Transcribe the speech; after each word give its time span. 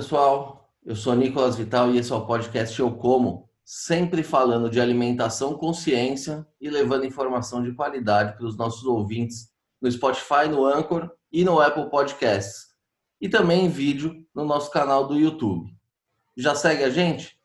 pessoal. 0.00 0.72
Eu 0.82 0.96
sou 0.96 1.14
Nicolas 1.14 1.56
Vital 1.56 1.90
e 1.90 1.98
esse 1.98 2.10
é 2.10 2.14
o 2.14 2.24
podcast 2.24 2.80
Eu 2.80 2.90
Como, 2.96 3.50
sempre 3.62 4.22
falando 4.22 4.70
de 4.70 4.80
alimentação 4.80 5.52
consciência 5.58 6.46
e 6.58 6.70
levando 6.70 7.04
informação 7.04 7.62
de 7.62 7.74
qualidade 7.74 8.34
para 8.34 8.46
os 8.46 8.56
nossos 8.56 8.84
ouvintes 8.84 9.50
no 9.78 9.92
Spotify, 9.92 10.48
no 10.50 10.64
Anchor 10.64 11.10
e 11.30 11.44
no 11.44 11.60
Apple 11.60 11.90
Podcasts. 11.90 12.68
E 13.20 13.28
também 13.28 13.66
em 13.66 13.68
vídeo 13.68 14.26
no 14.34 14.42
nosso 14.42 14.70
canal 14.70 15.06
do 15.06 15.18
YouTube. 15.18 15.70
Já 16.34 16.54
segue 16.54 16.82
a 16.82 16.88
gente? 16.88 17.38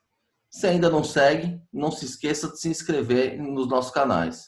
Se 0.50 0.66
ainda 0.66 0.90
não 0.90 1.04
segue, 1.04 1.62
não 1.74 1.92
se 1.92 2.06
esqueça 2.06 2.48
de 2.48 2.58
se 2.58 2.70
inscrever 2.70 3.38
nos 3.38 3.68
nossos 3.68 3.92
canais. 3.92 4.46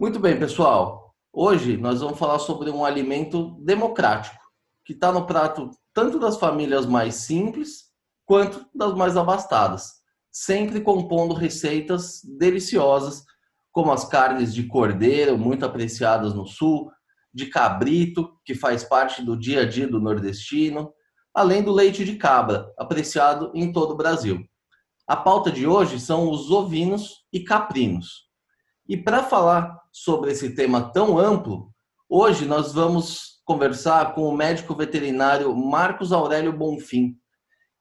Muito 0.00 0.18
bem, 0.18 0.36
pessoal. 0.36 1.14
Hoje 1.32 1.76
nós 1.76 2.00
vamos 2.00 2.18
falar 2.18 2.40
sobre 2.40 2.70
um 2.70 2.84
alimento 2.84 3.52
democrático 3.60 4.42
que 4.84 4.94
está 4.94 5.12
no 5.12 5.24
prato 5.28 5.70
tanto 5.94 6.18
das 6.18 6.36
famílias 6.38 6.86
mais 6.86 7.16
simples 7.16 7.90
quanto 8.24 8.66
das 8.74 8.94
mais 8.94 9.16
abastadas, 9.16 9.92
sempre 10.30 10.80
compondo 10.80 11.34
receitas 11.34 12.20
deliciosas, 12.38 13.24
como 13.70 13.92
as 13.92 14.04
carnes 14.04 14.54
de 14.54 14.64
cordeiro, 14.64 15.36
muito 15.36 15.64
apreciadas 15.64 16.34
no 16.34 16.46
sul, 16.46 16.90
de 17.32 17.46
cabrito, 17.46 18.38
que 18.44 18.54
faz 18.54 18.84
parte 18.84 19.22
do 19.22 19.36
dia 19.36 19.62
a 19.62 19.68
dia 19.68 19.88
do 19.88 20.00
nordestino, 20.00 20.92
além 21.34 21.62
do 21.62 21.72
leite 21.72 22.04
de 22.04 22.16
cabra, 22.16 22.70
apreciado 22.78 23.50
em 23.54 23.72
todo 23.72 23.92
o 23.92 23.96
Brasil. 23.96 24.44
A 25.06 25.16
pauta 25.16 25.50
de 25.50 25.66
hoje 25.66 25.98
são 25.98 26.30
os 26.30 26.50
ovinos 26.50 27.24
e 27.32 27.40
caprinos. 27.40 28.28
E 28.88 28.96
para 28.96 29.22
falar 29.22 29.78
sobre 29.90 30.32
esse 30.32 30.54
tema 30.54 30.92
tão 30.92 31.18
amplo, 31.18 31.72
hoje 32.08 32.44
nós 32.44 32.72
vamos 32.72 33.31
conversar 33.44 34.14
com 34.14 34.22
o 34.22 34.36
médico 34.36 34.74
veterinário 34.74 35.54
Marcos 35.54 36.12
Aurélio 36.12 36.52
Bonfim, 36.52 37.16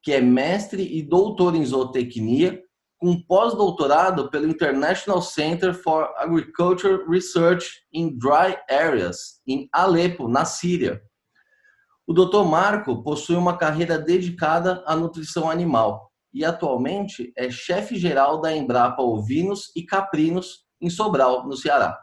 que 0.04 0.12
é 0.12 0.22
mestre 0.22 0.84
e 0.98 1.02
doutor 1.02 1.56
em 1.56 1.66
zootecnia, 1.66 2.62
com 2.98 3.20
pós-doutorado 3.20 4.30
pelo 4.30 4.48
International 4.48 5.22
Center 5.22 5.74
for 5.74 6.14
Agriculture 6.18 7.04
Research 7.10 7.68
in 7.92 8.18
Dry 8.18 8.58
Areas, 8.70 9.42
em 9.48 9.68
Alepo, 9.74 10.28
na 10.28 10.46
Síria. 10.46 11.02
O 12.06 12.14
Dr. 12.14 12.44
Marco 12.44 13.02
possui 13.04 13.36
uma 13.36 13.58
carreira 13.58 13.98
dedicada 13.98 14.84
à 14.86 14.96
nutrição 14.96 15.50
animal 15.50 16.12
e 16.34 16.46
atualmente 16.46 17.32
é 17.36 17.50
chefe 17.50 17.96
geral 17.96 18.40
da 18.40 18.56
Embrapa 18.56 19.02
Ovinos 19.02 19.72
e 19.76 19.84
Caprinos 19.84 20.66
em 20.80 20.90
Sobral, 20.90 21.48
no 21.48 21.56
Ceará. 21.56 22.00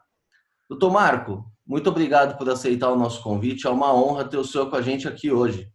Doutor 0.68 0.90
Marco, 0.92 1.44
muito 1.68 1.90
obrigado 1.90 2.38
por 2.38 2.48
aceitar 2.48 2.90
o 2.90 2.96
nosso 2.96 3.22
convite. 3.22 3.66
É 3.66 3.70
uma 3.70 3.94
honra 3.94 4.24
ter 4.24 4.38
o 4.38 4.44
senhor 4.44 4.70
com 4.70 4.76
a 4.76 4.80
gente 4.80 5.06
aqui 5.06 5.30
hoje. 5.30 5.68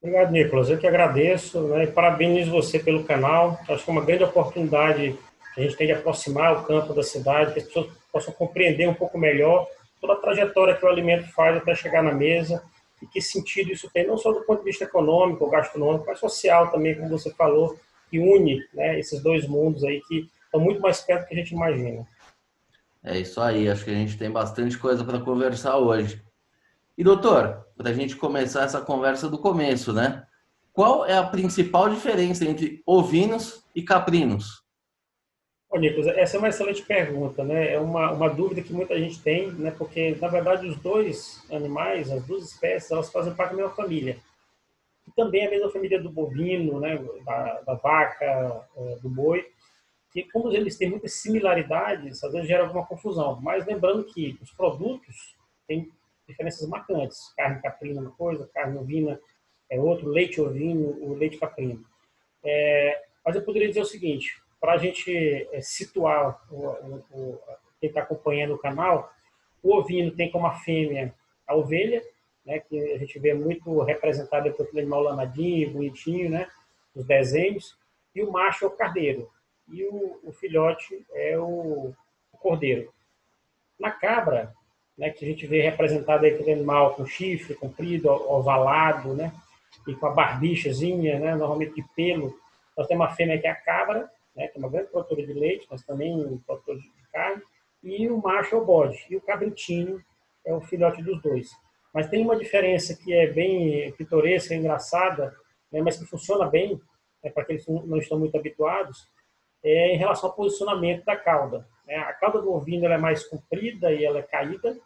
Obrigado, 0.00 0.32
Nicolas. 0.32 0.70
Eu 0.70 0.78
que 0.78 0.86
agradeço 0.86 1.60
né, 1.68 1.84
e 1.84 1.86
parabenizo 1.88 2.50
você 2.50 2.78
pelo 2.78 3.04
canal. 3.04 3.58
Acho 3.68 3.84
que 3.84 3.90
é 3.90 3.92
uma 3.92 4.04
grande 4.04 4.24
oportunidade 4.24 5.18
que 5.54 5.60
a 5.60 5.62
gente 5.62 5.76
tem 5.76 5.88
de 5.88 5.92
aproximar 5.92 6.54
o 6.54 6.64
campo 6.64 6.94
da 6.94 7.02
cidade, 7.02 7.52
que 7.52 7.58
as 7.58 7.66
pessoas 7.66 7.88
possam 8.10 8.32
compreender 8.32 8.88
um 8.88 8.94
pouco 8.94 9.18
melhor 9.18 9.66
toda 10.00 10.14
a 10.14 10.16
trajetória 10.16 10.74
que 10.74 10.84
o 10.86 10.88
alimento 10.88 11.30
faz 11.32 11.56
até 11.56 11.74
chegar 11.74 12.02
na 12.02 12.14
mesa 12.14 12.62
e 13.02 13.06
que 13.06 13.20
sentido 13.20 13.70
isso 13.70 13.90
tem, 13.92 14.06
não 14.06 14.16
só 14.16 14.32
do 14.32 14.40
ponto 14.42 14.60
de 14.60 14.64
vista 14.64 14.84
econômico 14.84 15.50
gastronômico, 15.50 16.06
mas 16.06 16.18
social 16.18 16.70
também, 16.70 16.94
como 16.94 17.10
você 17.10 17.30
falou, 17.34 17.76
que 18.08 18.18
une 18.18 18.64
né, 18.72 18.98
esses 18.98 19.22
dois 19.22 19.46
mundos 19.46 19.84
aí 19.84 20.00
que 20.08 20.28
estão 20.44 20.60
muito 20.60 20.80
mais 20.80 21.00
perto 21.00 21.22
do 21.22 21.28
que 21.28 21.34
a 21.34 21.38
gente 21.38 21.52
imagina. 21.52 22.06
É 23.02 23.18
isso 23.18 23.40
aí, 23.40 23.68
acho 23.68 23.84
que 23.84 23.90
a 23.90 23.94
gente 23.94 24.18
tem 24.18 24.30
bastante 24.30 24.76
coisa 24.76 25.04
para 25.04 25.20
conversar 25.20 25.76
hoje. 25.78 26.22
E 26.96 27.04
doutor, 27.04 27.66
para 27.76 27.90
a 27.90 27.92
gente 27.92 28.16
começar 28.16 28.64
essa 28.64 28.80
conversa 28.80 29.28
do 29.28 29.38
começo, 29.38 29.92
né? 29.92 30.26
Qual 30.72 31.06
é 31.06 31.16
a 31.16 31.24
principal 31.26 31.88
diferença 31.88 32.44
entre 32.44 32.82
ovinos 32.84 33.64
e 33.74 33.82
caprinos? 33.82 34.62
Ô, 35.70 35.78
Nicolas, 35.78 36.08
essa 36.16 36.36
é 36.36 36.38
uma 36.38 36.48
excelente 36.48 36.82
pergunta, 36.82 37.44
né? 37.44 37.74
É 37.74 37.78
uma, 37.78 38.10
uma 38.12 38.28
dúvida 38.28 38.62
que 38.62 38.72
muita 38.72 38.98
gente 38.98 39.20
tem, 39.20 39.52
né? 39.52 39.70
Porque, 39.70 40.16
na 40.20 40.28
verdade, 40.28 40.66
os 40.66 40.76
dois 40.78 41.44
animais, 41.50 42.10
as 42.10 42.24
duas 42.24 42.44
espécies, 42.44 42.90
elas 42.90 43.12
fazem 43.12 43.34
parte 43.34 43.50
da 43.50 43.56
mesma 43.58 43.74
família. 43.74 44.18
E 45.06 45.10
também 45.12 45.46
a 45.46 45.50
mesma 45.50 45.70
família 45.70 46.00
do 46.00 46.10
bovino, 46.10 46.80
né? 46.80 46.98
Da, 47.24 47.60
da 47.60 47.74
vaca, 47.74 48.24
é, 48.76 48.96
do 49.02 49.08
boi 49.08 49.46
que 50.10 50.24
como 50.30 50.50
eles 50.52 50.76
têm 50.76 50.90
muitas 50.90 51.14
similaridades, 51.14 52.22
às 52.24 52.32
vezes 52.32 52.48
gera 52.48 52.64
alguma 52.64 52.86
confusão. 52.86 53.38
Mas 53.42 53.66
lembrando 53.66 54.04
que 54.04 54.38
os 54.40 54.50
produtos 54.52 55.36
têm 55.66 55.90
diferenças 56.26 56.68
marcantes. 56.68 57.32
Carne 57.36 57.60
caprina 57.60 58.00
é 58.00 58.02
uma 58.02 58.10
coisa, 58.12 58.48
carne 58.52 58.78
ovina 58.78 59.20
é 59.70 59.78
outro, 59.78 60.08
leite 60.08 60.40
ovino, 60.40 60.96
o 61.02 61.14
leite 61.14 61.38
caprino. 61.38 61.84
É, 62.42 63.02
mas 63.24 63.36
eu 63.36 63.42
poderia 63.42 63.68
dizer 63.68 63.82
o 63.82 63.86
seguinte, 63.86 64.40
para 64.60 64.72
a 64.72 64.78
gente 64.78 65.48
é, 65.52 65.60
situar 65.60 66.40
o, 66.50 66.66
o, 66.66 67.04
o, 67.10 67.40
quem 67.80 67.88
está 67.88 68.00
acompanhando 68.00 68.54
o 68.54 68.58
canal, 68.58 69.12
o 69.62 69.74
ovino 69.74 70.10
tem 70.10 70.30
como 70.30 70.46
a 70.46 70.54
fêmea 70.54 71.14
a 71.46 71.54
ovelha, 71.54 72.02
né, 72.44 72.60
que 72.60 72.78
a 72.92 72.98
gente 72.98 73.18
vê 73.18 73.32
muito 73.32 73.82
representado 73.82 74.52
por 74.52 74.64
aquele 74.64 74.80
animal 74.80 75.02
lamadinho, 75.02 75.70
bonitinho, 75.70 76.30
né, 76.30 76.48
nos 76.94 77.06
desenhos, 77.06 77.78
e 78.14 78.22
o 78.22 78.30
macho 78.30 78.64
é 78.64 78.68
o 78.68 78.70
carneiro 78.70 79.30
e 79.70 79.84
o, 79.84 80.20
o 80.24 80.32
filhote 80.32 81.06
é 81.14 81.38
o, 81.38 81.94
o, 82.32 82.38
cordeiro. 82.38 82.92
Na 83.78 83.90
cabra, 83.90 84.52
né, 84.96 85.10
que 85.10 85.24
a 85.24 85.28
gente 85.28 85.46
vê 85.46 85.62
representado 85.62 86.24
aí 86.24 86.32
aquele 86.32 86.52
animal 86.52 86.94
com 86.94 87.06
chifre 87.06 87.54
comprido, 87.54 88.08
ovalado, 88.08 89.14
né, 89.14 89.32
e 89.86 89.94
com 89.94 90.06
a 90.06 90.10
barbichazinha, 90.10 91.18
né, 91.18 91.34
normalmente 91.34 91.74
de 91.74 91.84
pelo, 91.94 92.36
nós 92.76 92.86
temos 92.86 93.06
uma 93.06 93.14
fêmea 93.14 93.38
que 93.38 93.46
é 93.46 93.50
a 93.50 93.54
cabra, 93.54 94.10
né, 94.34 94.48
que 94.48 94.56
é 94.56 94.60
uma 94.60 94.70
grande 94.70 94.90
produtora 94.90 95.26
de 95.26 95.32
leite, 95.32 95.66
mas 95.70 95.84
também 95.84 96.40
produtora 96.46 96.78
de 96.78 96.90
carne, 97.12 97.42
e 97.82 98.08
o 98.08 98.18
macho 98.18 98.54
é 98.54 98.58
o 98.58 98.64
bode, 98.64 99.04
e 99.08 99.16
o 99.16 99.20
cabritinho 99.20 100.02
é 100.44 100.54
o 100.54 100.60
filhote 100.60 101.02
dos 101.02 101.20
dois. 101.22 101.50
Mas 101.92 102.08
tem 102.08 102.22
uma 102.22 102.36
diferença 102.36 102.94
que 102.94 103.12
é 103.12 103.26
bem 103.26 103.92
pitoresca, 103.92 104.54
engraçada, 104.54 105.34
né, 105.70 105.80
mas 105.82 105.96
que 105.96 106.06
funciona 106.06 106.46
bem, 106.46 106.80
né, 107.22 107.30
para 107.30 107.42
aqueles 107.42 107.64
que 107.64 107.70
não 107.70 107.98
estão 107.98 108.18
muito 108.18 108.36
habituados, 108.36 109.08
é 109.62 109.94
em 109.94 109.96
relação 109.96 110.30
ao 110.30 110.36
posicionamento 110.36 111.04
da 111.04 111.16
cauda. 111.16 111.66
Né? 111.86 111.96
A 111.96 112.12
cauda 112.12 112.40
do 112.40 112.52
ovino 112.52 112.86
é 112.86 112.98
mais 112.98 113.24
comprida 113.24 113.92
e 113.92 114.04
ela 114.04 114.18
é 114.18 114.22
caída, 114.22 114.78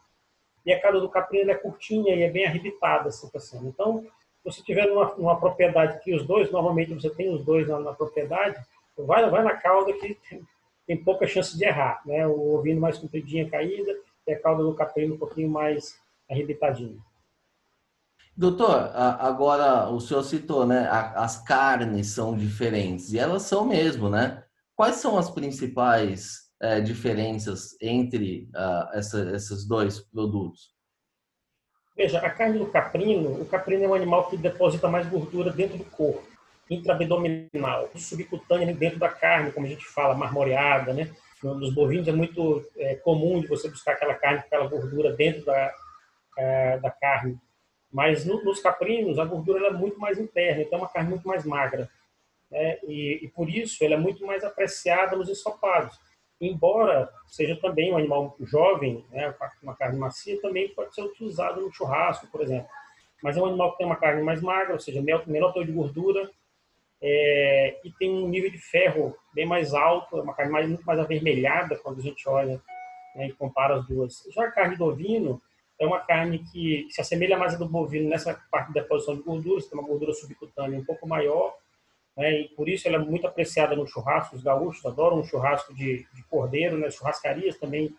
e 0.64 0.72
a 0.72 0.80
cauda 0.80 1.00
do 1.00 1.08
caprino 1.08 1.50
é 1.50 1.54
curtinha 1.54 2.14
e 2.14 2.22
é 2.22 2.30
bem 2.30 2.46
arrebitada, 2.46 3.08
assim, 3.08 3.28
assim. 3.34 3.66
Então, 3.66 4.02
se 4.02 4.44
você 4.44 4.62
tiver 4.62 4.86
numa, 4.86 5.14
numa, 5.16 5.38
propriedade 5.38 6.02
que 6.02 6.14
os 6.14 6.24
dois, 6.24 6.50
normalmente 6.50 6.94
você 6.94 7.10
tem 7.10 7.34
os 7.34 7.44
dois 7.44 7.66
na, 7.68 7.80
na 7.80 7.92
propriedade, 7.92 8.60
vai, 8.96 9.28
vai 9.28 9.42
na 9.42 9.56
cauda 9.56 9.92
que 9.92 10.14
tem, 10.14 10.42
tem, 10.86 10.96
pouca 10.96 11.26
chance 11.26 11.56
de 11.56 11.64
errar. 11.64 12.00
Né? 12.06 12.26
O 12.26 12.54
ovino 12.54 12.80
mais 12.80 12.98
compridinha, 12.98 13.50
caída, 13.50 13.92
e 14.26 14.32
a 14.32 14.40
cauda 14.40 14.62
do 14.62 14.74
caprino 14.74 15.16
um 15.16 15.18
pouquinho 15.18 15.48
mais 15.48 16.00
arrebitadinha. 16.30 16.96
Doutor, 18.34 18.90
agora 18.94 19.90
o 19.90 20.00
senhor 20.00 20.22
citou, 20.22 20.66
né? 20.66 20.88
As 20.90 21.42
carnes 21.42 22.14
são 22.14 22.34
diferentes 22.34 23.12
e 23.12 23.18
elas 23.18 23.42
são 23.42 23.66
mesmo, 23.66 24.08
né? 24.08 24.42
Quais 24.76 24.96
são 24.96 25.18
as 25.18 25.30
principais 25.30 26.50
é, 26.60 26.80
diferenças 26.80 27.76
entre 27.80 28.48
uh, 28.54 28.96
essa, 28.96 29.34
esses 29.34 29.66
dois 29.66 30.00
produtos? 30.00 30.72
Veja, 31.96 32.20
a 32.20 32.30
carne 32.30 32.58
do 32.58 32.66
caprino, 32.66 33.42
o 33.42 33.44
caprino 33.44 33.84
é 33.84 33.88
um 33.88 33.94
animal 33.94 34.30
que 34.30 34.36
deposita 34.36 34.88
mais 34.88 35.06
gordura 35.08 35.52
dentro 35.52 35.76
do 35.76 35.84
corpo, 35.84 36.26
intraabdominal, 36.70 37.90
subcutânea 37.94 38.74
dentro 38.74 38.98
da 38.98 39.10
carne, 39.10 39.52
como 39.52 39.66
a 39.66 39.68
gente 39.68 39.84
fala, 39.84 40.14
marmoreada, 40.14 40.94
né? 40.94 41.10
Nos 41.42 41.74
bovinos 41.74 42.08
é 42.08 42.12
muito 42.12 42.64
é, 42.76 42.94
comum 42.94 43.40
de 43.40 43.48
você 43.48 43.68
buscar 43.68 43.92
aquela 43.92 44.14
carne, 44.14 44.38
aquela 44.38 44.68
gordura 44.68 45.12
dentro 45.12 45.44
da, 45.44 45.74
é, 46.38 46.78
da 46.78 46.90
carne. 46.90 47.36
Mas 47.92 48.24
no, 48.24 48.42
nos 48.42 48.60
caprinos, 48.60 49.18
a 49.18 49.24
gordura 49.24 49.66
é 49.66 49.70
muito 49.70 49.98
mais 49.98 50.18
interna, 50.18 50.62
então 50.62 50.78
é 50.78 50.82
uma 50.82 50.88
carne 50.88 51.10
muito 51.10 51.28
mais 51.28 51.44
magra 51.44 51.90
né? 52.52 52.78
e, 52.86 53.20
e, 53.22 53.28
por 53.28 53.48
isso 53.48 53.82
ele 53.82 53.94
é 53.94 53.96
muito 53.96 54.24
mais 54.26 54.44
apreciado 54.44 55.16
nos 55.16 55.28
ensopados. 55.28 55.98
Embora 56.38 57.08
seja 57.26 57.56
também 57.56 57.92
um 57.92 57.96
animal 57.96 58.36
jovem, 58.40 59.04
né, 59.10 59.34
uma 59.62 59.74
carne 59.74 59.98
macia, 59.98 60.40
também 60.40 60.68
pode 60.68 60.94
ser 60.94 61.02
utilizado 61.02 61.60
no 61.60 61.72
churrasco, 61.72 62.26
por 62.26 62.42
exemplo. 62.42 62.68
Mas 63.22 63.36
é 63.36 63.40
um 63.40 63.46
animal 63.46 63.72
que 63.72 63.78
tem 63.78 63.86
uma 63.86 63.96
carne 63.96 64.22
mais 64.22 64.42
magra, 64.42 64.74
ou 64.74 64.80
seja, 64.80 65.00
menor 65.00 65.52
teor 65.52 65.64
de 65.64 65.72
gordura, 65.72 66.30
é, 67.00 67.80
e 67.84 67.90
tem 67.92 68.10
um 68.10 68.28
nível 68.28 68.50
de 68.50 68.58
ferro 68.58 69.16
bem 69.32 69.46
mais 69.46 69.72
alto, 69.72 70.18
é 70.18 70.22
uma 70.22 70.34
carne 70.34 70.52
mais, 70.52 70.68
muito 70.68 70.84
mais 70.84 70.98
avermelhada 70.98 71.76
quando 71.76 72.00
a 72.00 72.02
gente 72.02 72.28
olha 72.28 72.60
né, 73.14 73.28
e 73.28 73.32
compara 73.32 73.76
as 73.76 73.86
duas. 73.86 74.22
Já 74.34 74.44
a 74.44 74.50
carne 74.50 74.76
do 74.76 74.84
ovino 74.84 75.40
é 75.78 75.86
uma 75.86 76.00
carne 76.00 76.40
que 76.52 76.86
se 76.90 77.00
assemelha 77.00 77.38
mais 77.38 77.54
à 77.54 77.58
do 77.58 77.68
bovino 77.68 78.08
nessa 78.08 78.40
parte 78.50 78.68
de 78.68 78.74
deposição 78.74 79.16
de 79.16 79.22
gorduras, 79.22 79.66
tem 79.66 79.78
uma 79.78 79.86
gordura 79.86 80.12
subcutânea 80.12 80.78
um 80.78 80.84
pouco 80.84 81.08
maior, 81.08 81.54
né, 82.16 82.40
e 82.40 82.48
por 82.50 82.68
isso 82.68 82.86
ela 82.86 82.96
é 82.96 83.00
muito 83.00 83.26
apreciada 83.26 83.74
no 83.74 83.86
churrasco. 83.86 84.36
Os 84.36 84.42
gaúchos 84.42 84.84
adoram 84.84 85.18
um 85.18 85.24
churrasco 85.24 85.74
de, 85.74 86.06
de 86.12 86.22
cordeiro, 86.24 86.78
né, 86.78 86.90
churrascarias 86.90 87.56
também. 87.58 87.94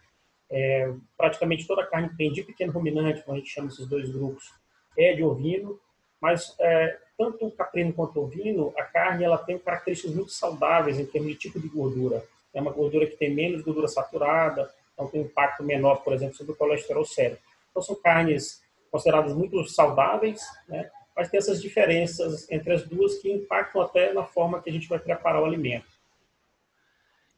É, 0.49 0.93
praticamente 1.17 1.65
toda 1.65 1.81
a 1.81 1.87
carne 1.87 2.15
tem 2.15 2.31
de 2.31 2.43
pequeno 2.43 2.71
ruminante, 2.71 3.23
como 3.23 3.35
a 3.35 3.39
gente 3.39 3.49
chama 3.49 3.69
esses 3.69 3.87
dois 3.87 4.09
grupos, 4.11 4.53
é 4.95 5.13
de 5.13 5.23
ovino, 5.23 5.79
mas 6.21 6.55
é, 6.59 6.99
tanto 7.17 7.47
o 7.47 7.51
caprino 7.51 7.93
quanto 7.93 8.19
o 8.19 8.25
ovino, 8.25 8.73
a 8.77 8.83
carne 8.83 9.23
ela 9.23 9.37
tem 9.37 9.57
características 9.57 10.15
muito 10.15 10.31
saudáveis 10.31 10.99
em 10.99 11.05
termos 11.05 11.31
de 11.31 11.37
tipo 11.37 11.59
de 11.59 11.67
gordura. 11.67 12.23
É 12.53 12.61
uma 12.61 12.71
gordura 12.71 13.07
que 13.07 13.17
tem 13.17 13.33
menos 13.33 13.63
gordura 13.63 13.87
saturada, 13.87 14.71
então 14.93 15.07
tem 15.07 15.21
um 15.21 15.25
impacto 15.25 15.63
menor, 15.63 16.03
por 16.03 16.13
exemplo, 16.13 16.35
sobre 16.35 16.53
o 16.53 16.55
colesterol 16.55 17.03
sério. 17.03 17.37
Então 17.71 17.81
são 17.81 17.95
carnes 17.95 18.61
consideradas 18.91 19.33
muito 19.33 19.65
saudáveis, 19.65 20.41
né? 20.67 20.89
Mas 21.15 21.29
tem 21.29 21.37
essas 21.37 21.61
diferenças 21.61 22.49
entre 22.49 22.73
as 22.73 22.83
duas 22.83 23.19
que 23.19 23.31
impactam 23.31 23.81
até 23.81 24.13
na 24.13 24.23
forma 24.23 24.61
que 24.61 24.69
a 24.69 24.73
gente 24.73 24.89
vai 24.89 24.99
preparar 24.99 25.41
o 25.41 25.45
alimento. 25.45 25.87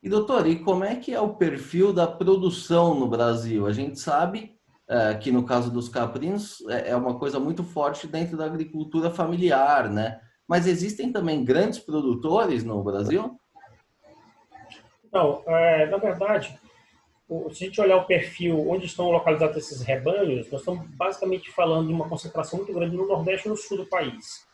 E 0.01 0.10
doutor, 0.10 0.45
e 0.45 0.60
como 0.60 0.83
é 0.83 0.95
que 0.95 1.13
é 1.13 1.19
o 1.19 1.33
perfil 1.36 1.92
da 1.92 2.06
produção 2.06 2.94
no 2.94 3.07
Brasil? 3.07 3.66
A 3.66 3.72
gente 3.72 4.00
sabe 4.00 4.56
é, 4.88 5.16
que 5.16 5.31
no 5.31 5.44
caso 5.44 5.72
dos 5.72 5.89
caprinos 5.89 6.63
é, 6.69 6.92
é 6.92 6.95
uma 6.95 7.18
coisa 7.18 7.39
muito 7.39 7.63
forte 7.63 8.06
dentro 8.06 8.38
da 8.38 8.45
agricultura 8.45 9.10
familiar, 9.10 9.89
né? 9.89 10.22
Mas 10.48 10.68
existem 10.68 11.12
também 11.12 11.44
grandes 11.44 11.80
produtores 11.80 12.63
no 12.63 12.83
Brasil? 12.83 13.39
Não, 15.12 15.42
é, 15.48 15.88
na 15.88 15.98
verdade, 15.98 16.60
se 17.27 17.63
a 17.63 17.68
gente 17.68 17.81
olhar 17.81 17.98
o 17.98 18.06
perfil 18.06 18.69
onde 18.69 18.86
estão 18.86 19.10
localizados 19.10 19.57
esses 19.57 19.81
rebanhos, 19.81 20.50
nós 20.51 20.62
estamos 20.62 20.88
basicamente 20.89 21.51
falando 21.51 21.88
de 21.88 21.94
uma 21.94 22.07
concentração 22.07 22.60
muito 22.60 22.74
grande 22.74 22.95
no 22.95 23.07
Nordeste 23.07 23.48
e 23.48 23.50
no 23.50 23.57
Sul 23.57 23.77
do 23.77 23.86
país. 23.88 24.45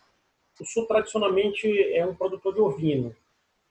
O 0.60 0.66
Sul, 0.66 0.86
tradicionalmente, 0.86 1.68
é 1.94 2.06
um 2.06 2.16
produtor 2.16 2.54
de 2.54 2.62
ovino. 2.62 3.14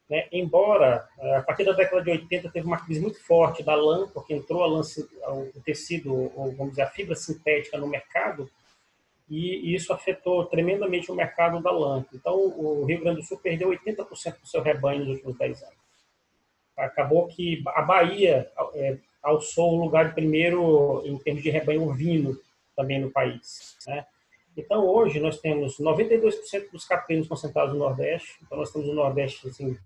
Né? 0.08 0.28
Embora, 0.30 1.08
é, 1.18 1.36
a 1.36 1.42
partir 1.42 1.64
da 1.64 1.72
década 1.72 2.02
de 2.02 2.10
80, 2.10 2.50
teve 2.50 2.66
uma 2.66 2.84
crise 2.84 3.00
muito 3.00 3.24
forte 3.24 3.62
da 3.62 3.74
lã, 3.74 4.06
porque 4.08 4.34
entrou 4.34 4.62
a 4.62 4.66
lã, 4.66 4.80
o 5.28 5.60
tecido, 5.64 6.30
vamos 6.56 6.70
dizer, 6.70 6.82
a 6.82 6.90
fibra 6.90 7.14
sintética 7.14 7.78
no 7.78 7.86
mercado, 7.86 8.50
e 9.30 9.74
isso 9.74 9.92
afetou 9.92 10.44
tremendamente 10.46 11.10
o 11.10 11.14
mercado 11.14 11.62
da 11.62 11.70
lã. 11.70 12.04
Então, 12.12 12.34
o 12.34 12.84
Rio 12.84 13.00
Grande 13.00 13.20
do 13.20 13.26
Sul 13.26 13.38
perdeu 13.38 13.70
80% 13.70 14.40
do 14.40 14.46
seu 14.46 14.60
rebanho 14.60 15.04
nos 15.04 15.14
últimos 15.14 15.38
10 15.38 15.62
anos 15.62 15.79
acabou 16.84 17.26
que 17.26 17.62
a 17.68 17.82
Bahia 17.82 18.50
é, 18.74 18.98
alçou 19.22 19.74
o 19.74 19.84
lugar 19.84 20.08
de 20.08 20.14
primeiro 20.14 21.02
em 21.04 21.16
termos 21.18 21.42
de 21.42 21.50
rebanho 21.50 21.88
ovino 21.88 22.36
também 22.76 23.00
no 23.00 23.10
país. 23.10 23.76
Né? 23.86 24.04
Então, 24.56 24.86
hoje, 24.86 25.20
nós 25.20 25.38
temos 25.38 25.78
92% 25.78 26.70
dos 26.72 26.84
caprinos 26.84 27.28
concentrados 27.28 27.72
no 27.72 27.78
Nordeste. 27.78 28.38
Então, 28.42 28.58
nós 28.58 28.72
temos 28.72 28.88
o 28.88 28.94
Nordeste 28.94 29.48
assim, 29.48 29.76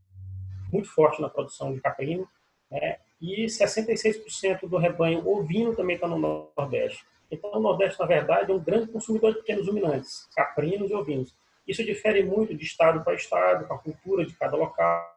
muito 0.73 0.89
forte 0.89 1.21
na 1.21 1.29
produção 1.29 1.73
de 1.73 1.81
caprino. 1.81 2.29
Né? 2.71 2.99
E 3.21 3.47
66% 3.47 4.69
do 4.69 4.77
rebanho 4.77 5.27
ovino 5.27 5.75
também 5.75 5.97
está 5.97 6.09
no 6.09 6.19
Nordeste. 6.19 7.05
Então, 7.31 7.51
o 7.53 7.61
Nordeste, 7.61 7.99
na 7.99 8.07
verdade, 8.07 8.51
é 8.51 8.55
um 8.55 8.63
grande 8.63 8.91
consumidor 8.91 9.33
de 9.33 9.39
pequenos 9.41 9.67
ruminantes, 9.67 10.29
caprinos 10.35 10.91
e 10.91 10.95
ovinos. 10.95 11.35
Isso 11.67 11.85
difere 11.85 12.23
muito 12.23 12.55
de 12.55 12.65
estado 12.65 13.03
para 13.03 13.15
estado, 13.15 13.67
com 13.67 13.75
a 13.75 13.79
cultura 13.79 14.25
de 14.25 14.35
cada 14.35 14.57
local 14.57 15.14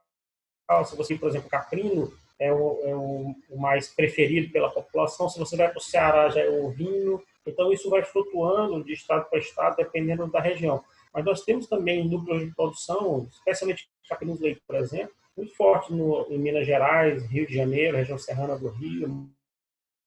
se 0.86 0.96
você, 0.96 1.16
por 1.16 1.30
exemplo, 1.30 1.50
caprino 1.50 2.12
é 2.40 2.52
o, 2.52 2.80
é 2.84 2.96
o, 2.96 3.36
mais 3.58 3.88
preferido 3.88 4.52
pela 4.52 4.69
população, 4.69 5.30
se 5.30 5.40
você 5.40 5.56
vai 5.56 5.69
para 5.69 5.78
o 5.78 5.81
Ceará 5.81 6.30
já 6.30 6.42
é 6.42 6.50
o 6.50 6.69
vinho, 6.69 7.22
então 7.46 7.72
isso 7.72 7.90
vai 7.90 8.04
flutuando 8.04 8.84
de 8.84 8.94
estado 8.94 9.30
para 9.30 9.40
estado, 9.40 9.78
dependendo 9.78 10.28
da 10.28 10.40
região. 10.40 10.84
Mas 11.14 11.25
nós 11.25 11.42
temos 11.42 11.68
também 11.68 12.08
núcleos 12.08 12.46
de 12.46 12.54
produção, 12.54 13.28
especialmente 13.31 13.90
caprinos 14.08 14.40
leite, 14.40 14.62
por 14.68 14.75
exemplo, 14.75 15.14
muito 15.36 15.56
forte 15.56 15.94
no, 15.94 16.28
em 16.30 16.38
Minas 16.38 16.66
Gerais, 16.66 17.25
Rio 17.28 17.48
de 17.48 17.56
Janeiro, 17.56 17.98
região 17.98 18.18
serrana 18.18 18.58
do 18.58 18.70
Rio, 18.70 19.30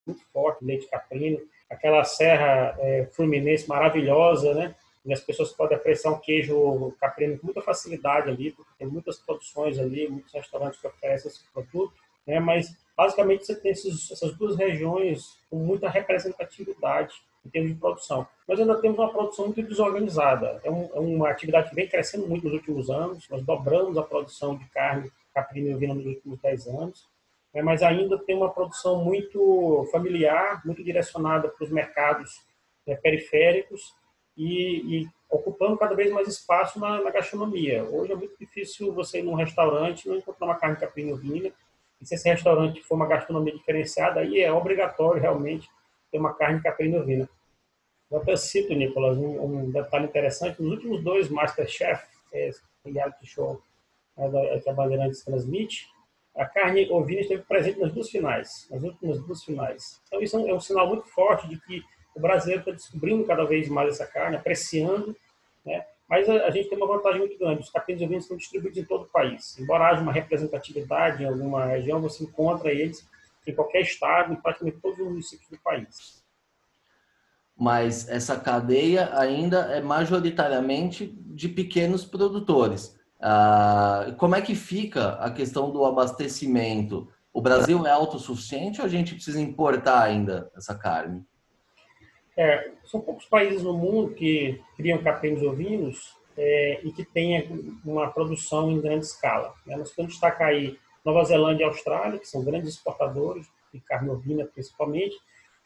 muito 0.06 0.24
forte 0.32 0.64
leite 0.64 0.88
caprino, 0.88 1.40
aquela 1.68 2.04
serra 2.04 2.76
é, 2.78 3.06
fluminense 3.12 3.68
maravilhosa, 3.68 4.54
né? 4.54 4.74
E 5.04 5.12
as 5.12 5.20
pessoas 5.20 5.52
podem 5.52 5.76
apreciar 5.76 6.10
um 6.10 6.18
queijo 6.18 6.92
caprino 7.00 7.38
com 7.38 7.46
muita 7.46 7.62
facilidade 7.62 8.28
ali, 8.28 8.52
porque 8.52 8.70
tem 8.78 8.86
muitas 8.86 9.18
produções 9.18 9.78
ali, 9.78 10.08
muitos 10.08 10.32
restaurantes 10.32 10.80
que 10.80 10.86
oferecem 10.86 11.30
esse 11.30 11.44
produto, 11.52 11.94
né? 12.26 12.38
Mas 12.38 12.76
basicamente 12.96 13.46
você 13.46 13.54
tem 13.54 13.72
esses, 13.72 14.10
essas 14.10 14.36
duas 14.36 14.56
regiões 14.56 15.38
com 15.48 15.56
muita 15.56 15.88
representatividade 15.88 17.14
em 17.44 17.48
termos 17.48 17.72
de 17.72 17.78
produção. 17.78 18.26
Nós 18.46 18.60
ainda 18.60 18.78
temos 18.80 18.98
uma 18.98 19.10
produção 19.10 19.46
muito 19.46 19.62
desorganizada. 19.62 20.60
É, 20.62 20.70
um, 20.70 20.90
é 20.92 21.00
uma 21.00 21.30
atividade 21.30 21.70
que 21.70 21.74
vem 21.74 21.88
crescendo 21.88 22.28
muito 22.28 22.44
nos 22.44 22.54
últimos 22.54 22.90
anos. 22.90 23.26
Nós 23.30 23.42
dobramos 23.42 23.96
a 23.96 24.02
produção 24.02 24.56
de 24.56 24.66
carne 24.66 25.10
caprino 25.34 25.68
e 25.68 25.74
ovina 25.74 25.94
nos 25.94 26.04
últimos 26.04 26.38
10 26.40 26.66
anos. 26.68 27.08
Né? 27.54 27.62
Mas 27.62 27.82
ainda 27.82 28.18
tem 28.18 28.36
uma 28.36 28.50
produção 28.50 29.02
muito 29.02 29.88
familiar, 29.90 30.60
muito 30.66 30.84
direcionada 30.84 31.48
para 31.48 31.64
os 31.64 31.70
mercados 31.70 32.42
né, 32.86 32.94
periféricos 32.96 33.94
e, 34.40 35.02
e 35.02 35.08
ocupando 35.28 35.76
cada 35.76 35.94
vez 35.94 36.10
mais 36.10 36.26
espaço 36.26 36.80
na, 36.80 37.02
na, 37.02 37.10
gastronomia. 37.10 37.84
Hoje 37.84 38.12
é 38.12 38.16
muito 38.16 38.38
difícil 38.38 38.90
você 38.92 39.18
ir 39.18 39.22
num 39.22 39.34
restaurante 39.34 40.06
e 40.06 40.08
não 40.08 40.16
encontrar 40.16 40.46
uma 40.46 40.58
carne 40.58 40.76
capim-ovina. 40.76 41.52
E 42.00 42.06
se 42.06 42.14
esse 42.14 42.26
restaurante 42.26 42.82
for 42.82 42.94
uma 42.94 43.06
gastronomia 43.06 43.52
diferenciada, 43.52 44.20
aí 44.20 44.40
é 44.40 44.50
obrigatório 44.50 45.20
realmente 45.20 45.68
ter 46.10 46.18
uma 46.18 46.32
carne 46.32 46.62
capim-ovina. 46.62 47.28
Eu 48.10 48.16
até 48.18 48.34
cito, 48.34 48.74
Nicolas, 48.74 49.18
um, 49.18 49.44
um, 49.44 49.70
detalhe 49.70 50.06
interessante. 50.06 50.60
Nos 50.62 50.72
últimos 50.72 51.04
dois 51.04 51.28
Masterchef, 51.28 52.02
é, 52.32 52.50
reality 52.84 53.26
show 53.26 53.60
é, 54.16 54.58
que 54.58 54.70
a 54.70 54.72
Bandeirantes 54.72 55.22
transmite, 55.22 55.86
a 56.34 56.46
carne 56.46 56.90
ovina 56.90 57.20
esteve 57.20 57.42
presente 57.42 57.78
nas 57.78 57.92
duas 57.92 58.08
finais, 58.08 58.66
nas 58.70 58.82
últimas 58.82 59.20
duas 59.20 59.44
finais. 59.44 60.00
Então 60.06 60.22
isso 60.22 60.36
é 60.36 60.40
um, 60.40 60.48
é 60.48 60.54
um 60.54 60.60
sinal 60.60 60.88
muito 60.88 61.06
forte 61.08 61.46
de 61.46 61.60
que 61.60 61.84
o 62.14 62.20
brasileiro 62.20 62.60
está 62.60 62.72
descobrindo 62.72 63.24
cada 63.24 63.44
vez 63.44 63.68
mais 63.68 63.94
essa 63.94 64.06
carne, 64.06 64.36
apreciando, 64.36 65.16
né? 65.64 65.84
Mas 66.08 66.28
a, 66.28 66.46
a, 66.46 66.50
gente 66.50 66.68
tem 66.68 66.76
uma 66.76 66.88
vantagem 66.88 67.20
muito 67.20 67.38
grande. 67.38 67.60
Os 67.60 67.70
capinos 67.70 68.02
ovinos 68.02 68.24
estão 68.24 68.36
distribuídos 68.36 68.78
em 68.78 68.84
todo 68.84 69.04
o 69.04 69.08
país. 69.08 69.56
Embora 69.60 69.88
haja 69.88 70.02
uma 70.02 70.12
representatividade 70.12 71.22
em 71.22 71.26
alguma 71.26 71.66
região, 71.66 72.00
você 72.00 72.24
encontra 72.24 72.72
eles 72.72 73.08
em 73.46 73.54
qualquer 73.54 73.82
estado, 73.82 74.32
em 74.32 74.36
praticamente 74.36 74.80
todos 74.80 74.98
os 74.98 75.06
municípios 75.06 75.48
do 75.48 75.58
país. 75.58 76.20
Mas 77.56 78.08
essa 78.08 78.38
cadeia 78.40 79.16
ainda 79.16 79.60
é 79.72 79.80
majoritariamente 79.80 81.06
de 81.06 81.48
pequenos 81.48 82.04
produtores. 82.04 82.98
Ah, 83.20 84.14
como 84.18 84.34
é 84.34 84.40
que 84.40 84.54
fica 84.54 85.12
a 85.14 85.30
questão 85.30 85.70
do 85.70 85.84
abastecimento? 85.84 87.08
O 87.32 87.40
Brasil 87.40 87.86
é 87.86 87.90
autossuficiente 87.90 88.80
ou 88.80 88.86
a 88.86 88.90
gente 88.90 89.14
precisa 89.14 89.40
importar 89.40 90.02
ainda 90.02 90.50
essa 90.56 90.74
carne? 90.74 91.24
É, 92.40 92.70
são 92.86 93.02
poucos 93.02 93.26
países 93.26 93.62
no 93.62 93.74
mundo 93.74 94.14
que 94.14 94.58
criam 94.74 95.02
caprinos 95.02 95.42
ovinos 95.42 96.16
é, 96.38 96.80
e 96.82 96.90
que 96.90 97.04
tenha 97.04 97.46
uma 97.84 98.10
produção 98.10 98.70
em 98.70 98.80
grande 98.80 99.04
escala. 99.04 99.52
Né? 99.66 99.76
Nós 99.76 99.90
podemos 99.90 100.12
destacar 100.12 100.48
aí 100.48 100.78
Nova 101.04 101.22
Zelândia 101.22 101.64
e 101.64 101.66
Austrália, 101.66 102.18
que 102.18 102.26
são 102.26 102.42
grandes 102.42 102.70
exportadores 102.70 103.46
de 103.74 103.78
carne 103.80 104.08
ovina 104.08 104.46
principalmente, 104.46 105.14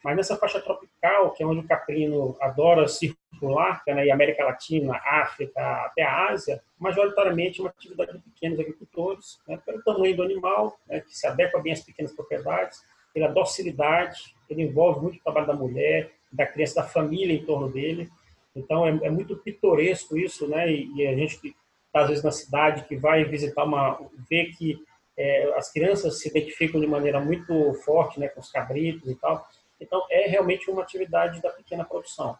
mas 0.03 0.17
nessa 0.17 0.35
faixa 0.35 0.59
tropical, 0.59 1.31
que 1.31 1.43
é 1.43 1.45
onde 1.45 1.61
o 1.61 1.67
caprino 1.67 2.35
adora 2.41 2.89
circular, 2.89 3.81
que 3.81 3.91
é 3.91 3.93
na 3.93 4.13
América 4.13 4.43
Latina, 4.43 4.97
África, 4.97 5.61
até 5.85 6.03
a 6.03 6.27
Ásia, 6.27 6.61
majoritariamente 6.77 7.61
é 7.61 7.63
uma 7.63 7.69
atividade 7.69 8.11
de 8.11 8.19
pequenos 8.19 8.59
agricultores, 8.59 9.39
né, 9.47 9.57
pelo 9.65 9.81
tamanho 9.81 10.13
do 10.13 10.23
animal, 10.23 10.77
né, 10.87 10.99
que 10.99 11.17
se 11.17 11.25
adequa 11.25 11.61
bem 11.61 11.71
às 11.71 11.79
pequenas 11.79 12.11
propriedades, 12.11 12.83
pela 13.13 13.29
docilidade, 13.29 14.35
ele 14.49 14.63
envolve 14.63 14.99
muito 14.99 15.17
o 15.17 15.23
trabalho 15.23 15.47
da 15.47 15.53
mulher, 15.53 16.11
da 16.35 16.45
criança, 16.45 16.75
da 16.75 16.87
família 16.87 17.33
em 17.33 17.45
torno 17.45 17.69
dele. 17.71 18.09
Então 18.55 18.85
é, 18.85 18.89
é 19.03 19.09
muito 19.09 19.35
pitoresco 19.37 20.17
isso, 20.17 20.47
né? 20.47 20.71
E, 20.71 20.91
e, 20.95 21.07
a 21.07 21.15
gente 21.15 21.39
que 21.39 21.55
está 21.87 22.01
às 22.01 22.09
vezes 22.09 22.23
na 22.23 22.31
cidade, 22.31 22.85
que 22.85 22.95
vai 22.95 23.23
visitar 23.25 23.63
uma, 23.63 23.99
vê 24.29 24.45
que 24.45 24.77
é, 25.17 25.53
as 25.57 25.71
crianças 25.71 26.19
se 26.19 26.29
identificam 26.29 26.79
de 26.79 26.87
maneira 26.87 27.19
muito 27.19 27.73
forte, 27.85 28.19
né, 28.19 28.27
com 28.27 28.41
os 28.41 28.51
cabritos 28.51 29.09
e 29.09 29.15
tal. 29.15 29.47
Então 29.79 30.05
é 30.09 30.27
realmente 30.27 30.69
uma 30.69 30.81
atividade 30.81 31.41
da 31.41 31.49
pequena 31.49 31.85
produção. 31.85 32.37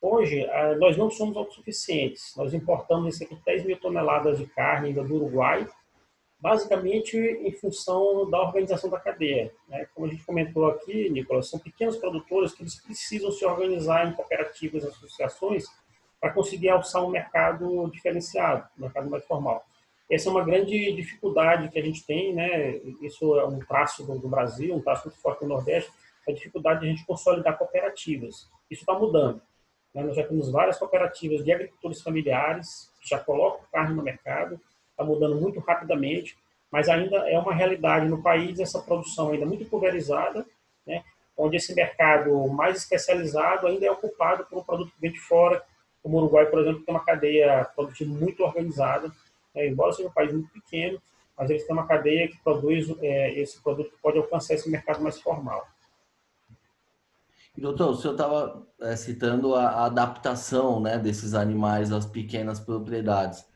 Hoje 0.00 0.46
nós 0.78 0.96
não 0.96 1.10
somos 1.10 1.36
autossuficientes. 1.36 2.34
Nós 2.36 2.52
importamos 2.52 3.20
aqui 3.20 3.36
10 3.44 3.64
mil 3.64 3.78
toneladas 3.78 4.38
de 4.38 4.46
carne 4.46 4.88
ainda 4.88 5.02
do 5.02 5.16
Uruguai 5.16 5.66
basicamente 6.38 7.16
em 7.16 7.52
função 7.52 8.28
da 8.30 8.40
organização 8.40 8.90
da 8.90 9.00
cadeia. 9.00 9.52
Né? 9.68 9.86
Como 9.94 10.06
a 10.06 10.10
gente 10.10 10.24
comentou 10.24 10.66
aqui, 10.66 11.08
Nicolas, 11.10 11.48
são 11.48 11.58
pequenos 11.58 11.96
produtores 11.96 12.52
que 12.52 12.62
eles 12.62 12.80
precisam 12.80 13.30
se 13.30 13.44
organizar 13.44 14.06
em 14.06 14.12
cooperativas, 14.12 14.84
associações, 14.84 15.64
para 16.20 16.32
conseguir 16.32 16.68
alçar 16.68 17.04
um 17.04 17.10
mercado 17.10 17.90
diferenciado, 17.90 18.66
um 18.78 18.82
mercado 18.82 19.08
mais 19.08 19.24
formal. 19.24 19.64
Essa 20.10 20.28
é 20.28 20.32
uma 20.32 20.44
grande 20.44 20.92
dificuldade 20.92 21.68
que 21.68 21.78
a 21.78 21.82
gente 21.82 22.06
tem, 22.06 22.32
né? 22.32 22.76
isso 23.02 23.38
é 23.38 23.44
um 23.44 23.58
traço 23.58 24.04
do, 24.04 24.28
Brasil, 24.28 24.74
um 24.74 24.80
traço 24.80 25.08
muito 25.08 25.20
forte 25.20 25.40
do 25.40 25.48
Nordeste, 25.48 25.90
a 26.28 26.32
dificuldade 26.32 26.80
de 26.80 26.86
a 26.86 26.88
gente 26.90 27.06
consolidar 27.06 27.58
cooperativas. 27.58 28.48
Isso 28.70 28.82
está 28.82 28.94
mudando. 28.94 29.40
Né? 29.92 30.02
Nós 30.02 30.14
já 30.14 30.24
temos 30.24 30.50
várias 30.50 30.78
cooperativas 30.78 31.44
de 31.44 31.52
agricultores 31.52 32.02
familiares 32.02 32.92
que 33.00 33.08
já 33.08 33.18
colocam 33.18 33.64
carne 33.72 33.94
no 33.94 34.02
mercado, 34.02 34.60
está 34.96 35.04
mudando 35.04 35.36
muito 35.36 35.60
rapidamente, 35.60 36.36
mas 36.72 36.88
ainda 36.88 37.18
é 37.28 37.38
uma 37.38 37.54
realidade 37.54 38.08
no 38.08 38.22
país 38.22 38.58
essa 38.58 38.80
produção 38.80 39.30
ainda 39.30 39.44
muito 39.44 39.66
pulverizada, 39.66 40.44
né, 40.86 41.04
onde 41.36 41.56
esse 41.56 41.74
mercado 41.74 42.48
mais 42.48 42.78
especializado 42.78 43.66
ainda 43.66 43.86
é 43.86 43.90
ocupado 43.90 44.46
por 44.46 44.58
um 44.58 44.64
produto 44.64 44.92
que 44.92 45.00
vem 45.00 45.12
de 45.12 45.20
fora, 45.20 45.62
Como 46.02 46.16
o 46.16 46.20
Uruguai, 46.20 46.46
por 46.46 46.60
exemplo, 46.60 46.82
tem 46.82 46.94
uma 46.94 47.04
cadeia 47.04 47.64
produtiva 47.74 48.10
muito 48.12 48.42
organizada, 48.42 49.12
né? 49.54 49.66
embora 49.66 49.92
seja 49.92 50.08
um 50.08 50.12
país 50.12 50.32
muito 50.32 50.50
pequeno, 50.50 51.00
mas 51.36 51.50
eles 51.50 51.66
têm 51.66 51.74
uma 51.74 51.86
cadeia 51.86 52.28
que 52.28 52.38
produz 52.42 52.88
é, 53.02 53.38
esse 53.38 53.60
produto 53.60 53.90
que 53.90 53.98
pode 54.00 54.16
alcançar 54.16 54.54
esse 54.54 54.70
mercado 54.70 55.02
mais 55.02 55.20
formal. 55.20 55.66
Doutor, 57.58 57.90
o 57.90 57.94
senhor 57.94 58.12
estava 58.12 58.66
é, 58.80 58.94
citando 58.96 59.54
a 59.54 59.86
adaptação 59.86 60.78
né, 60.78 60.98
desses 60.98 61.34
animais 61.34 61.90
às 61.90 62.06
pequenas 62.06 62.60
propriedades. 62.60 63.46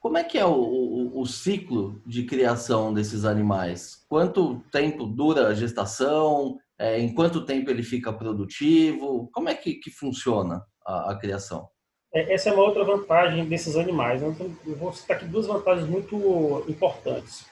Como 0.00 0.16
é 0.16 0.24
que 0.24 0.38
é 0.38 0.46
o, 0.46 0.54
o, 0.54 1.20
o, 1.20 1.26
ciclo 1.26 2.00
de 2.06 2.24
criação 2.24 2.92
desses 2.92 3.26
animais? 3.26 4.02
Quanto 4.08 4.60
tempo 4.72 5.04
dura 5.04 5.48
a 5.48 5.54
gestação? 5.54 6.58
É, 6.78 6.98
em 6.98 7.14
quanto 7.14 7.44
tempo 7.44 7.70
ele 7.70 7.82
fica 7.82 8.10
produtivo? 8.10 9.28
Como 9.30 9.50
é 9.50 9.54
que, 9.54 9.74
que 9.74 9.90
funciona 9.90 10.64
a, 10.86 11.12
a 11.12 11.18
criação? 11.18 11.68
É, 12.14 12.32
essa 12.32 12.48
é 12.48 12.52
uma 12.54 12.62
outra 12.62 12.82
vantagem 12.82 13.44
desses 13.44 13.76
animais. 13.76 14.22
Né? 14.22 14.28
Então, 14.28 14.56
eu 14.66 14.74
vou 14.74 14.90
citar 14.90 15.18
aqui 15.18 15.26
duas 15.26 15.46
vantagens 15.46 15.86
muito 15.86 16.64
importantes. 16.66 17.44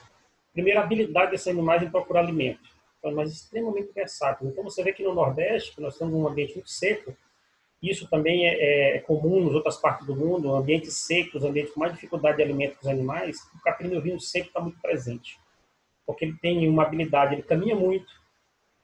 Primeiro, 0.55 0.81
a 0.81 0.85
habilidade 0.85 1.33
desses 1.33 1.49
animais 1.49 1.83
em 1.83 1.91
procurar 1.91 2.21
alimento. 2.21 2.67
São 3.03 3.11
animais 3.11 3.31
extremamente 3.31 3.93
versáteis. 3.93 4.51
Então, 4.51 4.65
você 4.65 4.83
vê 4.83 4.95
que 4.95 5.05
no 5.05 5.15
Nordeste, 5.15 5.79
nós 5.83 5.99
temos 5.99 6.15
um 6.15 6.27
ambiente 6.27 6.55
muito 6.55 6.71
seco, 6.71 7.15
isso 7.83 8.09
também 8.09 8.47
é, 8.47 8.55
é, 8.55 8.97
é 8.97 8.99
comum 9.01 9.45
nas 9.45 9.55
outras 9.55 9.77
partes 9.77 10.07
do 10.07 10.17
mundo, 10.17 10.55
ambientes 10.55 10.95
secos, 10.95 11.45
ambientes 11.45 11.73
com 11.73 11.81
mais 11.81 11.93
dificuldade 11.93 12.39
de 12.39 12.43
alimento 12.43 12.73
para 12.73 12.83
os 12.83 12.89
animais, 12.89 13.37
o 13.55 13.63
caprino 13.63 14.01
vinho 14.01 14.21
sempre 14.21 14.49
está 14.49 14.61
muito 14.61 14.81
presente. 14.81 15.39
Porque 16.05 16.25
ele 16.25 16.37
tem 16.41 16.69
uma 16.69 16.83
habilidade, 16.83 17.35
ele 17.35 17.43
caminha 17.43 17.77
muito, 17.77 18.11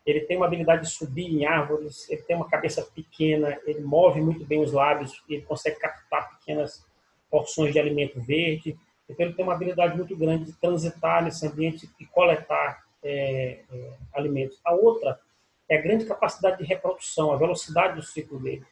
ele 0.07 0.21
tem 0.21 0.37
uma 0.37 0.47
habilidade 0.47 0.83
de 0.83 0.91
subir 0.91 1.27
em 1.27 1.47
árvores, 1.47 2.09
ele 2.11 2.23
tem 2.23 2.37
uma 2.37 2.49
cabeça 2.49 2.83
pequena, 2.83 3.59
ele 3.65 3.81
move 3.81 4.21
muito 4.21 4.45
bem 4.45 4.63
os 4.63 4.73
lábios, 4.73 5.23
ele 5.29 5.43
consegue 5.43 5.79
captar 5.79 6.39
pequenas 6.39 6.87
porções 7.31 7.73
de 7.73 7.81
alimento 7.81 8.21
verde. 8.21 8.79
Então, 9.09 9.27
ele 9.27 9.35
tem 9.35 9.45
uma 9.45 9.55
habilidade 9.55 9.97
muito 9.97 10.17
grande 10.17 10.45
de 10.45 10.53
transitar 10.53 11.25
nesse 11.25 11.47
ambiente 11.47 11.89
e 11.99 12.07
coletar 12.07 12.85
é, 13.03 13.61
é, 13.73 13.93
alimentos. 14.13 14.61
A 14.65 14.73
outra 14.73 15.19
é 15.69 15.79
a 15.79 15.83
grande 15.83 16.05
capacidade 16.05 16.59
de 16.59 16.65
reprodução, 16.65 17.33
a 17.33 17.37
velocidade 17.37 17.97
do 17.97 18.03
ciclo 18.03 18.39
dele. 18.39 18.65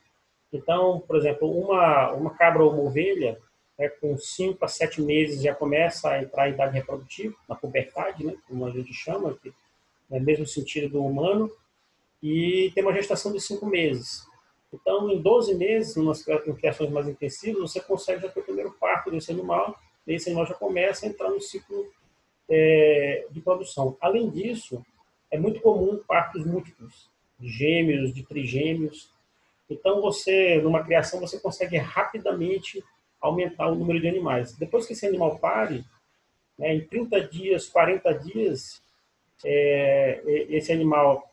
Então, 0.52 1.00
por 1.00 1.16
exemplo, 1.16 1.50
uma, 1.50 2.12
uma 2.12 2.30
cabra 2.30 2.62
ou 2.62 2.72
uma 2.72 2.82
ovelha, 2.82 3.38
né, 3.78 3.88
com 3.88 4.16
5 4.16 4.62
a 4.64 4.68
7 4.68 5.00
meses 5.00 5.42
já 5.42 5.54
começa 5.54 6.10
a 6.10 6.22
entrar 6.22 6.48
em 6.48 6.52
idade 6.52 6.74
reprodutiva, 6.74 7.34
na 7.48 7.54
puberdade, 7.54 8.24
né, 8.24 8.36
como 8.46 8.66
a 8.66 8.70
gente 8.70 8.92
chama, 8.92 9.34
que 9.42 9.52
é 10.10 10.18
o 10.18 10.22
mesmo 10.22 10.46
sentido 10.46 10.90
do 10.90 11.04
humano, 11.04 11.50
e 12.22 12.70
tem 12.74 12.82
uma 12.84 12.92
gestação 12.92 13.32
de 13.32 13.40
5 13.40 13.64
meses. 13.66 14.26
Então, 14.72 15.10
em 15.10 15.20
12 15.20 15.54
meses, 15.54 15.96
em 15.96 16.54
criações 16.54 16.90
mais 16.90 17.08
intensivas, 17.08 17.72
você 17.72 17.80
consegue 17.80 18.22
já 18.22 18.28
ter 18.28 18.40
o 18.40 18.44
primeiro 18.44 18.72
parto 18.72 19.10
desse 19.10 19.30
animal, 19.30 19.78
e 20.06 20.14
esse 20.14 20.28
animal 20.28 20.46
já 20.46 20.54
começa 20.54 21.06
a 21.06 21.08
entrar 21.08 21.30
no 21.30 21.40
ciclo 21.40 21.86
é, 22.48 23.26
de 23.30 23.40
produção. 23.40 23.96
Além 24.00 24.30
disso, 24.30 24.84
é 25.30 25.38
muito 25.38 25.60
comum 25.60 26.00
partos 26.06 26.44
múltiplos, 26.44 27.10
de 27.38 27.48
gêmeos, 27.48 28.12
de 28.12 28.22
trigêmeos, 28.22 29.10
então, 29.72 30.00
você, 30.00 30.60
numa 30.62 30.82
criação, 30.82 31.20
você 31.20 31.38
consegue 31.38 31.76
rapidamente 31.76 32.82
aumentar 33.20 33.68
o 33.68 33.74
número 33.74 34.00
de 34.00 34.08
animais. 34.08 34.56
Depois 34.56 34.86
que 34.86 34.92
esse 34.92 35.06
animal 35.06 35.38
pare, 35.38 35.84
né, 36.58 36.74
em 36.74 36.86
30 36.86 37.20
dias, 37.28 37.68
40 37.68 38.12
dias, 38.14 38.82
é, 39.44 40.22
esse 40.48 40.72
animal 40.72 41.30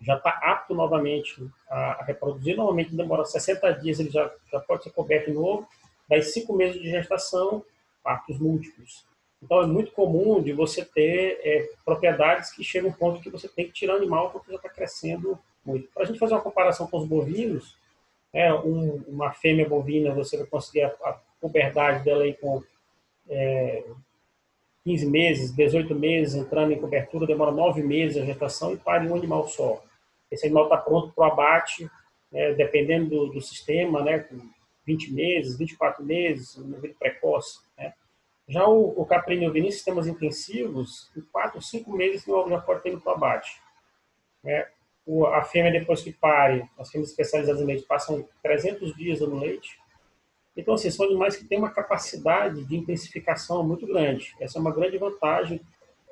já 0.00 0.16
está 0.16 0.30
apto 0.30 0.74
novamente 0.74 1.46
a, 1.68 2.02
reproduzir. 2.04 2.56
Normalmente 2.56 2.94
demora 2.94 3.24
60 3.24 3.70
dias, 3.74 4.00
ele 4.00 4.10
já, 4.10 4.30
já 4.50 4.60
pode 4.60 4.84
ser 4.84 4.90
coberto 4.90 5.26
de 5.26 5.32
novo. 5.32 5.68
Daí, 6.08 6.22
cinco 6.22 6.54
meses 6.54 6.80
de 6.80 6.90
gestação, 6.90 7.64
partos 8.02 8.38
múltiplos. 8.38 9.04
Então, 9.42 9.62
é 9.62 9.66
muito 9.66 9.92
comum 9.92 10.42
de 10.42 10.52
você 10.52 10.84
ter 10.84 11.40
é, 11.42 11.70
propriedades 11.84 12.50
que 12.50 12.64
chegam 12.64 12.90
um 12.90 12.92
ponto 12.92 13.20
que 13.20 13.30
você 13.30 13.48
tem 13.48 13.66
que 13.66 13.72
tirar 13.72 13.94
o 13.94 13.96
animal 13.96 14.30
porque 14.30 14.50
já 14.50 14.56
está 14.56 14.68
crescendo 14.68 15.38
muito. 15.64 15.88
Para 15.92 16.04
a 16.04 16.06
gente 16.06 16.18
fazer 16.18 16.34
uma 16.34 16.42
comparação 16.42 16.86
com 16.86 16.98
os 16.98 17.06
bovinos, 17.06 17.76
é, 18.32 18.52
um, 18.52 19.02
uma 19.08 19.32
fêmea 19.32 19.68
bovina, 19.68 20.14
você 20.14 20.36
vai 20.36 20.46
conseguir 20.46 20.82
a, 20.82 20.88
a 21.04 21.20
puberdade 21.40 22.04
dela 22.04 22.22
aí 22.22 22.34
com 22.34 22.62
é, 23.28 23.84
15 24.84 25.06
meses, 25.06 25.54
18 25.54 25.94
meses, 25.94 26.34
entrando 26.34 26.72
em 26.72 26.80
cobertura, 26.80 27.26
demora 27.26 27.50
9 27.50 27.82
meses 27.82 28.22
a 28.22 28.24
gestação 28.24 28.72
e 28.72 28.76
pare 28.76 29.06
um 29.06 29.14
animal 29.14 29.48
só. 29.48 29.82
Esse 30.30 30.46
animal 30.46 30.64
está 30.64 30.76
pronto 30.76 31.12
para 31.12 31.28
o 31.28 31.32
abate, 31.32 31.90
né, 32.30 32.52
dependendo 32.54 33.10
do, 33.10 33.26
do, 33.32 33.40
sistema, 33.40 34.02
né, 34.02 34.20
com 34.20 34.38
20 34.86 35.12
meses, 35.12 35.58
24 35.58 36.04
meses, 36.04 36.56
um 36.56 36.68
nível 36.68 36.94
precoce. 36.98 37.60
Né. 37.76 37.92
Já 38.48 38.66
o, 38.66 39.00
o 39.00 39.04
caprino 39.04 39.54
em 39.56 39.70
sistemas 39.70 40.06
intensivos, 40.06 41.10
em 41.16 41.20
4, 41.20 41.60
5 41.60 41.92
meses 41.92 42.24
já 42.24 42.58
pode 42.60 42.82
ter 42.82 42.90
ido 42.90 43.00
para 43.00 43.12
o 43.12 43.16
abate. 43.16 43.60
Né 44.42 44.66
a 45.32 45.42
fêmea, 45.42 45.72
depois 45.72 46.02
que 46.02 46.12
pare, 46.12 46.64
as 46.78 46.90
fêmeas 46.90 47.10
especializadas 47.10 47.60
em 47.60 47.64
leite 47.64 47.86
passam 47.86 48.26
300 48.42 48.94
dias 48.94 49.20
no 49.20 49.38
leite. 49.38 49.78
Então, 50.56 50.74
assim, 50.74 50.90
são 50.90 51.06
animais 51.06 51.36
que 51.36 51.44
têm 51.44 51.58
uma 51.58 51.70
capacidade 51.70 52.64
de 52.64 52.76
intensificação 52.76 53.66
muito 53.66 53.86
grande. 53.86 54.34
Essa 54.40 54.58
é 54.58 54.60
uma 54.60 54.72
grande 54.72 54.98
vantagem 54.98 55.60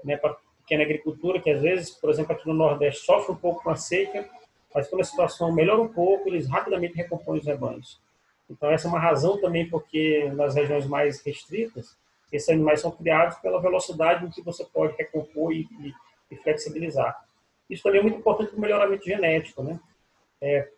né, 0.02 0.16
para 0.16 0.30
a 0.30 0.36
pequena 0.60 0.84
agricultura, 0.84 1.40
que 1.40 1.50
às 1.50 1.60
vezes, 1.60 1.90
por 1.90 2.10
exemplo, 2.10 2.32
aqui 2.32 2.46
no 2.46 2.54
Nordeste, 2.54 3.04
sofre 3.04 3.32
um 3.32 3.36
pouco 3.36 3.62
com 3.62 3.70
a 3.70 3.76
seca, 3.76 4.28
mas 4.74 4.88
quando 4.88 5.02
a 5.02 5.04
situação 5.04 5.52
melhora 5.52 5.80
um 5.80 5.88
pouco, 5.88 6.28
eles 6.28 6.48
rapidamente 6.48 6.94
recompõem 6.94 7.38
os 7.40 7.46
rebanhos. 7.46 8.00
Então, 8.48 8.70
essa 8.70 8.86
é 8.86 8.90
uma 8.90 8.98
razão 8.98 9.40
também 9.40 9.68
porque 9.68 10.30
nas 10.34 10.54
regiões 10.54 10.86
mais 10.86 11.20
restritas, 11.22 11.96
esses 12.32 12.48
animais 12.48 12.80
são 12.80 12.90
criados 12.90 13.36
pela 13.38 13.60
velocidade 13.60 14.24
com 14.24 14.30
que 14.30 14.42
você 14.42 14.64
pode 14.64 14.96
recompor 14.96 15.52
e, 15.52 15.66
e, 15.80 15.94
e 16.30 16.36
flexibilizar. 16.36 17.27
Isso 17.68 17.82
também 17.82 18.00
é 18.00 18.02
muito 18.02 18.18
importante 18.18 18.50
para 18.50 18.58
o 18.58 18.60
melhoramento 18.60 19.04
genético, 19.04 19.62
né? 19.62 19.78
É, 20.40 20.68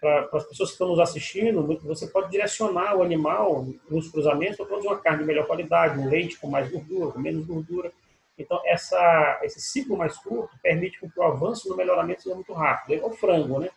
para 0.00 0.28
as 0.34 0.44
pessoas 0.44 0.70
que 0.70 0.74
estão 0.74 0.88
nos 0.88 0.98
assistindo, 0.98 1.62
você 1.82 2.06
pode 2.06 2.30
direcionar 2.30 2.96
o 2.96 3.02
animal 3.02 3.64
nos 3.88 4.10
cruzamentos 4.10 4.56
para 4.56 4.66
produzir 4.66 4.88
uma 4.88 4.98
carne 4.98 5.20
de 5.20 5.24
melhor 5.24 5.46
qualidade, 5.46 5.98
um 5.98 6.08
leite 6.08 6.38
com 6.38 6.48
mais 6.48 6.70
gordura, 6.70 7.12
com 7.12 7.18
menos 7.18 7.46
gordura. 7.46 7.90
Então, 8.36 8.60
essa, 8.66 9.40
esse 9.44 9.60
ciclo 9.60 9.96
mais 9.96 10.16
curto 10.18 10.54
permite 10.62 10.98
que 10.98 11.08
o 11.18 11.22
avanço 11.22 11.68
no 11.68 11.76
melhoramento 11.76 12.22
seja 12.22 12.34
muito 12.34 12.52
rápido. 12.52 13.00
É 13.00 13.06
o 13.06 13.10
frango, 13.10 13.60
né? 13.60 13.68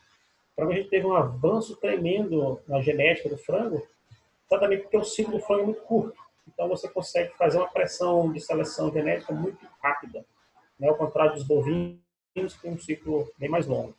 O 0.51 0.55
frango 0.55 0.71
a 0.73 0.75
gente 0.75 0.89
teve 0.89 1.05
um 1.05 1.13
avanço 1.13 1.77
tremendo 1.77 2.59
na 2.67 2.81
genética 2.81 3.29
do 3.29 3.37
frango, 3.37 3.87
exatamente 4.47 4.81
porque 4.83 4.97
o 4.97 5.03
ciclo 5.03 5.37
do 5.37 5.39
frango 5.39 5.61
é 5.61 5.65
muito 5.65 5.81
curto. 5.83 6.17
Então, 6.47 6.67
você 6.67 6.89
consegue 6.89 7.33
fazer 7.37 7.57
uma 7.57 7.69
pressão 7.69 8.31
de 8.33 8.41
seleção 8.41 8.91
genética 8.91 9.31
muito 9.31 9.65
rápida, 9.81 10.25
né? 10.79 10.89
ao 10.89 10.95
contrário 10.95 11.35
dos 11.35 11.43
bovinos 11.43 12.06
que 12.45 12.61
tem 12.61 12.71
um 12.71 12.79
ciclo 12.79 13.29
bem 13.37 13.49
mais 13.49 13.65
longo. 13.67 13.95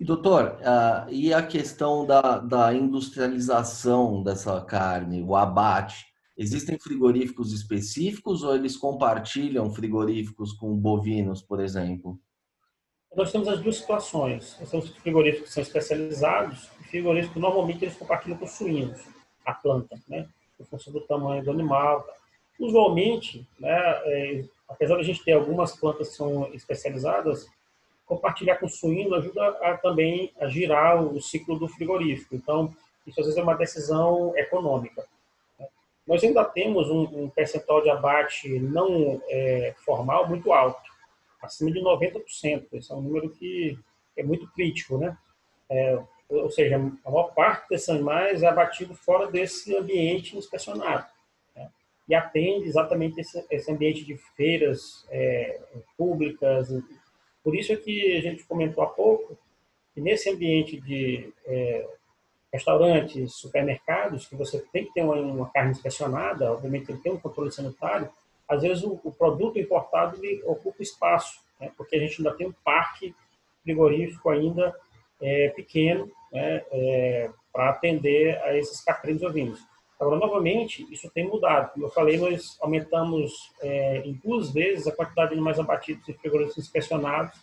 E 0.00 0.04
doutor, 0.04 0.58
uh, 0.60 1.08
e 1.10 1.32
a 1.32 1.46
questão 1.46 2.04
da, 2.04 2.38
da 2.38 2.74
industrialização 2.74 4.22
dessa 4.22 4.60
carne, 4.62 5.22
o 5.22 5.36
abate? 5.36 6.06
Existem 6.36 6.78
frigoríficos 6.78 7.52
específicos 7.52 8.42
ou 8.42 8.54
eles 8.54 8.76
compartilham 8.76 9.72
frigoríficos 9.72 10.52
com 10.54 10.76
bovinos, 10.76 11.42
por 11.42 11.60
exemplo? 11.60 12.18
Nós 13.14 13.30
temos 13.30 13.46
as 13.46 13.60
duas 13.60 13.76
situações. 13.76 14.56
Nós 14.58 14.70
temos 14.70 14.88
frigoríficos 14.88 15.48
que 15.48 15.54
são 15.54 15.62
especializados 15.62 16.70
e 16.80 16.84
frigoríficos 16.84 17.34
que 17.34 17.40
normalmente 17.40 17.84
eles 17.84 17.96
compartilham 17.96 18.38
com 18.38 18.46
suínos, 18.46 19.00
a 19.44 19.52
planta, 19.52 20.00
né? 20.08 20.26
Em 20.58 20.64
função 20.64 20.92
do 20.92 21.02
tamanho 21.02 21.44
do 21.44 21.50
animal. 21.50 22.04
Usualmente, 22.62 23.44
né, 23.58 23.76
é, 24.04 24.44
apesar 24.68 24.94
de 24.94 25.00
a 25.00 25.04
gente 25.04 25.24
ter 25.24 25.32
algumas 25.32 25.74
plantas 25.74 26.10
que 26.10 26.14
são 26.14 26.48
especializadas, 26.54 27.50
compartilhar 28.06 28.54
com 28.54 28.66
o 28.66 28.70
suíno 28.70 29.16
ajuda 29.16 29.48
a, 29.48 29.76
também 29.76 30.32
a 30.40 30.46
girar 30.46 31.02
o 31.02 31.20
ciclo 31.20 31.58
do 31.58 31.66
frigorífico. 31.66 32.36
Então, 32.36 32.72
isso 33.04 33.18
às 33.18 33.26
vezes 33.26 33.36
é 33.36 33.42
uma 33.42 33.56
decisão 33.56 34.32
econômica. 34.36 35.04
Nós 36.06 36.22
ainda 36.22 36.44
temos 36.44 36.88
um, 36.88 37.24
um 37.24 37.28
percentual 37.28 37.82
de 37.82 37.90
abate 37.90 38.48
não 38.60 39.20
é, 39.28 39.74
formal 39.84 40.28
muito 40.28 40.52
alto, 40.52 40.88
acima 41.42 41.72
de 41.72 41.80
90%. 41.80 42.22
Esse 42.74 42.92
é 42.92 42.94
um 42.94 43.00
número 43.00 43.28
que 43.28 43.76
é 44.16 44.22
muito 44.22 44.48
crítico, 44.52 44.98
né? 44.98 45.18
É, 45.68 45.98
ou 46.28 46.50
seja, 46.50 46.76
a 46.76 47.10
maior 47.10 47.34
parte 47.34 47.68
desses 47.68 47.88
animais 47.88 48.44
é 48.44 48.46
abatido 48.46 48.94
fora 48.94 49.26
desse 49.26 49.76
ambiente 49.76 50.36
inspecionado 50.36 51.11
e 52.08 52.14
atende 52.14 52.66
exatamente 52.66 53.20
esse, 53.20 53.44
esse 53.50 53.70
ambiente 53.70 54.04
de 54.04 54.16
feiras 54.36 55.06
é, 55.10 55.60
públicas. 55.96 56.68
Por 57.42 57.54
isso 57.54 57.72
é 57.72 57.76
que 57.76 58.16
a 58.16 58.20
gente 58.20 58.44
comentou 58.44 58.82
há 58.82 58.86
pouco 58.86 59.38
que 59.94 60.00
nesse 60.00 60.30
ambiente 60.30 60.80
de 60.80 61.32
é, 61.46 61.86
restaurantes, 62.52 63.34
supermercados, 63.34 64.26
que 64.26 64.36
você 64.36 64.62
tem 64.72 64.84
que 64.84 64.92
ter 64.92 65.02
uma, 65.02 65.16
uma 65.16 65.50
carne 65.50 65.70
inspecionada, 65.70 66.52
obviamente 66.52 66.86
tem 66.86 66.96
que 66.96 67.02
ter 67.02 67.10
um 67.10 67.18
controle 67.18 67.50
sanitário, 67.50 68.10
às 68.48 68.62
vezes 68.62 68.82
o, 68.82 69.00
o 69.02 69.12
produto 69.12 69.58
importado 69.58 70.20
ocupa 70.44 70.82
espaço, 70.82 71.40
né? 71.60 71.70
porque 71.76 71.96
a 71.96 71.98
gente 71.98 72.18
ainda 72.18 72.36
tem 72.36 72.46
um 72.46 72.54
parque 72.64 73.14
frigorífico 73.62 74.28
ainda 74.28 74.74
é, 75.20 75.48
pequeno, 75.50 76.10
né? 76.32 76.64
É, 76.72 77.30
para 77.52 77.68
atender 77.68 78.38
a 78.42 78.56
esses 78.56 78.82
caprinos 78.82 79.22
ovinos. 79.22 79.60
Agora, 80.02 80.18
novamente, 80.18 80.84
isso 80.90 81.08
tem 81.10 81.28
mudado. 81.28 81.72
Como 81.72 81.86
eu 81.86 81.90
falei, 81.90 82.18
nós 82.18 82.58
aumentamos 82.60 83.52
é, 83.60 83.98
em 83.98 84.14
duas 84.14 84.50
vezes 84.50 84.88
a 84.88 84.96
quantidade 84.96 85.28
de 85.28 85.34
animais 85.34 85.60
abatidos 85.60 86.08
e 86.08 86.12
frigoríficos 86.12 86.58
inspecionados 86.58 87.38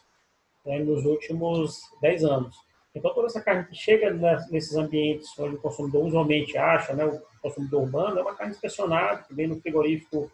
né, 0.65 0.77
nos 0.79 1.05
últimos 1.05 1.79
10 2.01 2.25
anos. 2.25 2.57
Então, 2.93 3.13
toda 3.13 3.27
essa 3.27 3.39
carne 3.39 3.63
que 3.63 3.75
chega 3.75 4.11
nesses 4.51 4.75
ambientes 4.75 5.29
onde 5.39 5.55
o 5.55 5.61
consumidor 5.61 6.05
usualmente 6.05 6.57
acha, 6.57 6.93
né, 6.93 7.05
o 7.05 7.21
consumidor 7.41 7.83
urbano, 7.83 8.19
é 8.19 8.21
uma 8.21 8.35
carne 8.35 8.51
inspecionada, 8.51 9.23
que 9.23 9.33
vem 9.33 9.47
no 9.47 9.61
frigorífico 9.61 10.29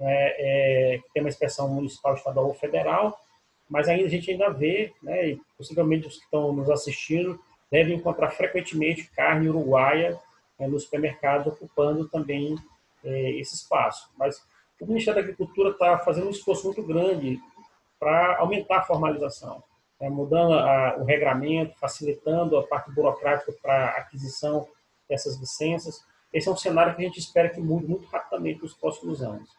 é, 0.00 0.94
é, 0.94 0.98
que 0.98 1.12
tem 1.12 1.22
uma 1.22 1.28
inspeção 1.28 1.68
municipal, 1.68 2.14
estadual 2.14 2.48
ou 2.48 2.54
federal, 2.54 3.16
mas 3.70 3.88
ainda 3.88 4.06
a 4.06 4.10
gente 4.10 4.32
ainda 4.32 4.50
vê, 4.50 4.92
né, 5.00 5.28
e 5.28 5.40
possivelmente 5.56 6.08
os 6.08 6.16
que 6.16 6.24
estão 6.24 6.52
nos 6.52 6.68
assistindo 6.68 7.38
devem 7.70 7.94
encontrar 7.94 8.30
frequentemente 8.30 9.08
carne 9.12 9.48
uruguaia 9.48 10.18
né, 10.62 10.68
nos 10.68 10.84
supermercados, 10.84 11.48
ocupando 11.48 12.08
também 12.08 12.56
é, 13.04 13.32
esse 13.32 13.56
espaço. 13.56 14.08
Mas 14.16 14.40
o 14.80 14.86
Ministério 14.86 15.20
da 15.20 15.24
Agricultura 15.24 15.70
está 15.70 15.98
fazendo 15.98 16.28
um 16.28 16.30
esforço 16.30 16.66
muito 16.66 16.82
grande 16.82 17.40
para 17.98 18.38
aumentar 18.38 18.78
a 18.78 18.82
formalização, 18.82 19.62
né, 20.00 20.08
mudando 20.08 20.54
a, 20.54 20.96
o 20.98 21.04
regramento, 21.04 21.76
facilitando 21.78 22.56
a 22.56 22.62
parte 22.62 22.92
burocrática 22.92 23.52
para 23.60 23.86
aquisição 23.90 24.68
dessas 25.08 25.36
licenças. 25.38 26.04
Esse 26.32 26.48
é 26.48 26.52
um 26.52 26.56
cenário 26.56 26.94
que 26.94 27.02
a 27.02 27.06
gente 27.06 27.18
espera 27.18 27.48
que 27.48 27.60
mude 27.60 27.86
muito 27.86 28.06
rapidamente 28.06 28.62
nos 28.62 28.74
próximos 28.74 29.20
anos. 29.20 29.50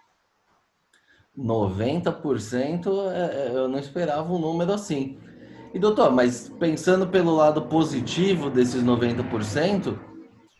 90% 1.38 3.12
é, 3.12 3.48
é, 3.48 3.57
eu 3.57 3.67
não 3.67 3.79
esperava 3.79 4.31
um 4.31 4.39
número 4.39 4.72
assim. 4.72 5.19
E 5.74 5.79
doutor, 5.79 6.12
mas 6.12 6.50
pensando 6.60 7.07
pelo 7.07 7.36
lado 7.36 7.63
positivo 7.63 8.50
desses 8.50 8.83
90%, 8.83 10.12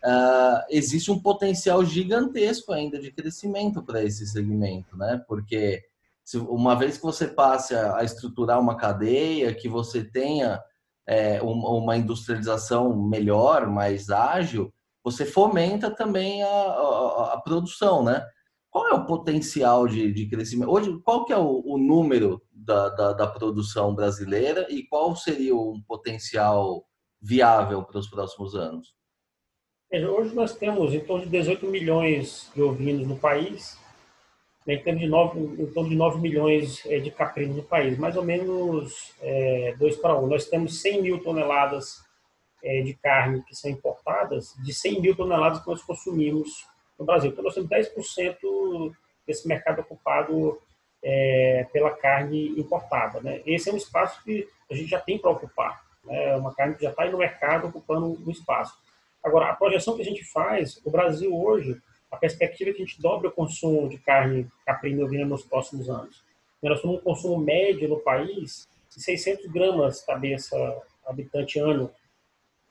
ah, 0.04 0.66
existe 0.70 1.12
um 1.12 1.20
potencial 1.20 1.84
gigantesco 1.86 2.74
ainda 2.74 3.00
de 3.00 3.12
crescimento 3.12 3.82
para 3.82 4.04
esse 4.04 4.28
segmento, 4.28 4.98
né? 4.98 5.24
Porque 5.28 5.82
se, 6.24 6.38
uma 6.38 6.76
vez 6.76 6.98
que 6.98 7.04
você 7.04 7.28
passe 7.28 7.74
a, 7.76 7.98
a 7.98 8.04
estruturar 8.04 8.60
uma 8.60 8.76
cadeia, 8.76 9.54
que 9.54 9.70
você 9.70 10.04
tenha 10.04 10.62
é, 11.08 11.42
uma, 11.42 11.70
uma 11.70 11.98
industrialização 11.98 12.96
melhor, 12.96 13.68
mais 13.68 14.10
ágil, 14.10 14.74
você 15.04 15.26
fomenta 15.26 15.90
também 15.90 16.44
a, 16.44 16.48
a, 16.48 17.34
a 17.34 17.42
produção, 17.42 18.04
né? 18.04 18.26
Qual 18.70 18.88
é 18.88 18.94
o 18.94 19.06
potencial 19.06 19.88
de, 19.88 20.12
de 20.12 20.28
crescimento? 20.28 20.72
Hoje, 20.72 21.00
qual 21.04 21.26
que 21.26 21.32
é 21.32 21.38
o, 21.38 21.62
o 21.66 21.78
número 21.78 22.42
da, 22.52 22.90
da, 22.90 23.14
da, 23.14 23.28
produção 23.28 23.94
brasileira 23.94 24.66
e 24.70 24.84
qual 24.88 25.16
seria 25.16 25.56
um 25.56 25.82
potencial 25.88 26.84
viável 27.22 27.84
para 27.84 28.00
os 28.00 28.10
próximos 28.10 28.56
anos? 28.56 28.96
Hoje 29.96 30.34
nós 30.34 30.56
temos 30.56 30.92
em 30.92 31.00
torno 31.02 31.24
de 31.24 31.30
18 31.30 31.68
milhões 31.68 32.52
de 32.56 32.64
ovinos 32.64 33.08
no 33.08 33.16
país, 33.16 33.78
né, 34.66 34.74
em, 34.74 34.84
torno 34.84 35.00
de 35.00 35.08
9, 35.08 35.40
em 35.40 35.68
torno 35.68 35.90
de 35.92 35.96
9 35.96 36.20
milhões 36.20 36.84
é, 36.88 36.98
de 36.98 37.12
caprinos 37.12 37.58
no 37.58 37.62
país, 37.62 37.96
mais 38.00 38.18
ou 38.18 38.24
menos 38.24 39.14
é, 39.22 39.76
2 39.78 39.98
para 39.98 40.18
1. 40.18 40.26
Nós 40.26 40.48
temos 40.48 40.82
100 40.82 41.00
mil 41.04 41.22
toneladas 41.22 42.04
é, 42.64 42.82
de 42.82 42.96
carne 42.96 43.44
que 43.44 43.56
são 43.56 43.70
importadas, 43.70 44.56
de 44.64 44.74
100 44.74 45.00
mil 45.00 45.16
toneladas 45.16 45.60
que 45.60 45.68
nós 45.68 45.84
consumimos 45.84 46.66
no 46.98 47.06
Brasil. 47.06 47.30
Então, 47.30 47.44
nós 47.44 47.54
temos 47.54 47.70
10% 47.70 48.96
desse 49.28 49.48
mercado 49.48 49.82
ocupado 49.82 50.60
é, 51.04 51.68
pela 51.72 51.92
carne 51.92 52.60
importada. 52.60 53.22
Né? 53.22 53.44
Esse 53.46 53.70
é 53.70 53.74
um 53.74 53.78
espaço 53.78 54.24
que 54.24 54.48
a 54.72 54.74
gente 54.74 54.90
já 54.90 55.00
tem 55.00 55.20
para 55.20 55.30
ocupar. 55.30 55.84
Né? 56.04 56.32
É 56.32 56.36
uma 56.36 56.52
carne 56.56 56.74
que 56.74 56.84
já 56.84 56.90
está 56.90 57.06
no 57.06 57.20
mercado 57.20 57.68
ocupando 57.68 58.08
um 58.26 58.32
espaço. 58.32 58.82
Agora, 59.24 59.50
a 59.50 59.56
projeção 59.56 59.96
que 59.96 60.02
a 60.02 60.06
gente 60.06 60.24
faz, 60.26 60.82
o 60.84 60.92
Brasil 60.92 61.34
hoje, 61.36 61.82
a 62.12 62.18
perspectiva 62.18 62.70
é 62.70 62.74
que 62.74 62.82
a 62.82 62.86
gente 62.86 63.02
dobre 63.02 63.28
o 63.28 63.32
consumo 63.32 63.88
de 63.88 63.98
carne 63.98 64.48
caprina 64.66 65.02
e 65.02 65.04
ovina 65.04 65.26
nos 65.26 65.44
próximos 65.44 65.90
anos. 65.90 66.24
Nós 66.62 66.82
temos 66.82 66.98
um 66.98 67.02
consumo 67.02 67.38
médio 67.38 67.90
no 67.90 68.00
país 68.00 68.68
de 68.90 69.02
600 69.02 69.52
gramas 69.52 70.02
cabeça 70.02 70.56
habitante 71.06 71.60
ano. 71.60 71.92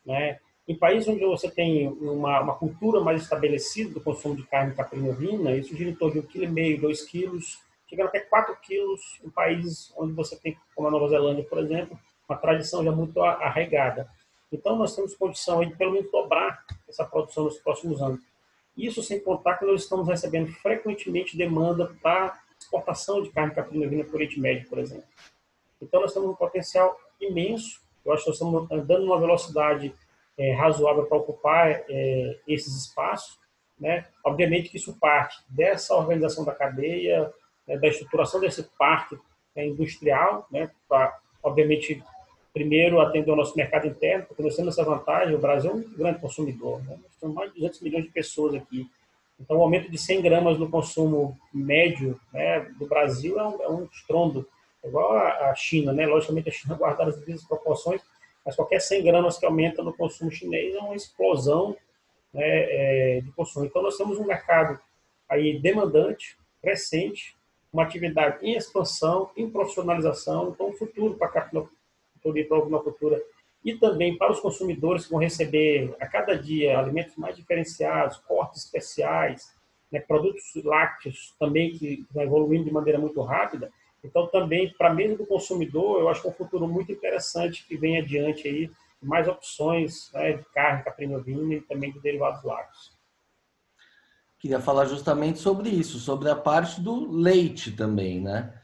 Né? 0.05 0.39
Em 0.67 0.77
países 0.77 1.09
onde 1.09 1.25
você 1.25 1.51
tem 1.51 1.89
uma, 1.89 2.41
uma, 2.41 2.55
cultura 2.55 3.01
mais 3.01 3.23
estabelecida 3.23 3.93
do 3.93 4.01
consumo 4.01 4.37
de 4.37 4.45
carne 4.45 4.75
caprino-ovina, 4.75 5.57
isso 5.57 5.77
gira 5.77 5.91
em 5.91 5.95
torno 5.95 6.23
de 6.23 6.29
1,5 6.29 6.77
kg, 6.77 6.81
2 6.81 7.11
kg, 7.11 7.39
chegando 7.89 8.07
até 8.07 8.21
4 8.21 8.57
kg 8.57 9.27
em 9.27 9.31
países 9.31 9.93
onde 9.97 10.13
você 10.13 10.37
tem, 10.37 10.57
como 10.75 10.89
a 10.89 10.91
Nova 10.91 11.09
Zelândia, 11.09 11.45
por 11.45 11.59
exemplo, 11.59 11.99
uma 12.29 12.39
tradição 12.39 12.85
já 12.85 12.93
muito 12.93 13.21
arraigada. 13.21 14.09
Então, 14.53 14.77
nós 14.77 14.95
temos 14.95 15.15
condição 15.15 15.65
de, 15.65 15.75
pelo 15.75 15.93
menos, 15.93 16.11
dobrar 16.11 16.65
essa 16.89 17.05
produção 17.05 17.45
nos 17.45 17.59
próximos 17.59 18.03
anos. 18.03 18.21
Isso 18.77 19.03
sem 19.03 19.21
contar 19.21 19.57
que 19.57 19.65
nós 19.65 19.83
estamos 19.83 20.07
recebendo 20.07 20.53
frequentemente 20.53 21.37
demanda 21.37 21.95
para 22.03 22.39
exportação 22.59 23.23
de 23.23 23.31
carne 23.31 23.55
caprino-ovina 23.55 24.05
por 24.05 24.17
Oriente 24.17 24.39
Médio, 24.39 24.69
por 24.69 24.79
exemplo. 24.79 25.05
Então, 25.81 26.01
nós 26.01 26.13
temos 26.13 26.29
um 26.29 26.35
potencial 26.35 26.97
imenso. 27.21 27.81
Eu 28.05 28.13
acho 28.13 28.25
que 28.25 28.31
nós 28.31 28.37
estamos 28.37 28.71
andando 28.71 29.05
numa 29.05 29.19
velocidade 29.19 29.95
é, 30.39 30.53
razoável 30.55 31.07
para 31.07 31.19
ocupar 31.19 31.71
é, 31.89 32.39
esses 32.47 32.75
espaços. 32.77 33.39
Né? 33.79 34.07
Obviamente 34.25 34.69
que 34.69 34.77
isso 34.77 34.97
parte 34.99 35.43
dessa 35.49 35.95
organização 35.95 36.45
da 36.45 36.55
cadeia, 36.55 37.33
né, 37.67 37.77
da 37.77 37.89
estruturação 37.89 38.41
desse 38.41 38.63
parque 38.79 39.19
né, 39.57 39.67
industrial, 39.67 40.47
né, 40.51 40.71
para, 40.89 41.19
obviamente, 41.43 42.03
primeiro 42.53 43.01
atender 43.01 43.31
o 43.31 43.37
nosso 43.37 43.57
mercado 43.57 43.87
interno, 43.87 44.27
porque 44.27 44.43
nós 44.43 44.55
temos 44.55 44.77
essa 44.77 44.89
vantagem, 44.89 45.35
o 45.35 45.39
Brasil 45.39 45.71
é 45.71 45.75
um 45.75 45.83
grande 45.97 46.19
consumidor, 46.21 46.83
né? 46.85 46.99
nós 47.03 47.17
temos 47.19 47.35
mais 47.35 47.51
de 47.53 47.61
200 47.61 47.81
milhões 47.81 48.05
de 48.05 48.11
pessoas 48.11 48.55
aqui. 48.55 48.89
Então, 49.41 49.57
o 49.57 49.63
aumento 49.63 49.91
de 49.91 49.99
100 49.99 50.23
gramas 50.23 50.59
no 50.59 50.71
consumo 50.71 51.37
médio 51.53 52.21
né, 52.33 52.61
do 52.79 52.87
Brasil 52.87 53.41
é 53.41 53.47
um, 53.47 53.63
é 53.63 53.69
um 53.69 53.85
estrondo, 53.85 54.47
igual 54.85 55.17
a 55.17 55.55
China, 55.55 55.93
né? 55.93 56.07
logicamente 56.07 56.49
a 56.49 56.53
China 56.53 56.75
guardar 56.75 57.09
as 57.09 57.17
devidas 57.17 57.43
proporções, 57.45 58.01
mas 58.45 58.55
qualquer 58.55 58.81
100 58.81 59.05
gramas 59.05 59.39
que 59.39 59.47
aumenta 59.47 59.83
no 59.83 59.93
consumo 59.93 60.31
chinês 60.31 60.75
é 60.75 60.79
uma 60.79 60.95
explosão 60.95 61.77
né, 62.33 62.43
é, 62.45 63.21
de 63.23 63.31
consumo. 63.33 63.65
Então, 63.65 63.83
nós 63.83 63.97
temos 63.97 64.19
um 64.19 64.27
mercado 64.27 64.79
aí 65.29 65.59
demandante, 65.59 66.37
crescente, 66.61 67.35
uma 67.73 67.85
atividade 67.85 68.45
em 68.45 68.55
expansão, 68.55 69.31
em 69.37 69.49
profissionalização, 69.49 70.51
então 70.51 70.69
o 70.69 70.73
futuro 70.75 71.15
para 71.15 71.29
a 71.29 71.31
para 72.23 72.57
a 72.57 72.61
agricultura 72.61 73.23
e 73.65 73.75
também 73.75 74.17
para 74.17 74.33
os 74.33 74.41
consumidores 74.41 75.05
que 75.05 75.13
vão 75.13 75.21
receber 75.21 75.95
a 76.01 76.07
cada 76.07 76.37
dia 76.37 76.79
alimentos 76.79 77.17
mais 77.17 77.37
diferenciados, 77.37 78.19
cortes 78.19 78.65
especiais, 78.65 79.53
né, 79.91 80.01
produtos 80.01 80.45
lácteos 80.65 81.35
também 81.39 81.73
que 81.73 82.05
vão 82.13 82.25
evoluindo 82.25 82.65
de 82.65 82.73
maneira 82.73 82.99
muito 82.99 83.21
rápida, 83.23 83.71
então, 84.05 84.27
também, 84.27 84.73
para 84.77 84.93
meio 84.93 85.17
do 85.17 85.25
consumidor, 85.25 86.01
eu 86.01 86.09
acho 86.09 86.23
que 86.23 86.27
é 86.27 86.31
um 86.31 86.35
futuro 86.35 86.67
muito 86.67 86.91
interessante 86.91 87.65
que 87.67 87.77
vem 87.77 87.99
adiante 87.99 88.49
aí, 88.49 88.71
mais 89.01 89.29
opções 89.29 90.11
né, 90.13 90.33
de 90.33 90.45
carne 90.53 90.83
caprinovina 90.83 91.55
e 91.55 91.61
também 91.61 91.93
de 91.93 92.01
derivados 92.01 92.43
lácteos. 92.43 92.93
Queria 94.39 94.61
falar 94.61 94.87
justamente 94.87 95.39
sobre 95.39 95.69
isso, 95.69 95.99
sobre 95.99 96.29
a 96.29 96.35
parte 96.35 96.81
do 96.81 97.11
leite 97.13 97.71
também, 97.73 98.21
né? 98.21 98.61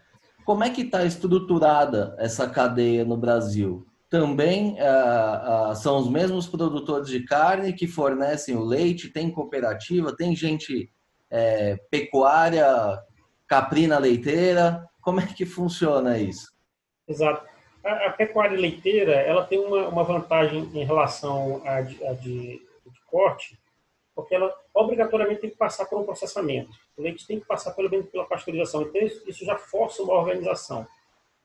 Como 0.49 0.65
é 0.65 0.71
que 0.71 0.81
está 0.81 1.05
estruturada 1.05 2.17
essa 2.19 2.49
cadeia 2.49 3.05
no 3.05 3.19
Brasil? 3.19 3.87
Também 4.09 4.81
ah, 4.81 5.69
ah, 5.69 5.75
são 5.75 5.99
os 5.99 6.09
mesmos 6.09 6.47
produtores 6.47 7.11
de 7.11 7.23
carne 7.23 7.75
que 7.75 7.87
fornecem 7.87 8.57
o 8.57 8.65
leite? 8.65 9.11
Tem 9.11 9.31
cooperativa? 9.31 10.17
Tem 10.17 10.35
gente 10.35 10.91
é, 11.31 11.77
pecuária, 11.91 12.67
caprina 13.47 13.99
leiteira? 13.99 14.89
Como 15.03 15.21
é 15.21 15.27
que 15.27 15.45
funciona 15.45 16.17
isso? 16.17 16.51
Exato. 17.07 17.47
A, 17.85 18.07
a 18.07 18.11
pecuária 18.13 18.59
leiteira 18.59 19.17
ela 19.17 19.45
tem 19.45 19.59
uma, 19.59 19.87
uma 19.89 20.03
vantagem 20.03 20.67
em 20.73 20.83
relação 20.83 21.61
à 21.67 21.83
de, 21.83 21.99
de, 22.23 22.53
de 22.53 23.01
corte, 23.07 23.61
porque 24.19 24.35
ela 24.35 24.53
obrigatoriamente 24.75 25.43
tem 25.43 25.51
que 25.51 25.57
passar 25.57 25.87
por 25.87 26.01
um 26.01 26.05
processamento. 26.05 26.73
O 26.97 27.03
leite 27.03 27.25
tem 27.25 27.39
que 27.39 27.47
passar 27.47 27.71
pelo 27.71 27.89
menos 27.89 28.11
pela 28.11 28.27
pasteurização. 28.27 28.83
Então, 28.83 29.01
isso 29.01 29.45
já 29.45 29.57
força 29.57 30.03
uma 30.03 30.15
organização. 30.15 30.85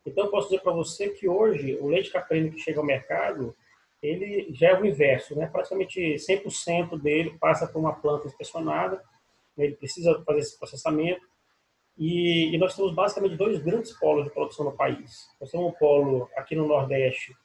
Então, 0.03 0.25
eu 0.25 0.31
posso 0.31 0.49
dizer 0.49 0.63
para 0.63 0.71
você 0.71 1.09
que 1.09 1.29
hoje 1.29 1.77
o 1.79 1.87
leite 1.87 2.09
caprino 2.09 2.49
que 2.49 2.57
chega 2.57 2.79
ao 2.79 2.85
mercado, 2.85 3.55
ele 4.01 4.47
já 4.55 4.69
é 4.69 4.81
o 4.81 4.83
inverso, 4.83 5.35
né? 5.35 5.45
Praticamente 5.45 6.15
100% 6.15 6.99
dele 6.99 7.37
passa 7.39 7.67
por 7.67 7.77
uma 7.77 7.93
planta 7.93 8.25
inspecionada, 8.25 9.03
ele 9.55 9.75
precisa 9.75 10.23
fazer 10.25 10.39
esse 10.39 10.57
processamento, 10.57 11.21
e, 11.95 12.55
e, 12.55 12.57
nós 12.57 12.75
temos 12.75 12.91
basicamente 12.95 13.35
dois 13.35 13.61
grandes 13.61 13.91
polos 13.99 14.23
de 14.23 14.31
produção 14.31 14.65
no 14.65 14.71
país. 14.71 15.29
Nós 15.39 15.51
temos 15.51 15.67
um 15.67 15.71
polo 15.73 16.27
aqui 16.35 16.55
no 16.55 16.67
Nordeste, 16.67 17.35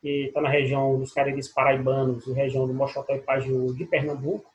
que 0.00 0.24
está 0.26 0.40
na 0.40 0.48
região 0.48 0.98
dos 0.98 1.12
Caribes 1.12 1.46
Paraibanos 1.46 2.26
e 2.26 2.32
região 2.32 2.66
do 2.66 2.74
Mochotó 2.74 3.14
e 3.14 3.20
Pajeú 3.20 3.72
de 3.76 3.84
Pernambuco. 3.84 4.51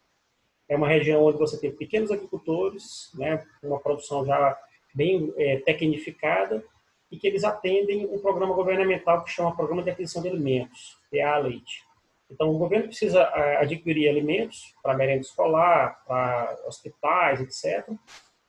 É 0.67 0.75
uma 0.75 0.87
região 0.87 1.23
onde 1.23 1.37
você 1.37 1.59
tem 1.59 1.71
pequenos 1.71 2.11
agricultores, 2.11 3.11
né, 3.15 3.45
uma 3.63 3.79
produção 3.79 4.25
já 4.25 4.57
bem 4.93 5.33
é, 5.37 5.57
tecnificada, 5.57 6.63
e 7.11 7.17
que 7.17 7.27
eles 7.27 7.43
atendem 7.43 8.05
um 8.05 8.19
programa 8.19 8.53
governamental 8.53 9.23
que 9.23 9.31
chama 9.31 9.55
Programa 9.55 9.81
de 9.81 9.89
Aquisição 9.89 10.21
de 10.21 10.29
Alimentos, 10.29 10.97
PA 11.09 11.37
Leite. 11.37 11.85
Então, 12.29 12.49
o 12.49 12.57
governo 12.57 12.87
precisa 12.87 13.21
é, 13.21 13.57
adquirir 13.57 14.09
alimentos 14.09 14.75
para 14.83 14.93
merenda 14.93 15.21
escolar, 15.21 16.03
para 16.05 16.57
hospitais, 16.65 17.41
etc., 17.41 17.89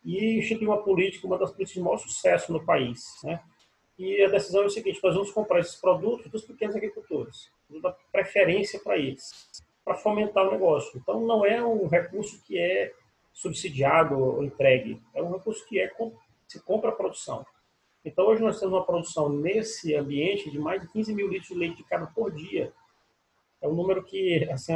e 0.05 0.39
instituir 0.39 0.69
uma 0.69 0.83
política, 0.83 1.27
uma 1.27 1.39
das 1.39 1.51
políticas 1.51 1.75
de 1.75 1.85
maior 1.85 1.99
sucesso 1.99 2.53
no 2.53 2.65
país. 2.65 3.05
Né? 3.23 3.41
E 3.99 4.23
a 4.23 4.29
decisão 4.29 4.63
é 4.63 4.67
o 4.67 4.71
seguinte: 4.71 5.01
nós 5.03 5.15
vamos 5.15 5.31
comprar 5.31 5.61
esses 5.61 5.77
produtos 5.77 6.31
dos 6.31 6.45
pequenos 6.45 6.75
agricultores, 6.75 7.51
dar 7.83 7.95
preferência 8.11 8.81
para 8.81 8.97
eles, 8.97 9.49
para 9.89 9.97
fomentar 9.97 10.47
o 10.47 10.51
negócio. 10.51 10.99
Então, 10.99 11.19
não 11.27 11.47
é 11.47 11.65
um 11.65 11.89
recurso 11.89 12.43
que 12.43 12.59
é 12.59 12.93
subsidiado 13.33 14.19
ou 14.19 14.45
entregue, 14.45 15.01
é 15.15 15.23
um 15.23 15.33
recurso 15.33 15.67
que 15.67 15.81
é 15.81 15.91
se 16.47 16.61
compra 16.61 16.91
a 16.91 16.95
produção. 16.95 17.47
Então, 18.05 18.27
hoje 18.27 18.43
nós 18.43 18.61
temos 18.61 18.75
uma 18.75 18.85
produção 18.85 19.31
nesse 19.31 19.95
ambiente 19.95 20.51
de 20.51 20.59
mais 20.59 20.83
de 20.83 20.89
15 20.89 21.15
mil 21.15 21.27
litros 21.27 21.49
de 21.49 21.55
leite 21.55 21.79
de 21.79 21.85
cabra 21.85 22.11
por 22.15 22.31
dia. 22.31 22.71
É 23.63 23.67
um 23.67 23.73
número 23.73 24.05
que 24.05 24.47
assim, 24.51 24.75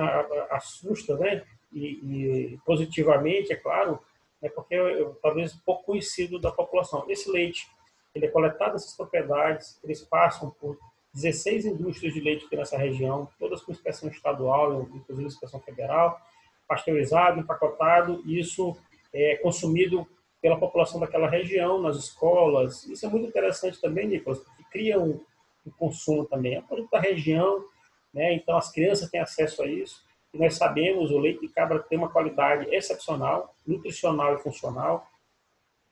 assusta, 0.50 1.14
né? 1.18 1.44
E, 1.70 2.54
e 2.54 2.58
positivamente, 2.64 3.52
é 3.52 3.56
claro, 3.56 4.00
né? 4.40 4.48
porque 4.48 4.74
eu, 4.74 5.14
talvez 5.16 5.52
pouco 5.56 5.84
conhecido 5.84 6.38
da 6.38 6.50
população. 6.50 7.04
Esse 7.08 7.30
leite 7.30 7.66
ele 8.14 8.26
é 8.26 8.30
coletado 8.30 8.72
nessas 8.72 8.96
propriedades, 8.96 9.78
eles 9.84 10.00
passam 10.02 10.50
por 10.58 10.78
16 11.14 11.66
indústrias 11.66 12.14
de 12.14 12.20
leite 12.20 12.46
aqui 12.46 12.56
nessa 12.56 12.78
região, 12.78 13.28
todas 13.38 13.62
com 13.62 13.72
inspeção 13.72 14.08
estadual, 14.08 14.88
inclusive 14.94 15.26
inspeção 15.26 15.60
federal, 15.60 16.18
pasteurizado, 16.66 17.40
empacotado, 17.40 18.22
isso 18.26 18.76
é 19.12 19.36
consumido 19.36 20.06
pela 20.40 20.58
população 20.58 20.98
daquela 20.98 21.28
região, 21.28 21.80
nas 21.80 21.96
escolas. 21.96 22.84
Isso 22.86 23.06
é 23.06 23.08
muito 23.08 23.28
interessante 23.28 23.80
também, 23.80 24.08
Nicolas, 24.08 24.40
porque 24.40 24.64
cria 24.70 24.98
um, 24.98 25.20
um 25.66 25.70
consumo 25.70 26.24
também. 26.24 26.56
É 26.56 26.60
um 26.60 26.66
produto 26.66 26.90
da 26.90 26.98
região, 26.98 27.64
né? 28.12 28.34
então 28.34 28.56
as 28.56 28.72
crianças 28.72 29.08
têm 29.08 29.20
acesso 29.20 29.62
a 29.62 29.66
isso. 29.66 30.02
E 30.34 30.38
nós 30.38 30.54
sabemos, 30.54 31.10
o 31.10 31.18
leite 31.18 31.40
de 31.40 31.48
cabra 31.48 31.78
tem 31.78 31.98
uma 31.98 32.08
qualidade 32.08 32.74
excepcional, 32.74 33.54
nutricional 33.66 34.34
e 34.34 34.38
funcional, 34.38 35.06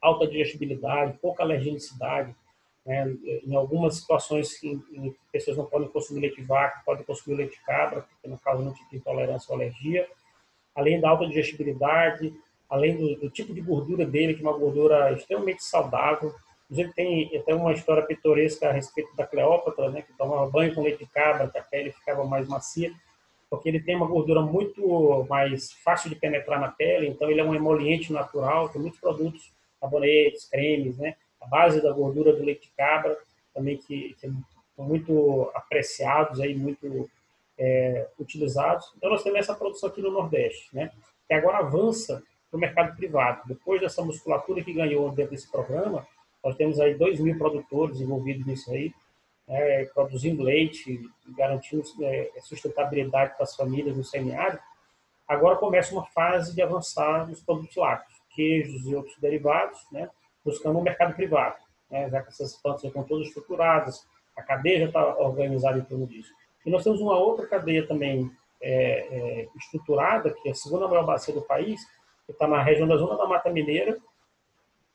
alta 0.00 0.26
digestibilidade, 0.26 1.18
pouca 1.18 1.42
alergenicidade. 1.42 2.35
Né? 2.84 3.16
Em 3.46 3.54
algumas 3.54 3.96
situações 3.96 4.62
em, 4.62 4.82
em 4.92 5.14
pessoas 5.32 5.56
não 5.56 5.66
podem 5.66 5.88
consumir 5.88 6.20
leite 6.20 6.36
de 6.36 6.42
vaca, 6.42 6.82
podem 6.84 7.04
consumir 7.04 7.36
leite 7.36 7.58
de 7.58 7.64
cabra, 7.64 8.02
porque 8.02 8.28
não 8.28 8.38
causa 8.38 8.62
nenhum 8.62 8.74
tipo 8.74 8.90
de 8.90 8.96
intolerância 8.96 9.46
ou 9.50 9.56
alergia. 9.56 10.08
Além 10.74 11.00
da 11.00 11.10
alta 11.10 11.26
digestibilidade, 11.26 12.32
além 12.70 12.96
do, 12.96 13.16
do, 13.16 13.30
tipo 13.30 13.52
de 13.52 13.60
gordura 13.60 14.06
dele, 14.06 14.34
que 14.34 14.44
é 14.44 14.48
uma 14.48 14.56
gordura 14.56 15.12
extremamente 15.12 15.64
saudável. 15.64 16.32
Inclusive 16.66 16.94
tem 16.94 17.36
até 17.36 17.52
uma 17.52 17.72
história 17.72 18.06
pitoresca 18.06 18.68
a 18.68 18.72
respeito 18.72 19.14
da 19.16 19.26
Cleópatra, 19.26 19.90
né, 19.90 20.02
que 20.02 20.16
tomava 20.16 20.48
banho 20.48 20.72
com 20.72 20.82
leite 20.82 21.04
de 21.04 21.10
cabra, 21.10 21.48
que 21.48 21.58
a 21.58 21.62
pele 21.62 21.90
ficava 21.90 22.24
mais 22.24 22.46
macia, 22.46 22.92
porque 23.50 23.68
ele 23.68 23.80
tem 23.80 23.96
uma 23.96 24.06
gordura 24.06 24.40
muito 24.40 25.26
mais 25.28 25.72
fácil 25.72 26.08
de 26.08 26.14
penetrar 26.14 26.60
na 26.60 26.68
pele, 26.68 27.08
então 27.08 27.28
ele 27.28 27.40
é 27.40 27.44
um 27.44 27.54
emoliente 27.54 28.12
natural, 28.12 28.68
tem 28.68 28.80
muitos 28.80 29.00
produtos, 29.00 29.52
sabonetes, 29.80 30.48
cremes, 30.48 30.96
né, 30.96 31.16
a 31.40 31.46
base 31.46 31.83
da 31.83 31.92
gordura 31.92 32.35
do 32.35 32.44
leite 32.44 32.68
de 32.68 32.74
cabra, 32.76 33.16
também 33.55 33.76
que, 33.76 34.14
que 34.14 34.29
são 34.76 34.85
muito 34.85 35.50
apreciados, 35.55 36.40
aí, 36.40 36.55
muito 36.55 37.09
é, 37.59 38.09
utilizados. 38.18 38.92
Então 38.96 39.11
nós 39.11 39.22
temos 39.22 39.38
essa 39.38 39.55
produção 39.55 39.88
aqui 39.88 40.00
no 40.00 40.11
Nordeste, 40.11 40.74
né, 40.74 40.90
que 41.26 41.35
agora 41.35 41.59
avança 41.59 42.22
para 42.50 42.57
o 42.57 42.61
mercado 42.61 42.96
privado. 42.96 43.42
Depois 43.46 43.81
dessa 43.81 44.03
musculatura 44.03 44.62
que 44.64 44.72
ganhou 44.72 45.11
dentro 45.11 45.33
desse 45.33 45.50
programa, 45.50 46.07
nós 46.42 46.57
temos 46.57 46.81
aí 46.81 46.94
2 46.94 47.20
mil 47.20 47.37
produtores 47.37 48.00
envolvidos 48.00 48.46
nisso 48.46 48.72
aí, 48.72 48.92
é, 49.46 49.85
produzindo 49.94 50.42
leite, 50.42 51.00
garantindo 51.37 51.85
é, 52.03 52.31
sustentabilidade 52.40 53.35
para 53.35 53.44
as 53.44 53.55
famílias 53.55 53.96
no 53.96 54.05
semiárido. 54.05 54.61
Agora 55.29 55.57
começa 55.57 55.92
uma 55.92 56.07
fase 56.07 56.55
de 56.55 56.62
avançar 56.62 57.29
nos 57.29 57.42
produtos 57.42 57.76
lácteos, 57.76 58.20
queijos 58.35 58.87
e 58.87 58.94
outros 58.94 59.16
derivados, 59.18 59.79
né, 59.92 60.09
buscando 60.44 60.79
um 60.79 60.83
mercado 60.83 61.14
privado, 61.14 61.57
né, 61.90 62.09
já 62.09 62.22
que 62.22 62.29
essas 62.29 62.57
plantas 62.57 62.83
já 62.83 62.88
estão 62.88 63.03
todas 63.05 63.29
estruturadas, 63.29 64.07
a 64.37 64.42
cadeia 64.42 64.81
já 64.81 64.87
está 64.87 65.16
organizada 65.18 65.79
em 65.79 65.85
torno 65.85 66.07
disso. 66.07 66.33
E 66.64 66.70
nós 66.70 66.85
temos 66.85 67.00
uma 67.00 67.16
outra 67.16 67.46
cadeia 67.46 67.87
também 67.87 68.31
é, 68.62 68.72
é, 69.42 69.48
estruturada, 69.57 70.31
que 70.31 70.48
é 70.48 70.53
a 70.53 70.55
segunda 70.55 70.87
maior 70.87 71.05
bacia 71.05 71.35
do 71.35 71.42
país, 71.42 71.81
que 72.26 72.33
está 72.33 72.46
na 72.46 72.62
região 72.62 72.87
da 72.87 72.96
Zona 72.96 73.16
da 73.16 73.26
Mata 73.26 73.50
Mineira 73.50 73.98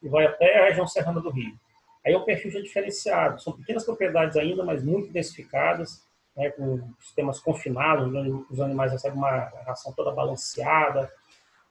e 0.01 0.07
vai 0.07 0.25
até 0.25 0.59
a 0.59 0.65
região 0.69 0.87
serrana 0.87 1.19
do 1.19 1.29
Rio. 1.29 1.57
Aí 2.05 2.13
é 2.13 2.17
um 2.17 2.23
perfil 2.23 2.51
já 2.51 2.61
diferenciado. 2.61 3.41
São 3.41 3.53
pequenas 3.53 3.83
propriedades 3.83 4.37
ainda, 4.37 4.63
mas 4.63 4.83
muito 4.83 5.11
densificadas, 5.11 6.05
né, 6.35 6.51
com 6.51 6.93
sistemas 6.99 7.39
confinados, 7.39 8.13
onde 8.13 8.45
os 8.51 8.59
animais 8.59 8.91
recebem 8.91 9.17
uma 9.17 9.45
ração 9.65 9.91
toda 9.93 10.11
balanceada. 10.11 11.11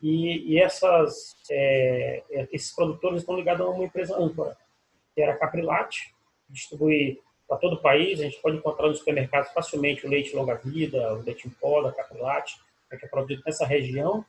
E, 0.05 0.53
e 0.53 0.61
essas, 0.61 1.35
é, 1.51 2.23
esses 2.53 2.75
produtores 2.75 3.21
estão 3.21 3.37
ligados 3.37 3.67
a 3.67 3.71
uma 3.71 3.85
empresa 3.85 4.15
âncora, 4.19 4.55
que 5.15 5.23
era 5.23 5.33
a 5.33 5.37
Caprilate, 5.39 6.15
distribui 6.47 7.23
para 7.49 7.57
todo 7.57 7.77
o 7.77 7.81
país. 7.81 8.21
A 8.21 8.25
gente 8.25 8.39
pode 8.43 8.59
encontrar 8.59 8.89
nos 8.89 8.99
supermercados 8.99 9.51
facilmente 9.53 10.07
o 10.07 10.11
leite 10.11 10.37
longa-vida, 10.37 11.15
o 11.15 11.23
leite 11.23 11.49
em 11.49 11.51
pó 11.53 11.81
da 11.81 11.91
Caprilate, 11.91 12.61
que 12.91 13.07
é 13.07 13.09
produzido 13.09 13.43
nessa 13.47 13.65
região 13.65 14.23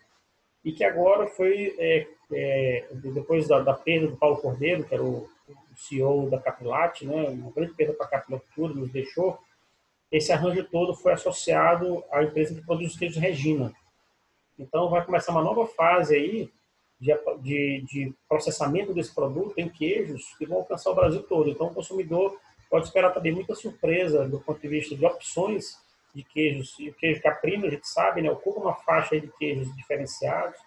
e 0.63 0.71
que 0.71 0.85
agora 0.85 1.27
foi, 1.27 1.75
é, 1.77 2.07
é, 2.31 2.88
depois 2.93 3.45
da, 3.45 3.59
da, 3.59 3.73
perda 3.73 4.07
do 4.07 4.15
Paulo 4.15 4.38
Cordeiro, 4.38 4.85
que 4.85 4.93
era 4.93 5.03
o, 5.03 5.29
o 5.49 5.75
CEO 5.75 6.29
da 6.29 6.39
Capilate, 6.39 7.05
né, 7.05 7.27
uma 7.27 7.51
grande 7.51 7.73
perda 7.73 7.93
para 7.93 8.05
a 8.05 8.09
Capilatura, 8.09 8.73
nos 8.73 8.91
deixou, 8.93 9.38
esse 10.09 10.31
arranjo 10.31 10.63
todo 10.63 10.95
foi 10.95 11.11
associado 11.11 12.01
à 12.09 12.23
empresa 12.23 12.55
que 12.55 12.65
produz 12.65 12.93
os 12.93 12.97
queijos 12.97 13.17
Regina. 13.17 13.73
Então 14.57 14.89
vai 14.89 15.05
começar 15.05 15.31
uma 15.31 15.43
nova 15.43 15.65
fase 15.67 16.15
aí 16.15 16.49
de, 16.99 17.13
de, 17.41 17.81
de, 17.87 18.13
processamento 18.27 18.93
desse 18.93 19.13
produto 19.13 19.57
em 19.57 19.69
queijos 19.69 20.33
que 20.37 20.45
vão 20.45 20.59
alcançar 20.59 20.91
o 20.91 20.95
Brasil 20.95 21.23
todo. 21.23 21.49
Então 21.49 21.67
o 21.67 21.73
consumidor 21.73 22.37
pode 22.69 22.85
esperar 22.85 23.11
também 23.13 23.33
muita 23.33 23.53
surpresa 23.53 24.27
do 24.27 24.39
ponto 24.39 24.59
de 24.59 24.67
vista 24.67 24.95
de 24.95 25.05
opções 25.05 25.77
de 26.15 26.23
queijos, 26.23 26.79
e 26.79 26.89
o 26.89 26.93
queijo 26.93 27.21
caprino, 27.21 27.65
a 27.65 27.69
gente 27.69 27.87
sabe, 27.87 28.21
né, 28.21 28.31
ocupa 28.31 28.61
uma 28.61 28.73
faixa 28.73 29.19
de 29.19 29.27
queijos 29.37 29.75
diferenciados, 29.75 30.57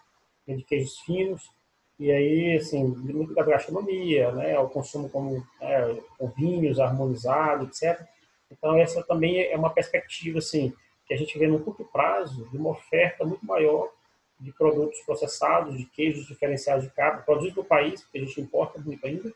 né, 0.46 0.54
de 0.54 0.62
queijos 0.62 0.98
finos, 1.00 1.50
e 1.98 2.12
aí, 2.12 2.56
assim, 2.56 2.84
muito 2.84 3.34
da 3.34 3.42
gastronomia, 3.42 4.30
né, 4.32 4.58
o 4.58 4.68
consumo 4.68 5.08
como, 5.08 5.42
né, 5.58 5.98
com 6.18 6.28
vinhos 6.28 6.78
harmonizados, 6.78 7.82
etc. 7.82 8.06
Então, 8.50 8.76
essa 8.76 9.02
também 9.02 9.40
é 9.42 9.56
uma 9.56 9.70
perspectiva, 9.70 10.38
assim, 10.38 10.72
que 11.08 11.14
a 11.14 11.16
gente 11.16 11.36
vê 11.38 11.48
no 11.48 11.60
curto 11.60 11.84
prazo 11.84 12.48
de 12.50 12.56
uma 12.56 12.70
oferta 12.70 13.24
muito 13.24 13.44
maior 13.44 13.90
de 14.38 14.52
produtos 14.52 15.00
processados, 15.00 15.76
de 15.76 15.84
queijos 15.86 16.26
diferenciados 16.26 16.84
de 16.84 16.90
cabra, 16.90 17.22
produzidos 17.22 17.56
no 17.56 17.64
país, 17.64 18.02
porque 18.02 18.18
a 18.18 18.20
gente 18.20 18.40
importa 18.40 18.78
muito 18.78 19.04
ainda, 19.04 19.28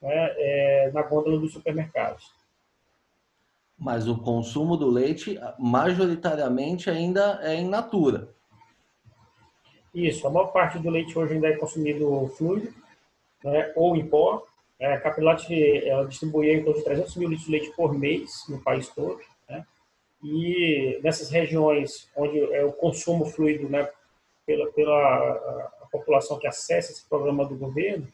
né, 0.00 0.34
é, 0.36 0.90
na 0.92 1.02
gôndola 1.02 1.38
dos 1.38 1.52
supermercados 1.52 2.32
mas 3.82 4.06
o 4.06 4.16
consumo 4.16 4.76
do 4.76 4.88
leite 4.88 5.36
majoritariamente 5.58 6.88
ainda 6.88 7.40
é 7.42 7.56
in 7.56 7.68
natura. 7.68 8.28
Isso, 9.92 10.24
a 10.24 10.30
maior 10.30 10.52
parte 10.52 10.78
do 10.78 10.88
leite 10.88 11.18
hoje 11.18 11.34
ainda 11.34 11.48
é 11.48 11.56
consumido 11.56 12.28
fluido 12.38 12.72
né, 13.42 13.72
ou 13.74 13.96
em 13.96 14.06
pó. 14.06 14.46
É, 14.78 14.94
a 14.94 15.00
Capilate 15.00 15.52
ela 15.84 16.06
distribuía 16.06 16.54
em 16.54 16.62
torno 16.62 16.78
de 16.78 16.84
300 16.84 17.16
mil 17.16 17.28
litros 17.28 17.46
de 17.46 17.52
leite 17.52 17.72
por 17.76 17.92
mês 17.92 18.44
no 18.48 18.60
país 18.60 18.88
todo. 18.88 19.20
Né, 19.48 19.66
e 20.22 21.00
nessas 21.02 21.30
regiões 21.30 22.10
onde 22.16 22.38
é 22.54 22.64
o 22.64 22.72
consumo 22.72 23.24
fluido 23.26 23.68
né, 23.68 23.88
pela, 24.46 24.70
pela 24.72 25.72
população 25.90 26.38
que 26.38 26.46
acessa 26.46 26.92
esse 26.92 27.08
programa 27.08 27.44
do 27.44 27.56
governo, 27.56 28.06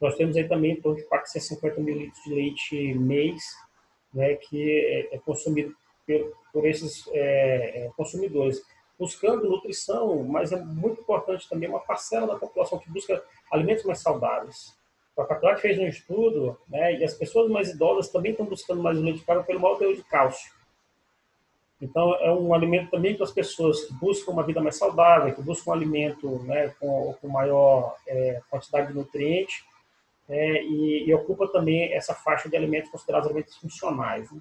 nós 0.00 0.14
temos 0.14 0.36
aí 0.36 0.46
também 0.46 0.72
em 0.72 0.80
torno 0.80 0.98
de 0.98 1.04
450 1.04 1.80
mil 1.80 1.96
litros 1.96 2.22
de 2.22 2.34
leite 2.34 2.94
mês 2.94 3.42
né, 4.12 4.34
que 4.34 5.08
é, 5.10 5.16
é 5.16 5.18
consumido 5.18 5.74
por, 6.06 6.32
por 6.52 6.66
esses 6.66 7.06
é, 7.08 7.84
é, 7.84 7.90
consumidores, 7.96 8.62
buscando 8.98 9.48
nutrição, 9.48 10.22
mas 10.24 10.52
é 10.52 10.56
muito 10.56 11.00
importante 11.00 11.48
também 11.48 11.68
uma 11.68 11.80
parcela 11.80 12.26
da 12.26 12.36
população 12.36 12.78
que 12.78 12.90
busca 12.90 13.22
alimentos 13.50 13.84
mais 13.84 14.00
saudáveis. 14.00 14.76
A 15.16 15.24
faculdade 15.24 15.60
fez 15.60 15.78
um 15.78 15.86
estudo, 15.86 16.56
né, 16.68 16.94
e 16.94 17.04
as 17.04 17.14
pessoas 17.14 17.50
mais 17.50 17.70
idosas 17.70 18.08
também 18.08 18.32
estão 18.32 18.46
buscando 18.46 18.82
mais 18.82 18.96
leite 18.98 19.18
de 19.18 19.44
pelo 19.44 19.60
maior 19.60 19.76
teor 19.76 19.94
de 19.94 20.02
cálcio. 20.04 20.52
Então, 21.80 22.14
é 22.16 22.32
um 22.32 22.52
alimento 22.52 22.90
também 22.90 23.14
para 23.14 23.24
as 23.24 23.32
pessoas 23.32 23.84
que 23.84 23.94
buscam 23.94 24.32
uma 24.32 24.42
vida 24.42 24.60
mais 24.60 24.76
saudável, 24.76 25.32
que 25.32 25.42
buscam 25.42 25.70
um 25.70 25.74
alimento 25.74 26.38
né, 26.40 26.74
com, 26.80 27.14
com 27.20 27.28
maior 27.28 27.94
é, 28.06 28.40
quantidade 28.50 28.88
de 28.88 28.94
nutrientes, 28.94 29.62
é, 30.28 30.62
e, 30.62 31.08
e, 31.08 31.14
ocupa 31.14 31.48
também 31.48 31.92
essa 31.94 32.14
faixa 32.14 32.48
de 32.48 32.56
alimentos 32.56 32.90
considerados 32.90 33.28
alimentos 33.28 33.56
funcionais. 33.56 34.30
Né? 34.30 34.40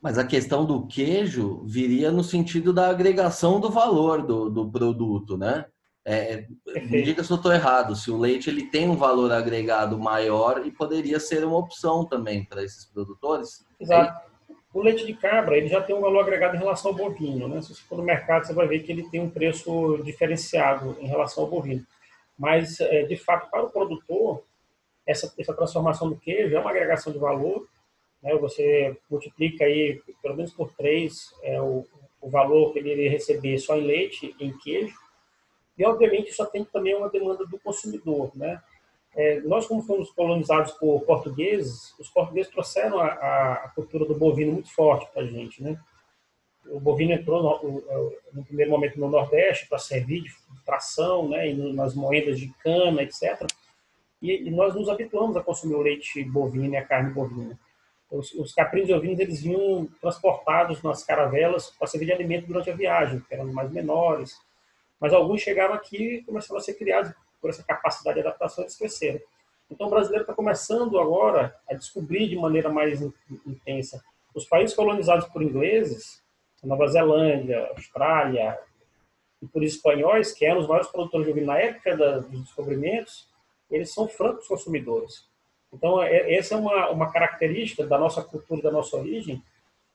Mas 0.00 0.16
a 0.16 0.24
questão 0.24 0.64
do 0.64 0.86
queijo 0.86 1.62
viria 1.66 2.10
no 2.10 2.22
sentido 2.22 2.72
da 2.72 2.88
agregação 2.88 3.60
do 3.60 3.68
valor 3.68 4.22
do, 4.22 4.48
do 4.48 4.70
produto, 4.70 5.36
né? 5.36 5.66
É, 6.04 6.46
me 6.88 7.02
diga 7.02 7.22
se 7.22 7.30
eu 7.30 7.36
estou 7.36 7.52
errado, 7.52 7.94
se 7.94 8.10
o 8.10 8.16
leite 8.16 8.48
ele 8.48 8.70
tem 8.70 8.88
um 8.88 8.96
valor 8.96 9.30
agregado 9.30 9.98
maior 9.98 10.64
e 10.64 10.70
poderia 10.70 11.20
ser 11.20 11.44
uma 11.44 11.58
opção 11.58 12.06
também 12.06 12.46
para 12.46 12.64
esses 12.64 12.86
produtores. 12.86 13.66
Exato. 13.78 14.27
O 14.72 14.82
leite 14.82 15.06
de 15.06 15.14
cabra 15.14 15.56
ele 15.56 15.68
já 15.68 15.80
tem 15.80 15.96
um 15.96 16.00
valor 16.00 16.20
agregado 16.20 16.54
em 16.54 16.58
relação 16.58 16.90
ao 16.90 16.96
bovino. 16.96 17.48
Né? 17.48 17.60
Se 17.62 17.74
você 17.74 17.82
for 17.82 17.96
no 17.96 18.04
mercado, 18.04 18.46
você 18.46 18.52
vai 18.52 18.66
ver 18.66 18.80
que 18.80 18.92
ele 18.92 19.08
tem 19.08 19.20
um 19.20 19.30
preço 19.30 19.98
diferenciado 20.04 20.96
em 21.00 21.06
relação 21.06 21.44
ao 21.44 21.50
bovino. 21.50 21.84
Mas, 22.38 22.78
é, 22.80 23.02
de 23.02 23.16
fato, 23.16 23.50
para 23.50 23.64
o 23.64 23.70
produtor, 23.70 24.44
essa, 25.06 25.32
essa 25.38 25.54
transformação 25.54 26.08
do 26.08 26.16
queijo 26.16 26.54
é 26.54 26.60
uma 26.60 26.70
agregação 26.70 27.12
de 27.12 27.18
valor. 27.18 27.66
Né? 28.22 28.34
Você 28.36 28.96
multiplica 29.10 29.64
aí, 29.64 30.00
pelo 30.22 30.36
menos 30.36 30.52
por 30.52 30.70
três, 30.74 31.34
é, 31.42 31.60
o, 31.60 31.86
o 32.20 32.28
valor 32.28 32.72
que 32.72 32.78
ele 32.78 32.92
iria 32.92 33.10
receber 33.10 33.58
só 33.58 33.76
em 33.76 33.86
leite 33.86 34.36
em 34.38 34.56
queijo. 34.58 34.94
E, 35.78 35.84
obviamente, 35.84 36.30
isso 36.30 36.42
atende 36.42 36.68
também 36.70 36.92
a 36.92 36.98
uma 36.98 37.08
demanda 37.08 37.46
do 37.46 37.58
consumidor. 37.58 38.30
Né? 38.36 38.60
É, 39.18 39.40
nós, 39.40 39.66
como 39.66 39.82
fomos 39.82 40.12
colonizados 40.12 40.70
por 40.74 41.00
portugueses, 41.00 41.92
os 41.98 42.08
portugueses 42.08 42.52
trouxeram 42.52 43.00
a, 43.00 43.06
a 43.54 43.72
cultura 43.74 44.04
do 44.04 44.14
bovino 44.14 44.52
muito 44.52 44.72
forte 44.72 45.10
para 45.12 45.22
a 45.22 45.26
gente. 45.26 45.60
Né? 45.60 45.76
O 46.68 46.78
bovino 46.78 47.12
entrou 47.12 47.42
no, 47.42 47.82
no 48.32 48.44
primeiro 48.44 48.70
momento 48.70 49.00
no 49.00 49.10
Nordeste 49.10 49.68
para 49.68 49.76
servir 49.76 50.22
de 50.22 50.64
tração, 50.64 51.28
né, 51.28 51.50
e 51.50 51.72
nas 51.72 51.96
moedas 51.96 52.38
de 52.38 52.48
cana, 52.62 53.02
etc. 53.02 53.44
E, 54.22 54.46
e, 54.46 54.50
nós 54.52 54.76
nos 54.76 54.88
habituamos 54.88 55.36
a 55.36 55.42
consumir 55.42 55.74
o 55.74 55.82
leite 55.82 56.22
bovino 56.22 56.74
e 56.74 56.76
a 56.76 56.84
carne 56.84 57.12
bovina. 57.12 57.58
Os, 58.08 58.32
os 58.34 58.54
caprinos 58.54 58.90
ovinos 58.90 59.18
eles 59.18 59.42
vinham 59.42 59.88
transportados 60.00 60.80
nas 60.80 61.02
caravelas 61.02 61.70
para 61.70 61.88
servir 61.88 62.06
de 62.06 62.12
alimento 62.12 62.46
durante 62.46 62.70
a 62.70 62.76
viagem, 62.76 63.18
que 63.18 63.34
eram 63.34 63.52
mais 63.52 63.68
menores. 63.72 64.38
Mas 65.00 65.12
alguns 65.12 65.40
chegaram 65.40 65.74
aqui 65.74 66.18
e 66.18 66.22
começaram 66.22 66.60
a 66.60 66.62
ser 66.62 66.74
criados 66.74 67.12
por 67.40 67.50
essa 67.50 67.62
capacidade 67.62 68.20
de 68.20 68.26
adaptação, 68.26 68.64
eles 68.64 68.76
cresceram. 68.76 69.20
Então 69.70 69.86
o 69.86 69.90
brasileiro 69.90 70.22
está 70.22 70.34
começando 70.34 70.98
agora 70.98 71.54
a 71.68 71.74
descobrir 71.74 72.28
de 72.28 72.36
maneira 72.36 72.68
mais 72.68 73.02
intensa. 73.46 74.02
Os 74.34 74.46
países 74.46 74.74
colonizados 74.74 75.26
por 75.26 75.42
ingleses, 75.42 76.22
Nova 76.62 76.86
Zelândia, 76.88 77.68
Austrália, 77.76 78.58
e 79.40 79.46
por 79.46 79.62
espanhóis, 79.62 80.32
que 80.32 80.44
eram 80.44 80.60
os 80.60 80.66
maiores 80.66 80.88
produtores 80.88 81.26
de 81.26 81.32
vinho 81.32 81.46
na 81.46 81.58
época 81.58 81.96
dos 81.96 82.42
descobrimentos, 82.42 83.28
eles 83.70 83.92
são 83.92 84.08
francos 84.08 84.48
consumidores. 84.48 85.28
Então, 85.72 86.02
é, 86.02 86.34
essa 86.34 86.54
é 86.54 86.58
uma, 86.58 86.90
uma 86.90 87.12
característica 87.12 87.86
da 87.86 87.98
nossa 87.98 88.22
cultura, 88.22 88.62
da 88.62 88.70
nossa 88.70 88.96
origem, 88.96 89.42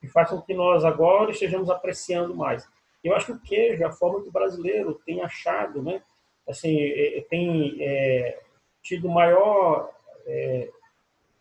que 0.00 0.08
faz 0.08 0.30
com 0.30 0.40
que 0.40 0.54
nós 0.54 0.84
agora 0.84 1.30
estejamos 1.30 1.68
apreciando 1.68 2.34
mais. 2.34 2.66
Eu 3.02 3.14
acho 3.14 3.26
que 3.26 3.32
o 3.32 3.40
queijo, 3.40 3.84
a 3.84 3.92
forma 3.92 4.22
que 4.22 4.28
o 4.28 4.32
brasileiro 4.32 4.94
tem 5.04 5.20
achado, 5.20 5.82
né, 5.82 6.02
assim, 6.48 6.78
é, 6.78 7.18
é, 7.18 7.20
tem 7.22 7.76
é, 7.80 8.38
tido 8.82 9.08
maior 9.08 9.90
é, 10.26 10.68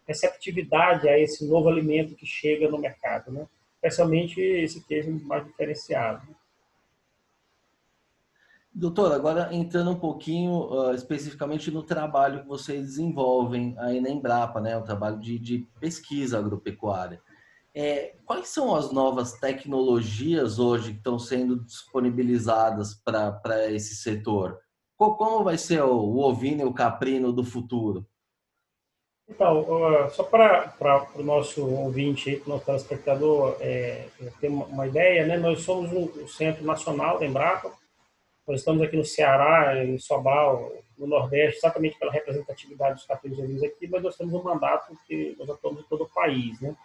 receptividade 0.08 1.08
a 1.08 1.18
esse 1.20 1.48
novo 1.48 1.70
alimento 1.70 2.16
que 2.16 2.26
chega 2.26 2.70
no 2.70 2.78
mercado, 2.78 3.32
né? 3.32 3.48
especialmente 3.76 4.40
esse 4.40 4.84
queijo 4.86 5.12
mais 5.26 5.46
diferenciado. 5.46 6.26
Doutor, 8.76 9.12
agora 9.12 9.54
entrando 9.54 9.92
um 9.92 10.00
pouquinho 10.00 10.52
uh, 10.72 10.96
especificamente 10.96 11.70
no 11.70 11.84
trabalho 11.84 12.42
que 12.42 12.48
vocês 12.48 12.82
desenvolvem 12.88 13.76
aí 13.78 14.02
na 14.02 14.10
Embrapa, 14.10 14.60
né, 14.60 14.76
o 14.76 14.84
trabalho 14.84 15.20
de, 15.20 15.38
de 15.38 15.68
pesquisa 15.80 16.40
agropecuária. 16.40 17.22
É, 17.76 18.16
quais 18.26 18.48
são 18.50 18.76
as 18.76 18.92
novas 18.92 19.34
tecnologias 19.34 20.58
hoje 20.58 20.92
que 20.92 20.98
estão 20.98 21.20
sendo 21.20 21.64
disponibilizadas 21.64 22.96
para 22.96 23.72
esse 23.72 23.96
setor? 23.96 24.60
Como 25.12 25.44
vai 25.44 25.58
ser 25.58 25.82
o, 25.84 26.18
ovino 26.18 26.62
e 26.62 26.66
o 26.66 26.74
caprino 26.74 27.32
do 27.32 27.44
futuro? 27.44 28.06
Então, 29.28 29.66
só 30.12 30.24
para 30.24 30.76
o 31.16 31.24
nosso 31.24 31.66
ouvinte, 31.66 32.36
para 32.38 32.46
o 32.46 32.54
nosso 32.54 32.66
telespectador 32.66 33.56
é, 33.60 34.08
ter 34.40 34.50
uma 34.50 34.86
ideia, 34.86 35.26
né, 35.26 35.38
nós 35.38 35.62
somos 35.62 35.92
o 35.92 36.28
Centro 36.28 36.64
Nacional 36.64 37.18
da 37.18 37.26
Embrapa, 37.26 37.72
nós 38.46 38.60
estamos 38.60 38.82
aqui 38.82 38.98
no 38.98 39.06
Ceará, 39.06 39.84
em 39.84 39.98
Sobal, 39.98 40.74
no 40.98 41.08
Nordeste, 41.08 41.58
exatamente 41.58 41.98
pela 41.98 42.12
representatividade 42.12 42.96
dos 42.96 43.06
caprinos 43.06 43.40
ovinos 43.40 43.64
aqui, 43.64 43.88
mas 43.88 44.04
nós 44.04 44.18
temos 44.18 44.34
um 44.34 44.44
mandato 44.44 44.94
que 45.08 45.36
nós 45.40 45.50
atuamos 45.50 45.82
em 45.82 45.88
todo 45.88 46.04
o 46.04 46.10
país, 46.10 46.60
né? 46.60 46.76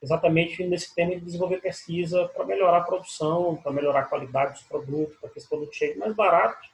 Exatamente 0.00 0.64
nesse 0.64 0.94
tema 0.94 1.16
de 1.16 1.22
desenvolver 1.22 1.60
pesquisa 1.60 2.28
para 2.28 2.44
melhorar 2.44 2.78
a 2.78 2.84
produção, 2.84 3.56
para 3.56 3.72
melhorar 3.72 4.00
a 4.00 4.04
qualidade 4.04 4.52
dos 4.52 4.62
produtos, 4.62 5.16
para 5.16 5.30
que 5.30 5.38
esse 5.38 5.48
produto 5.48 5.74
chegue 5.74 5.98
mais 5.98 6.14
barato, 6.14 6.68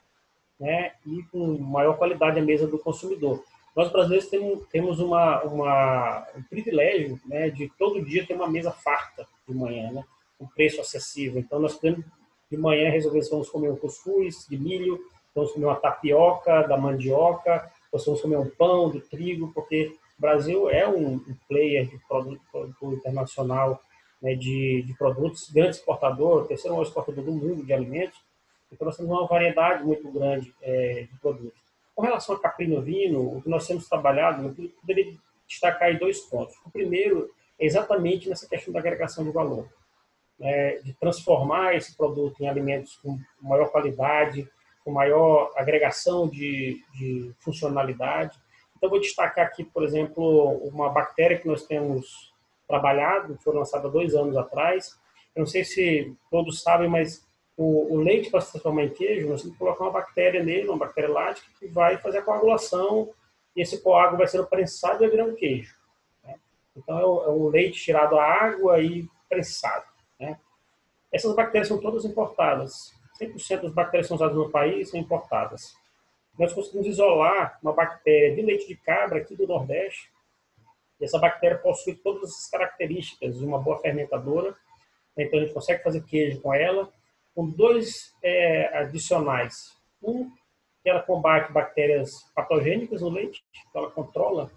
né? 0.59 0.93
E 1.05 1.23
com 1.31 1.57
maior 1.57 1.97
qualidade 1.97 2.39
à 2.39 2.43
mesa 2.43 2.67
do 2.67 2.79
consumidor. 2.79 3.43
Nós 3.75 3.91
brasileiros 3.91 4.29
temos, 4.29 4.67
temos 4.67 4.99
uma, 4.99 5.41
uma, 5.43 6.27
um 6.35 6.43
privilégio, 6.43 7.19
né? 7.25 7.49
De 7.49 7.71
todo 7.77 8.03
dia 8.03 8.25
ter 8.25 8.33
uma 8.33 8.47
mesa 8.47 8.71
farta 8.71 9.27
de 9.47 9.53
manhã, 9.55 9.91
né? 9.91 10.03
Um 10.39 10.47
preço 10.47 10.81
acessível. 10.81 11.39
Então 11.39 11.59
nós 11.59 11.75
podemos 11.75 12.05
de 12.53 12.57
manhã 12.57 12.91
resolvemos 12.91 13.29
vamos 13.31 13.49
comer 13.49 13.71
um 13.71 13.75
cuscuz 13.75 14.45
de 14.47 14.59
milho, 14.59 14.99
vamos 15.33 15.51
comer 15.53 15.65
uma 15.65 15.75
tapioca 15.75 16.61
da 16.67 16.77
mandioca, 16.77 17.67
vamos 17.91 18.21
comer 18.21 18.37
um 18.37 18.47
pão 18.47 18.91
de 18.91 18.99
trigo, 19.01 19.51
porque 19.55 19.91
o 20.19 20.21
Brasil 20.21 20.69
é 20.69 20.87
um, 20.87 21.19
player 21.49 21.87
de 21.87 21.97
produto, 22.07 22.39
produto 22.51 22.93
internacional 22.93 23.81
né, 24.21 24.35
de, 24.35 24.83
de, 24.83 24.93
produtos, 24.93 25.49
grande 25.49 25.77
exportador, 25.77 26.45
terceiro 26.45 26.75
maior 26.75 26.87
exportador 26.87 27.23
do 27.23 27.31
mundo 27.31 27.65
de 27.65 27.73
alimentos, 27.73 28.19
então 28.73 28.85
nós 28.85 28.97
temos 28.97 29.11
uma 29.11 29.27
variedade 29.27 29.83
muito 29.83 30.11
grande 30.11 30.53
é, 30.61 31.07
de 31.11 31.19
produtos. 31.19 31.61
Com 31.95 32.01
relação 32.01 32.35
a 32.35 32.39
caprino 32.39 32.81
vino, 32.81 33.37
o 33.37 33.41
que 33.41 33.49
nós 33.49 33.67
temos 33.67 33.87
trabalhado, 33.87 34.53
eu 34.57 34.69
poderia 34.81 35.13
destacar 35.47 35.89
aí 35.89 35.99
dois 35.99 36.19
pontos. 36.21 36.55
O 36.65 36.71
primeiro 36.71 37.31
é 37.59 37.65
exatamente 37.65 38.27
nessa 38.27 38.47
questão 38.47 38.73
da 38.73 38.79
agregação 38.79 39.23
de 39.23 39.31
valor 39.31 39.69
né, 40.39 40.77
de 40.79 40.93
transformar 40.93 41.75
esse 41.75 41.95
produto 41.95 42.41
em 42.41 42.47
alimentos 42.47 42.97
com 42.97 43.17
maior 43.41 43.69
qualidade, 43.69 44.49
com 44.83 44.91
maior 44.91 45.51
agregação 45.55 46.27
de, 46.27 46.83
de 46.93 47.31
funcionalidade. 47.39 48.37
Então, 48.75 48.89
vou 48.89 48.99
destacar 48.99 49.45
aqui, 49.45 49.63
por 49.63 49.83
exemplo, 49.83 50.57
uma 50.67 50.89
bactéria 50.89 51.37
que 51.37 51.47
nós 51.47 51.65
temos 51.65 52.33
trabalhado, 52.67 53.37
foi 53.41 53.55
lançada 53.55 53.87
dois 53.87 54.13
anos 54.13 54.35
atrás. 54.35 54.99
Eu 55.33 55.41
não 55.41 55.47
sei 55.47 55.63
se 55.63 56.13
todos 56.29 56.61
sabem, 56.61 56.89
mas 56.89 57.25
o, 57.55 57.95
o 57.95 57.97
leite 57.97 58.29
para 58.29 58.41
se 58.41 58.51
transformar 58.51 58.83
em 58.83 58.89
queijo, 58.89 59.29
nós 59.29 59.41
temos 59.41 59.55
que 59.55 59.59
colocar 59.59 59.83
uma 59.83 59.91
bactéria 59.91 60.43
nele, 60.43 60.67
uma 60.67 60.77
bactéria 60.77 61.09
lática, 61.09 61.47
que 61.59 61.67
vai 61.67 61.97
fazer 61.97 62.19
a 62.19 62.23
coagulação 62.23 63.13
e 63.55 63.61
esse 63.61 63.81
coágulo 63.81 64.17
vai 64.17 64.27
ser 64.27 64.43
prensado 64.47 64.95
e 64.95 64.99
vai 65.07 65.09
virar 65.09 65.25
um 65.25 65.35
queijo. 65.35 65.75
Né? 66.23 66.35
Então, 66.75 66.99
é 66.99 67.05
o, 67.05 67.23
é 67.23 67.29
o 67.29 67.49
leite 67.49 67.81
tirado 67.81 68.17
a 68.17 68.25
água 68.25 68.81
e 68.81 69.07
prensado. 69.29 69.85
Né? 70.19 70.39
Essas 71.11 71.35
bactérias 71.35 71.67
são 71.67 71.79
todas 71.79 72.05
importadas. 72.05 72.93
100% 73.21 73.61
das 73.61 73.73
bactérias 73.73 74.07
que 74.07 74.09
são 74.09 74.15
usadas 74.15 74.35
no 74.35 74.49
país 74.49 74.89
são 74.89 74.99
importadas. 74.99 75.75
Nós 76.37 76.51
conseguimos 76.51 76.87
isolar 76.87 77.59
uma 77.61 77.73
bactéria 77.73 78.35
de 78.35 78.41
leite 78.41 78.67
de 78.67 78.75
cabra 78.75 79.19
aqui 79.19 79.35
do 79.35 79.45
Nordeste. 79.45 80.11
E 80.99 81.05
essa 81.05 81.19
bactéria 81.19 81.59
possui 81.59 81.93
todas 81.93 82.31
as 82.31 82.49
características 82.49 83.37
de 83.37 83.45
uma 83.45 83.59
boa 83.59 83.77
fermentadora. 83.77 84.55
Então, 85.15 85.37
a 85.39 85.43
gente 85.43 85.53
consegue 85.53 85.83
fazer 85.83 86.03
queijo 86.03 86.41
com 86.41 86.51
ela, 86.51 86.91
com 87.35 87.47
dois 87.49 88.13
é, 88.21 88.77
adicionais. 88.77 89.75
Um, 90.01 90.29
que 90.83 90.89
ela 90.89 91.01
combate 91.01 91.51
bactérias 91.51 92.29
patogênicas 92.35 93.01
no 93.01 93.09
leite, 93.09 93.41
então 93.69 93.83
ela 93.83 93.91
controla. 93.91 94.51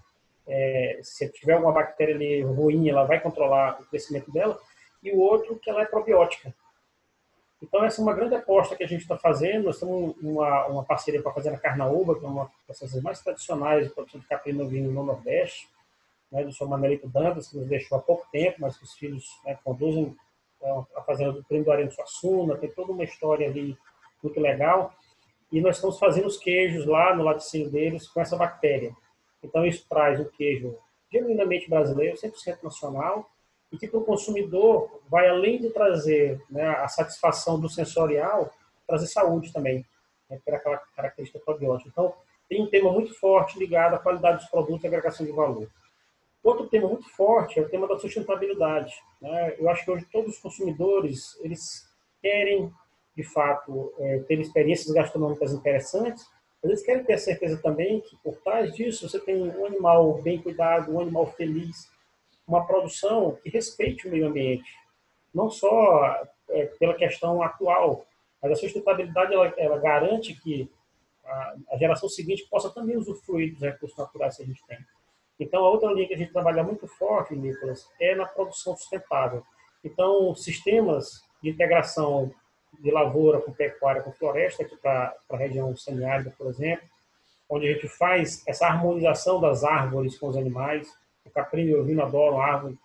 É, 0.48 1.00
se 1.02 1.28
tiver 1.30 1.54
alguma 1.54 1.72
bactéria 1.72 2.14
ali 2.14 2.42
ruim, 2.42 2.88
ela 2.88 3.04
vai 3.04 3.20
controlar 3.20 3.80
o 3.80 3.86
crescimento 3.86 4.30
dela 4.30 4.58
e 5.02 5.12
o 5.12 5.18
outro 5.18 5.56
que 5.56 5.70
ela 5.70 5.82
é 5.82 5.86
probiótica. 5.86 6.54
Então, 7.62 7.84
essa 7.84 8.00
é 8.00 8.02
uma 8.02 8.12
grande 8.12 8.34
aposta 8.34 8.76
que 8.76 8.84
a 8.84 8.86
gente 8.86 9.02
está 9.02 9.16
fazendo. 9.16 9.64
Nós 9.64 9.80
temos 9.80 10.14
uma, 10.20 10.66
uma 10.66 10.84
parceria 10.84 11.22
para 11.22 11.32
fazer 11.32 11.50
a 11.50 11.58
Carnaúba, 11.58 12.18
que 12.18 12.24
é 12.24 12.28
uma 12.28 12.50
das 12.68 13.02
mais 13.02 13.20
tradicionais 13.20 13.88
de 13.88 13.94
produção 13.94 14.20
de 14.20 14.26
caprino 14.26 14.68
vinho 14.68 14.92
no 14.92 15.02
Nordeste, 15.02 15.68
né, 16.30 16.44
do 16.44 16.52
seu 16.52 16.66
Manelito 16.68 17.08
Dantas, 17.08 17.48
que 17.48 17.56
nos 17.56 17.66
deixou 17.66 17.96
há 17.96 18.00
pouco 18.00 18.26
tempo, 18.30 18.58
mas 18.60 18.76
que 18.76 18.84
os 18.84 18.92
filhos 18.94 19.24
né, 19.44 19.58
conduzem 19.64 20.14
a 20.96 21.02
fazenda 21.02 21.32
do 21.32 21.44
Primo 21.44 21.64
do 21.64 21.72
Areno 21.72 21.90
Suassuna, 21.90 22.56
tem 22.56 22.70
toda 22.70 22.92
uma 22.92 23.04
história 23.04 23.48
ali 23.48 23.76
muito 24.22 24.40
legal. 24.40 24.92
E 25.52 25.60
nós 25.60 25.76
estamos 25.76 25.98
fazendo 25.98 26.26
os 26.26 26.36
queijos 26.36 26.86
lá 26.86 27.14
no 27.14 27.22
laticínio 27.22 27.70
deles 27.70 28.08
com 28.08 28.20
essa 28.20 28.36
bactéria. 28.36 28.94
Então, 29.42 29.64
isso 29.64 29.86
traz 29.88 30.18
um 30.18 30.24
queijo 30.24 30.76
genuinamente 31.10 31.70
brasileiro, 31.70 32.16
100% 32.16 32.62
nacional, 32.62 33.30
e 33.70 33.78
que 33.78 33.86
para 33.86 34.00
o 34.00 34.04
consumidor 34.04 35.00
vai 35.08 35.28
além 35.28 35.60
de 35.60 35.70
trazer 35.70 36.42
né, 36.50 36.68
a 36.68 36.88
satisfação 36.88 37.58
do 37.60 37.68
sensorial, 37.68 38.50
trazer 38.86 39.06
saúde 39.06 39.52
também, 39.52 39.84
né, 40.28 40.40
aquela 40.48 40.78
característica 40.96 41.38
probiótica. 41.44 41.90
Então, 41.90 42.14
tem 42.48 42.62
um 42.62 42.68
tema 42.68 42.92
muito 42.92 43.14
forte 43.18 43.58
ligado 43.58 43.94
à 43.94 43.98
qualidade 43.98 44.38
dos 44.38 44.50
produtos 44.50 44.84
e 44.84 44.86
agregação 44.86 45.26
de 45.26 45.32
valor. 45.32 45.68
Outro 46.46 46.68
tema 46.68 46.86
muito 46.86 47.10
forte 47.10 47.58
é 47.58 47.62
o 47.62 47.68
tema 47.68 47.88
da 47.88 47.98
sustentabilidade. 47.98 48.94
Né? 49.20 49.56
Eu 49.58 49.68
acho 49.68 49.84
que 49.84 49.90
hoje 49.90 50.06
todos 50.12 50.34
os 50.34 50.38
consumidores 50.38 51.36
eles 51.42 51.92
querem, 52.22 52.72
de 53.16 53.24
fato, 53.24 53.92
é, 53.98 54.20
ter 54.20 54.38
experiências 54.38 54.94
gastronômicas 54.94 55.52
interessantes, 55.52 56.24
mas 56.62 56.70
eles 56.70 56.84
querem 56.84 57.02
ter 57.02 57.14
a 57.14 57.18
certeza 57.18 57.60
também 57.60 58.00
que 58.00 58.16
por 58.18 58.36
trás 58.36 58.72
disso 58.72 59.08
você 59.08 59.18
tem 59.18 59.42
um 59.42 59.66
animal 59.66 60.22
bem 60.22 60.40
cuidado, 60.40 60.92
um 60.92 61.00
animal 61.00 61.26
feliz, 61.32 61.90
uma 62.46 62.64
produção 62.64 63.36
que 63.42 63.50
respeite 63.50 64.06
o 64.06 64.10
meio 64.12 64.28
ambiente, 64.28 64.72
não 65.34 65.50
só 65.50 66.22
é, 66.50 66.66
pela 66.78 66.94
questão 66.94 67.42
atual, 67.42 68.06
mas 68.40 68.52
a 68.52 68.54
sustentabilidade 68.54 69.34
ela, 69.34 69.52
ela 69.56 69.78
garante 69.80 70.32
que 70.40 70.70
a, 71.24 71.56
a, 71.72 71.76
geração 71.76 72.08
seguinte 72.08 72.46
possa 72.48 72.70
também 72.70 72.96
usufruir 72.96 73.52
dos 73.52 73.62
recursos 73.62 73.98
naturais 73.98 74.36
que 74.36 74.44
a 74.44 74.46
gente 74.46 74.64
tem. 74.64 74.78
Então, 75.38 75.64
a 75.64 75.70
outra 75.70 75.92
linha 75.92 76.08
que 76.08 76.14
a 76.14 76.18
gente 76.18 76.32
trabalha 76.32 76.62
muito 76.62 76.86
forte, 76.86 77.34
Nicolas, 77.36 77.88
é 78.00 78.14
na 78.14 78.26
produção 78.26 78.76
sustentável. 78.76 79.42
Então, 79.84 80.34
sistemas 80.34 81.22
de 81.42 81.50
integração 81.50 82.32
de 82.80 82.90
lavoura 82.90 83.40
com 83.40 83.52
pecuária 83.52 84.02
com 84.02 84.12
floresta, 84.12 84.62
aqui 84.62 84.76
para 84.76 85.14
a 85.30 85.36
região 85.36 85.74
semiárida, 85.76 86.34
por 86.36 86.46
exemplo, 86.48 86.86
onde 87.48 87.68
a 87.68 87.72
gente 87.72 87.88
faz 87.88 88.42
essa 88.46 88.66
harmonização 88.66 89.40
das 89.40 89.64
árvores 89.64 90.18
com 90.18 90.28
os 90.28 90.36
animais. 90.36 90.88
O 91.24 91.30
caprino 91.30 91.70
e 91.70 91.74
o 91.74 91.80
ovino 91.80 92.02
adoram 92.02 92.40
árvore, 92.40 92.78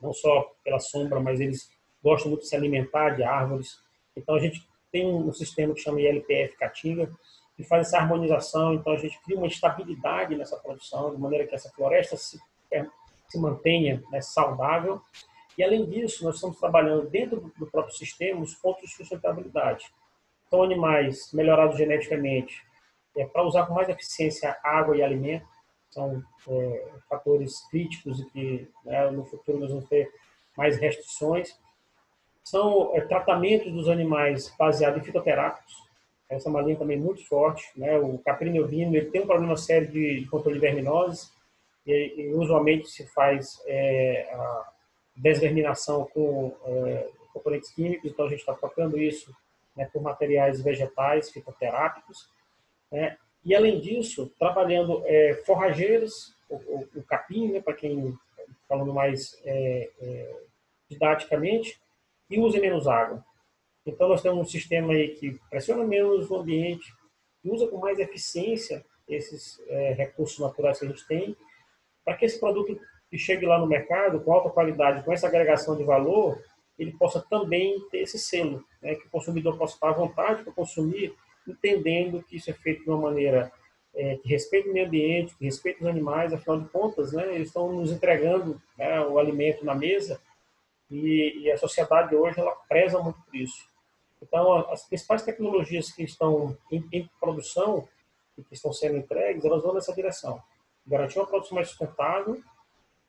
não 0.00 0.12
só 0.12 0.52
pela 0.64 0.78
sombra, 0.78 1.20
mas 1.20 1.40
eles 1.40 1.70
gostam 2.02 2.30
muito 2.30 2.42
de 2.42 2.48
se 2.48 2.56
alimentar 2.56 3.10
de 3.10 3.22
árvores. 3.22 3.78
Então 4.16 4.34
a 4.34 4.38
gente 4.38 4.66
tem 4.90 5.06
um 5.06 5.32
sistema 5.32 5.74
que 5.74 5.80
chama 5.80 6.00
ILPF 6.00 6.56
Caatinga, 6.56 7.10
que 7.58 7.64
faz 7.64 7.88
essa 7.88 7.98
harmonização. 7.98 8.72
Então 8.72 8.92
a 8.92 8.96
gente 8.96 9.20
cria 9.22 9.36
uma 9.36 9.48
estabilidade 9.48 10.36
nessa 10.36 10.56
produção, 10.56 11.12
de 11.12 11.20
maneira 11.20 11.44
que 11.44 11.56
essa 11.56 11.68
floresta 11.70 12.16
se, 12.16 12.40
se 13.26 13.38
mantenha 13.38 14.00
né, 14.12 14.20
saudável. 14.20 15.02
E 15.58 15.64
além 15.64 15.84
disso, 15.84 16.24
nós 16.24 16.36
estamos 16.36 16.56
trabalhando 16.60 17.10
dentro 17.10 17.52
do 17.58 17.66
próprio 17.66 17.96
sistema 17.96 18.40
os 18.40 18.54
pontos 18.54 18.82
de 18.88 18.94
sustentabilidade. 18.94 19.92
Então, 20.46 20.62
animais 20.62 21.32
melhorados 21.32 21.76
geneticamente, 21.76 22.64
é, 23.16 23.26
para 23.26 23.42
usar 23.42 23.66
com 23.66 23.74
mais 23.74 23.88
eficiência 23.88 24.56
água 24.62 24.96
e 24.96 25.02
alimento, 25.02 25.44
são 25.90 26.22
é, 26.48 26.88
fatores 27.08 27.66
críticos 27.70 28.20
e 28.20 28.24
que 28.26 28.70
né, 28.84 29.10
no 29.10 29.24
futuro 29.24 29.58
nós 29.58 29.70
vamos 29.70 29.88
ter 29.88 30.08
mais 30.56 30.78
restrições. 30.78 31.58
São 32.44 32.94
é, 32.94 33.00
tratamentos 33.00 33.72
dos 33.72 33.88
animais 33.88 34.54
baseados 34.56 35.02
em 35.02 35.04
fitoterápicos, 35.04 35.87
essa 36.28 36.48
é 36.48 36.50
uma 36.50 36.62
linha 36.62 36.76
também 36.76 36.98
muito 36.98 37.26
forte. 37.26 37.64
Né? 37.76 37.98
O 37.98 38.18
caprino 38.18 38.62
ovino 38.62 38.96
ele 38.96 39.10
tem 39.10 39.22
um 39.22 39.26
problema 39.26 39.56
sério 39.56 39.88
de, 39.88 40.26
controle 40.30 40.58
de 40.58 40.66
verminoses 40.66 41.32
e, 41.86 42.14
e 42.16 42.34
usualmente 42.34 42.88
se 42.88 43.06
faz 43.06 43.62
é, 43.66 44.28
a 44.32 44.72
desverminação 45.16 46.04
com 46.12 46.54
é, 46.64 47.08
componentes 47.32 47.70
químicos, 47.70 48.10
então 48.10 48.26
a 48.26 48.28
gente 48.28 48.40
está 48.40 48.54
trocando 48.54 48.98
isso 48.98 49.34
né, 49.76 49.88
por 49.92 50.02
materiais 50.02 50.60
vegetais 50.62 51.30
fitoterápicos. 51.30 52.28
Né? 52.90 53.16
E, 53.44 53.54
além 53.54 53.80
disso, 53.80 54.30
trabalhando 54.38 55.02
é, 55.06 55.34
forrageiros, 55.46 56.34
o, 56.48 56.56
o, 56.56 56.88
o 56.96 57.02
capim, 57.04 57.52
né, 57.52 57.60
para 57.60 57.74
quem 57.74 58.16
falando 58.68 58.92
mais 58.92 59.40
é, 59.44 59.90
é, 60.00 60.36
didaticamente, 60.88 61.80
e 62.28 62.38
use 62.38 62.60
menos 62.60 62.86
água. 62.86 63.24
Então, 63.88 64.08
nós 64.08 64.22
temos 64.22 64.38
um 64.38 64.44
sistema 64.44 64.92
aí 64.92 65.08
que 65.08 65.38
pressiona 65.50 65.84
menos 65.84 66.30
o 66.30 66.36
ambiente, 66.36 66.92
usa 67.44 67.66
com 67.68 67.78
mais 67.78 67.98
eficiência 67.98 68.84
esses 69.08 69.58
é, 69.68 69.92
recursos 69.94 70.38
naturais 70.38 70.78
que 70.78 70.84
a 70.84 70.88
gente 70.88 71.06
tem, 71.06 71.36
para 72.04 72.16
que 72.16 72.24
esse 72.24 72.38
produto 72.38 72.78
que 73.10 73.16
chegue 73.16 73.46
lá 73.46 73.58
no 73.58 73.66
mercado 73.66 74.20
com 74.20 74.32
alta 74.32 74.50
qualidade, 74.50 75.04
com 75.04 75.12
essa 75.12 75.26
agregação 75.26 75.76
de 75.76 75.84
valor, 75.84 76.38
ele 76.78 76.92
possa 76.92 77.20
também 77.28 77.80
ter 77.90 77.98
esse 77.98 78.18
selo, 78.18 78.64
né, 78.80 78.94
que 78.94 79.06
o 79.06 79.10
consumidor 79.10 79.56
possa 79.56 79.74
estar 79.74 79.88
à 79.88 79.92
vontade 79.92 80.44
para 80.44 80.52
consumir 80.52 81.14
entendendo 81.46 82.22
que 82.22 82.36
isso 82.36 82.50
é 82.50 82.52
feito 82.52 82.84
de 82.84 82.90
uma 82.90 83.00
maneira 83.00 83.50
é, 83.94 84.16
que 84.16 84.28
respeite 84.28 84.68
o 84.68 84.72
meio 84.72 84.86
ambiente, 84.86 85.34
que 85.36 85.44
respeite 85.44 85.80
os 85.80 85.86
animais, 85.86 86.32
afinal 86.32 86.60
de 86.60 86.68
contas, 86.68 87.12
né, 87.12 87.34
eles 87.34 87.48
estão 87.48 87.72
nos 87.72 87.90
entregando 87.90 88.60
né, 88.76 89.00
o 89.00 89.18
alimento 89.18 89.64
na 89.64 89.74
mesa 89.74 90.20
e, 90.90 91.42
e, 91.42 91.50
a 91.50 91.58
sociedade 91.58 92.14
hoje 92.14 92.40
ela 92.40 92.54
preza 92.68 92.98
muito 93.02 93.20
por 93.22 93.34
isso. 93.34 93.67
Então, 94.22 94.70
as 94.70 94.86
principais 94.86 95.22
tecnologias 95.22 95.90
que 95.92 96.02
estão 96.02 96.56
em, 96.70 96.84
em 96.92 97.10
produção 97.20 97.88
e 98.36 98.42
que 98.42 98.54
estão 98.54 98.72
sendo 98.72 98.96
entregues, 98.96 99.44
elas 99.44 99.62
vão 99.62 99.74
nessa 99.74 99.94
direção. 99.94 100.40
Garantir 100.86 101.18
uma 101.18 101.26
produção 101.26 101.54
mais 101.54 101.68
sustentável 101.68 102.40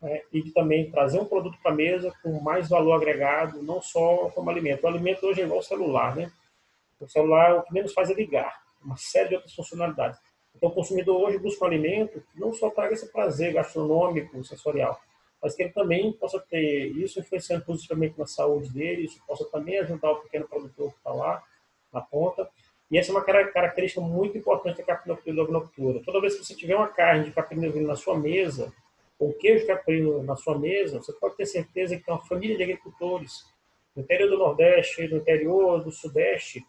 né, 0.02 0.22
e 0.32 0.52
também 0.52 0.90
trazer 0.90 1.20
um 1.20 1.26
produto 1.26 1.58
para 1.62 1.72
a 1.72 1.76
mesa 1.76 2.14
com 2.22 2.40
mais 2.42 2.70
valor 2.70 2.94
agregado, 2.94 3.62
não 3.62 3.82
só 3.82 4.30
como 4.30 4.50
alimento. 4.50 4.84
O 4.84 4.88
alimento 4.88 5.26
hoje 5.26 5.42
é 5.42 5.46
igual 5.46 5.60
ao 5.60 5.64
celular, 5.64 6.16
né? 6.16 6.32
O 7.00 7.08
celular 7.08 7.58
o 7.58 7.64
que 7.64 7.74
menos 7.74 7.94
faz 7.94 8.10
é 8.10 8.14
ligar, 8.14 8.62
uma 8.84 8.98
série 8.98 9.30
de 9.30 9.36
outras 9.36 9.54
funcionalidades. 9.54 10.20
Então, 10.56 10.70
o 10.70 10.74
consumidor 10.74 11.22
hoje 11.22 11.38
busca 11.38 11.64
um 11.64 11.68
alimento 11.68 12.22
que 12.22 12.40
não 12.40 12.52
só 12.52 12.70
traga 12.70 12.94
esse 12.94 13.10
prazer 13.12 13.54
gastronômico, 13.54 14.44
sensorial, 14.44 15.00
mas 15.42 15.56
que 15.56 15.64
ele 15.64 15.72
também 15.72 16.12
possa 16.14 16.40
ter 16.40 16.88
isso 16.98 17.20
influenciando 17.20 17.64
positivamente 17.66 18.18
na 18.18 18.26
saúde 18.26 18.70
dele, 18.70 19.04
isso 19.04 19.22
possa 19.26 19.46
também 19.46 19.78
ajudar 19.80 20.12
o 20.12 20.22
pequeno 20.22 20.48
produtor 20.48 20.92
que 20.92 20.98
está 20.98 21.12
lá 21.12 21.42
na 21.94 22.02
ponta. 22.02 22.50
E 22.92 22.98
essa 22.98 23.12
é 23.12 23.14
uma 23.14 23.24
característica 23.24 24.02
muito 24.02 24.38
importante 24.38 24.84
da 24.84 25.02
noctura. 25.48 26.02
Toda 26.04 26.20
vez 26.20 26.36
que 26.36 26.44
você 26.44 26.56
tiver 26.56 26.76
uma 26.76 26.88
carne 26.88 27.26
de 27.26 27.32
caprino 27.32 27.88
na 27.88 27.96
sua 27.96 28.18
mesa, 28.18 28.74
ou 29.20 29.34
queijo 29.34 29.68
caprino 29.68 30.24
na 30.24 30.36
sua 30.36 30.58
mesa, 30.58 30.98
você 30.98 31.14
pode 31.14 31.36
ter 31.36 31.46
certeza 31.46 31.96
que 31.96 32.04
tem 32.04 32.14
uma 32.14 32.26
família 32.26 32.58
de 32.58 32.64
agricultores 32.64 33.46
no 33.96 34.02
interior 34.02 34.30
do 34.30 34.38
Nordeste, 34.38 35.08
no 35.08 35.18
interior 35.18 35.84
do 35.84 35.92
Sudeste, 35.92 36.66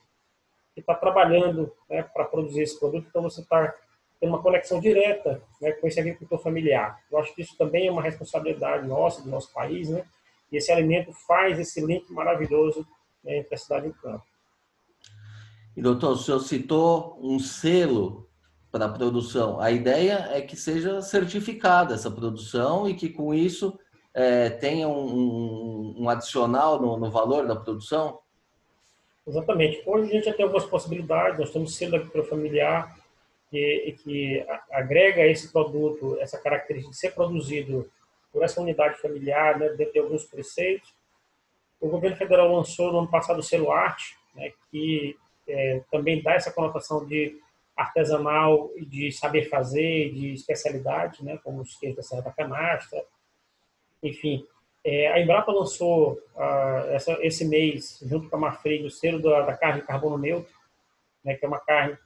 que 0.75 0.81
está 0.81 0.95
trabalhando 0.95 1.73
né, 1.89 2.03
para 2.03 2.25
produzir 2.25 2.63
esse 2.63 2.79
produto, 2.79 3.07
então 3.09 3.23
você 3.23 3.41
está 3.41 3.75
tendo 4.21 4.31
uma 4.31 4.43
conexão 4.43 4.79
direta 4.79 5.43
né, 5.61 5.73
com 5.73 5.87
esse 5.87 5.99
agricultor 5.99 6.39
familiar. 6.39 7.01
Eu 7.11 7.19
acho 7.19 7.35
que 7.35 7.41
isso 7.41 7.57
também 7.57 7.89
é 7.89 7.91
uma 7.91 8.03
responsabilidade 8.03 8.87
nossa, 8.87 9.23
do 9.23 9.31
nosso 9.31 9.53
país, 9.53 9.89
né? 9.89 10.05
E 10.53 10.57
esse 10.57 10.71
alimento 10.71 11.13
faz 11.13 11.59
esse 11.59 11.81
link 11.85 12.13
maravilhoso 12.13 12.87
né, 13.25 13.39
entre 13.39 13.55
a 13.55 13.59
cidade 13.59 13.87
e 13.87 13.91
o 13.91 13.95
campo. 13.95 14.25
E 15.77 15.81
doutor, 15.81 16.13
o 16.13 16.17
senhor 16.17 16.41
citou 16.41 17.19
um 17.23 17.39
selo 17.39 18.29
para 18.71 18.87
a 18.87 18.89
produção. 18.89 19.61
A 19.61 19.71
ideia 19.71 20.29
é 20.33 20.41
que 20.41 20.57
seja 20.57 21.01
certificada 21.01 21.95
essa 21.95 22.11
produção 22.11 22.89
e 22.89 22.95
que 22.95 23.09
com 23.09 23.33
isso 23.33 23.79
é, 24.13 24.51
tenha 24.51 24.89
um, 24.89 25.95
um 25.97 26.09
adicional 26.09 26.81
no, 26.81 26.99
no 26.99 27.11
valor 27.11 27.47
da 27.47 27.57
produção? 27.57 28.19
Exatamente. 29.27 29.83
Hoje 29.87 30.11
a 30.11 30.15
gente 30.15 30.25
já 30.25 30.35
tem 30.35 30.45
algumas 30.45 30.67
possibilidades, 30.67 31.39
nós 31.39 31.51
temos 31.51 31.75
selo 31.75 31.97
agricultura 31.97 32.25
familiar, 32.25 32.97
que, 33.51 33.97
que 34.03 34.47
agrega 34.71 35.27
esse 35.27 35.53
produto, 35.53 36.17
essa 36.21 36.39
característica 36.39 36.93
de 36.93 36.99
ser 36.99 37.15
produzido 37.15 37.91
por 38.33 38.43
essa 38.45 38.61
unidade 38.61 39.01
familiar, 39.01 39.59
né, 39.59 39.71
dentro 39.71 39.93
de 39.93 39.99
alguns 39.99 40.25
preceitos. 40.25 40.95
O 41.81 41.89
governo 41.89 42.17
federal 42.17 42.55
lançou 42.55 42.93
no 42.93 43.01
ano 43.01 43.11
passado 43.11 43.41
o 43.41 43.43
selo 43.43 43.73
Arte, 43.73 44.17
né, 44.35 44.53
que 44.71 45.17
é, 45.49 45.83
também 45.91 46.23
dá 46.23 46.35
essa 46.35 46.53
conotação 46.53 47.05
de 47.07 47.39
artesanal 47.77 48.71
de 48.77 49.11
saber 49.11 49.49
fazer, 49.49 50.13
de 50.13 50.35
especialidade, 50.35 51.25
né, 51.25 51.39
como 51.43 51.63
os 51.63 51.77
queijos 51.77 51.97
da 51.97 52.03
Serra 52.03 52.23
da 52.23 52.31
Canastra. 52.31 53.03
Enfim, 54.03 54.47
é, 54.85 55.09
a 55.09 55.21
Embrapa 55.21 55.51
lançou 55.51 56.13
uh, 56.35 56.91
essa, 56.91 57.19
esse 57.21 57.45
mês, 57.45 57.99
junto 58.03 58.29
com 58.29 58.37
a 58.37 58.39
Marfrig, 58.39 58.85
o 58.85 58.91
selo 58.91 59.21
da, 59.21 59.43
da 59.43 59.57
carne 59.57 59.83
carbono 59.83 60.19
neutro, 60.19 60.53
né, 61.25 61.35
que 61.35 61.45
é 61.45 61.49
uma 61.49 61.61
carne 61.61 61.99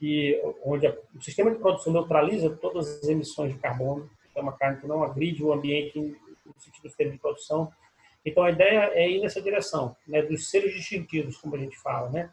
que, 0.00 0.40
onde 0.64 0.88
o 0.88 1.20
sistema 1.20 1.50
de 1.50 1.58
produção 1.58 1.92
neutraliza 1.92 2.48
todas 2.56 2.88
as 2.88 3.08
emissões 3.08 3.52
de 3.52 3.58
carbono. 3.60 4.08
É 4.34 4.40
uma 4.40 4.56
carne 4.56 4.80
que 4.80 4.86
não 4.86 5.04
agride 5.04 5.44
o 5.44 5.52
ambiente 5.52 5.98
no 5.98 6.54
sentido 6.58 7.12
de 7.12 7.18
produção. 7.18 7.70
Então, 8.24 8.42
a 8.42 8.50
ideia 8.50 8.90
é 8.94 9.08
ir 9.08 9.20
nessa 9.20 9.40
direção, 9.40 9.94
né, 10.08 10.22
dos 10.22 10.48
seres 10.48 10.72
distintivos, 10.72 11.36
como 11.36 11.54
a 11.54 11.58
gente 11.58 11.76
fala. 11.78 12.08
Né? 12.08 12.30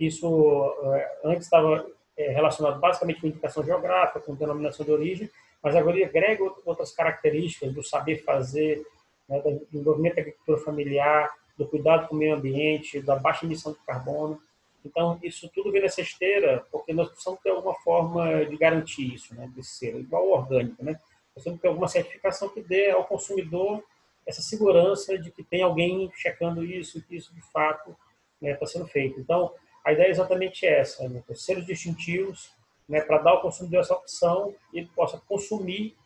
Isso 0.00 0.74
é, 0.94 1.18
antes 1.24 1.44
estava 1.44 1.86
é, 2.16 2.30
relacionado 2.30 2.80
basicamente 2.80 3.20
com 3.20 3.26
indicação 3.26 3.62
geográfica, 3.62 4.20
com 4.20 4.34
denominação 4.34 4.84
de 4.84 4.92
origem, 4.92 5.30
mas 5.62 5.76
agora 5.76 5.96
ele 5.96 6.04
agrega 6.04 6.44
outras 6.64 6.92
características 6.92 7.72
do 7.74 7.82
saber 7.82 8.22
fazer, 8.24 8.86
né, 9.28 9.40
do 9.40 9.66
desenvolvimento 9.70 10.14
da 10.14 10.22
agricultura 10.22 10.58
familiar, 10.58 11.30
do 11.58 11.66
cuidado 11.66 12.08
com 12.08 12.14
o 12.14 12.18
meio 12.18 12.34
ambiente, 12.34 13.00
da 13.00 13.16
baixa 13.16 13.44
emissão 13.44 13.72
de 13.72 13.78
carbono. 13.80 14.40
Então, 14.86 15.18
isso 15.22 15.50
tudo 15.52 15.72
vem 15.72 15.82
nessa 15.82 16.00
esteira, 16.00 16.64
porque 16.70 16.92
nós 16.92 17.08
precisamos 17.08 17.40
ter 17.40 17.50
alguma 17.50 17.74
forma 17.74 18.44
de 18.44 18.56
garantir 18.56 19.14
isso, 19.14 19.34
né, 19.34 19.50
de 19.54 19.62
ser 19.64 19.96
igual 19.96 20.22
ao 20.22 20.40
orgânico, 20.40 20.84
né? 20.84 20.98
Nós 21.34 21.44
temos 21.44 21.58
que 21.58 21.62
ter 21.62 21.68
alguma 21.68 21.88
certificação 21.88 22.48
que 22.48 22.62
dê 22.62 22.90
ao 22.90 23.04
consumidor 23.04 23.82
essa 24.24 24.40
segurança 24.40 25.18
de 25.18 25.30
que 25.30 25.42
tem 25.42 25.62
alguém 25.62 26.10
checando 26.14 26.64
isso, 26.64 27.02
que 27.06 27.16
isso 27.16 27.34
de 27.34 27.42
fato 27.52 27.90
está 27.90 27.98
né, 28.40 28.54
tá 28.54 28.66
sendo 28.66 28.86
feito. 28.86 29.20
Então, 29.20 29.52
a 29.84 29.92
ideia 29.92 30.08
é 30.08 30.10
exatamente 30.10 30.66
essa, 30.66 31.08
né? 31.08 31.22
seres 31.34 31.66
distintivos, 31.66 32.50
né, 32.88 33.00
para 33.00 33.18
dar 33.18 33.32
ao 33.32 33.42
consumidor 33.42 33.80
essa 33.80 33.94
opção 33.94 34.54
e 34.72 34.78
ele 34.78 34.90
possa 34.94 35.20
consumir 35.28 35.96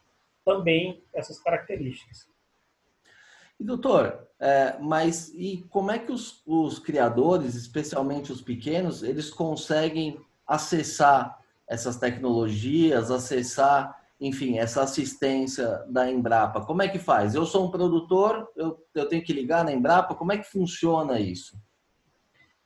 também 0.44 1.02
essas 1.12 1.38
características. 1.38 2.26
E 3.61 3.64
doutor, 3.64 4.26
é, 4.40 4.78
mas 4.80 5.34
e 5.34 5.66
como 5.68 5.90
é 5.90 5.98
que 5.98 6.11
os, 6.11 6.42
os 6.46 6.78
criadores, 6.78 7.54
especialmente 7.54 8.32
os 8.32 8.40
pequenos, 8.40 9.02
eles 9.02 9.28
conseguem 9.28 10.18
acessar 10.46 11.38
essas 11.68 11.98
tecnologias, 11.98 13.11
acessar 13.11 14.00
enfim, 14.18 14.58
essa 14.58 14.82
assistência 14.82 15.84
da 15.88 16.11
Embrapa? 16.11 16.62
Como 16.62 16.80
é 16.80 16.88
que 16.88 16.98
faz? 16.98 17.34
Eu 17.34 17.44
sou 17.44 17.66
um 17.66 17.70
produtor, 17.70 18.50
eu, 18.56 18.82
eu 18.94 19.06
tenho 19.06 19.22
que 19.22 19.32
ligar 19.32 19.62
na 19.62 19.72
Embrapa, 19.72 20.14
como 20.14 20.32
é 20.32 20.38
que 20.38 20.50
funciona 20.50 21.20
isso? 21.20 21.54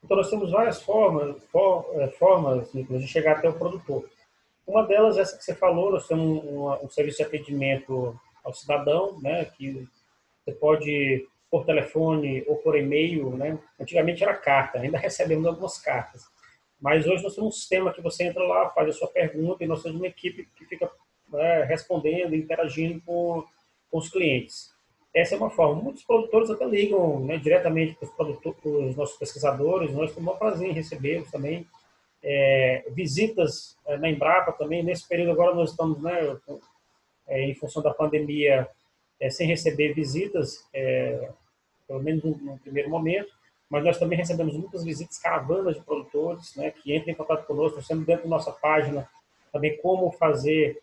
Então, 0.02 0.16
nós 0.16 0.30
temos 0.30 0.52
várias 0.52 0.80
formas, 0.80 1.42
for, 1.50 1.86
é, 1.94 2.08
formas 2.08 2.70
de 2.72 3.08
chegar 3.08 3.38
até 3.38 3.48
o 3.48 3.58
produtor. 3.58 4.08
Uma 4.64 4.86
delas, 4.86 5.18
essa 5.18 5.36
que 5.36 5.42
você 5.42 5.54
falou, 5.54 5.90
nós 5.90 6.06
temos 6.06 6.44
um, 6.44 6.70
um 6.84 6.88
serviço 6.88 7.18
de 7.18 7.24
atendimento 7.24 8.18
ao 8.44 8.52
cidadão, 8.52 9.18
né, 9.20 9.44
que 9.44 9.88
você 10.44 10.52
pode 10.52 11.26
por 11.50 11.64
telefone 11.64 12.42
ou 12.48 12.56
por 12.56 12.76
e-mail, 12.76 13.30
né? 13.36 13.58
Antigamente 13.78 14.22
era 14.22 14.34
carta, 14.34 14.80
ainda 14.80 14.98
recebemos 14.98 15.46
algumas 15.46 15.78
cartas. 15.78 16.24
Mas 16.80 17.06
hoje 17.06 17.22
nós 17.22 17.34
temos 17.34 17.48
um 17.48 17.56
sistema 17.56 17.92
que 17.92 18.02
você 18.02 18.24
entra 18.24 18.42
lá, 18.44 18.70
faz 18.70 18.88
a 18.88 18.92
sua 18.92 19.08
pergunta 19.08 19.62
e 19.62 19.66
nós 19.66 19.82
temos 19.82 19.98
uma 19.98 20.08
equipe 20.08 20.48
que 20.56 20.66
fica 20.66 20.90
né, 21.28 21.64
respondendo, 21.64 22.34
interagindo 22.34 23.00
com, 23.06 23.44
com 23.90 23.98
os 23.98 24.10
clientes. 24.10 24.74
Essa 25.14 25.36
é 25.36 25.38
uma 25.38 25.48
forma. 25.48 25.80
Muitos 25.80 26.02
produtores 26.02 26.50
até 26.50 26.66
ligam 26.66 27.20
né, 27.20 27.38
diretamente 27.38 27.96
para 28.16 28.26
os 28.26 28.96
nossos 28.96 29.16
pesquisadores. 29.16 29.92
Nós 29.92 30.12
temos 30.12 30.34
um 30.34 30.36
prazer 30.36 30.68
em 30.68 30.72
recebê-los 30.72 31.30
também. 31.30 31.66
É, 32.20 32.84
visitas 32.90 33.76
é, 33.86 33.96
na 33.96 34.10
Embrapa 34.10 34.50
também. 34.52 34.82
Nesse 34.82 35.06
período 35.06 35.30
agora 35.30 35.54
nós 35.54 35.70
estamos, 35.70 36.02
né, 36.02 36.36
é, 37.28 37.42
em 37.44 37.54
função 37.54 37.80
da 37.80 37.94
pandemia, 37.94 38.68
é, 39.24 39.30
sem 39.30 39.46
receber 39.46 39.94
visitas, 39.94 40.68
é, 40.74 41.30
pelo 41.88 42.02
menos 42.02 42.22
no, 42.22 42.36
no, 42.36 42.58
primeiro 42.58 42.90
momento. 42.90 43.32
Mas 43.70 43.82
nós 43.82 43.98
também 43.98 44.18
recebemos 44.18 44.54
muitas 44.54 44.84
visitas, 44.84 45.18
caravanas 45.18 45.76
de 45.76 45.80
produtores 45.80 46.54
né, 46.56 46.70
que 46.70 46.94
entram 46.94 47.12
em 47.12 47.16
contato 47.16 47.46
conosco. 47.46 47.82
Temos 47.88 48.04
dentro 48.04 48.24
da 48.24 48.28
nossa 48.28 48.52
página 48.52 49.08
também 49.50 49.78
como 49.78 50.12
fazer 50.12 50.78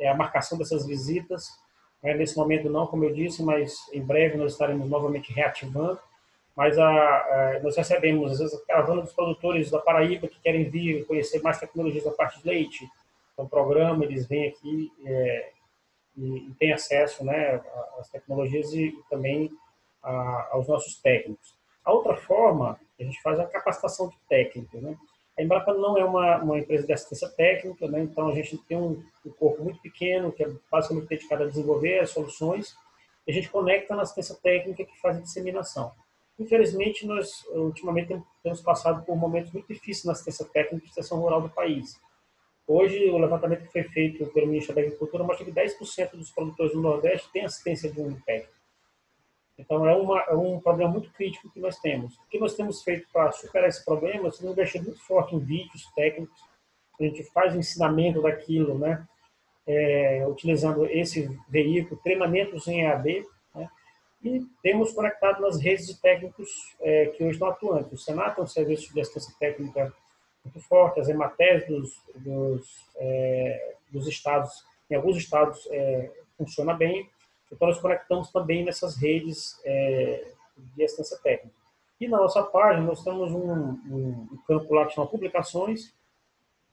é, 0.00 0.08
a 0.08 0.14
marcação 0.14 0.58
dessas 0.58 0.84
visitas. 0.84 1.56
Né? 2.02 2.14
Nesse 2.14 2.36
momento 2.36 2.68
não, 2.68 2.88
como 2.88 3.04
eu 3.04 3.14
disse, 3.14 3.44
mas 3.44 3.76
em 3.92 4.02
breve 4.02 4.36
nós 4.36 4.52
estaremos 4.52 4.88
novamente 4.90 5.32
reativando. 5.32 6.00
Mas 6.56 6.76
a, 6.76 6.88
a, 6.88 7.60
nós 7.62 7.76
recebemos, 7.76 8.32
às 8.32 8.38
vezes, 8.40 8.54
a 8.54 8.66
caravana 8.66 9.02
dos 9.02 9.12
produtores 9.12 9.70
da 9.70 9.78
Paraíba 9.78 10.26
que 10.26 10.40
querem 10.40 10.68
vir 10.68 11.06
conhecer 11.06 11.40
mais 11.42 11.60
tecnologias 11.60 12.02
da 12.02 12.10
parte 12.10 12.40
de 12.40 12.48
leite. 12.48 12.88
Então, 13.32 13.46
programa, 13.46 14.04
eles 14.04 14.26
vêm 14.26 14.48
aqui 14.48 14.90
é, 15.04 15.53
e, 16.16 16.48
e 16.48 16.54
têm 16.54 16.72
acesso 16.72 17.24
né, 17.24 17.60
às 17.98 18.08
tecnologias 18.10 18.72
e, 18.72 18.96
também 19.10 19.50
a, 20.02 20.48
aos 20.52 20.68
nossos 20.68 20.96
técnicos. 20.96 21.54
A 21.84 21.92
outra 21.92 22.16
forma, 22.16 22.78
a 22.98 23.02
gente 23.02 23.20
faz 23.22 23.38
a 23.38 23.46
capacitação 23.46 24.08
de 24.08 24.16
técnicos. 24.28 24.80
Né? 24.80 24.96
A 25.38 25.42
Embrapa 25.42 25.74
não 25.74 25.98
é 25.98 26.04
uma, 26.04 26.38
uma 26.38 26.58
empresa 26.58 26.86
de 26.86 26.92
assistência 26.92 27.28
técnica, 27.28 27.86
né? 27.88 28.02
então 28.02 28.28
a 28.28 28.34
gente 28.34 28.56
tem 28.58 28.76
um, 28.76 29.02
um, 29.24 29.30
corpo 29.32 29.62
muito 29.62 29.80
pequeno, 29.80 30.32
que 30.32 30.44
é 30.44 30.50
basicamente 30.70 31.08
dedicado 31.08 31.42
a 31.42 31.46
desenvolver 31.46 32.00
as 32.00 32.10
soluções, 32.10 32.74
e 33.26 33.30
a 33.30 33.34
gente 33.34 33.50
conecta 33.50 33.94
na 33.94 34.02
assistência 34.02 34.36
técnica 34.36 34.84
que 34.84 35.00
faz 35.00 35.16
a 35.16 35.20
disseminação. 35.20 35.92
Infelizmente, 36.38 37.06
nós 37.06 37.44
ultimamente 37.50 38.20
temos 38.42 38.60
passado 38.60 39.04
por 39.04 39.16
momentos 39.16 39.52
muito 39.52 39.72
difíceis 39.72 40.04
na 40.04 40.12
assistência 40.12 40.44
técnica 40.46 40.84
e 40.84 40.88
extensão 40.88 41.18
rural 41.18 41.40
do 41.40 41.48
país. 41.48 42.00
Hoje, 42.66 43.10
o 43.10 43.18
levantamento 43.18 43.64
que 43.64 43.72
foi 43.72 43.82
feito 43.84 44.26
pelo 44.28 44.46
Ministério 44.46 44.76
da 44.76 44.86
Agricultura 44.86 45.22
mostra 45.22 45.44
que 45.44 45.52
10% 45.52 46.12
dos 46.12 46.30
produtores 46.30 46.72
do 46.72 46.80
Nordeste 46.80 47.30
têm 47.30 47.44
assistência 47.44 47.90
de 47.90 48.00
um 48.00 48.18
técnico. 48.20 48.54
Então, 49.58 49.86
é, 49.86 49.94
uma, 49.94 50.20
é, 50.22 50.34
um 50.34 50.58
problema 50.60 50.90
muito 50.90 51.10
crítico 51.12 51.50
que 51.50 51.60
nós 51.60 51.78
temos. 51.78 52.16
O 52.16 52.28
que 52.28 52.38
nós 52.38 52.54
temos 52.54 52.82
feito 52.82 53.06
para 53.12 53.30
superar 53.32 53.68
esse 53.68 53.84
problema? 53.84 54.24
Nós 54.24 54.38
temos 54.38 54.52
investido 54.52 54.84
muito 54.86 55.02
forte 55.02 55.34
em 55.34 55.38
vídeos 55.38 55.86
técnicos, 55.94 56.42
a 56.98 57.04
gente 57.04 57.24
faz 57.24 57.54
o 57.54 57.58
ensinamento 57.58 58.22
daquilo, 58.22 58.78
né? 58.78 59.04
É, 59.66 60.24
utilizando 60.28 60.86
esse 60.86 61.28
veículo, 61.48 62.00
treinamentos 62.02 62.68
em 62.68 62.82
EAD, 62.82 63.26
né? 63.54 63.68
e 64.22 64.42
temos 64.62 64.92
conectado 64.92 65.40
nas 65.40 65.58
redes 65.58 65.86
de 65.86 66.00
técnicos 66.00 66.76
é, 66.80 67.06
que 67.06 67.24
hoje 67.24 67.32
estão 67.32 67.48
atuantes. 67.48 67.92
O 67.92 67.96
Senado 67.96 68.36
tem 68.36 68.44
um 68.44 68.46
serviço 68.46 68.92
de 68.92 69.00
assistência 69.00 69.34
técnica 69.40 69.92
muito 70.44 70.60
forte, 70.60 71.00
as 71.00 71.08
EMATES 71.08 71.66
dos, 71.66 72.02
dos, 72.16 72.88
é, 72.96 73.74
dos 73.90 74.06
estados, 74.06 74.64
em 74.90 74.94
alguns 74.94 75.16
estados 75.16 75.66
é, 75.70 76.10
funciona 76.36 76.74
bem, 76.74 77.08
então, 77.54 77.68
nós 77.68 77.78
conectamos 77.78 78.30
também 78.30 78.64
nessas 78.64 78.96
redes 78.96 79.60
é, 79.64 80.24
de 80.56 80.84
assistência 80.84 81.18
técnica. 81.18 81.54
E 82.00 82.08
na 82.08 82.18
nossa 82.18 82.42
página, 82.42 82.84
nós 82.84 83.02
temos 83.04 83.30
um, 83.30 83.52
um, 83.52 84.28
um, 84.32 84.38
campo 84.46 84.74
lá 84.74 84.86
que 84.86 84.94
chama 84.94 85.06
publicações 85.06 85.94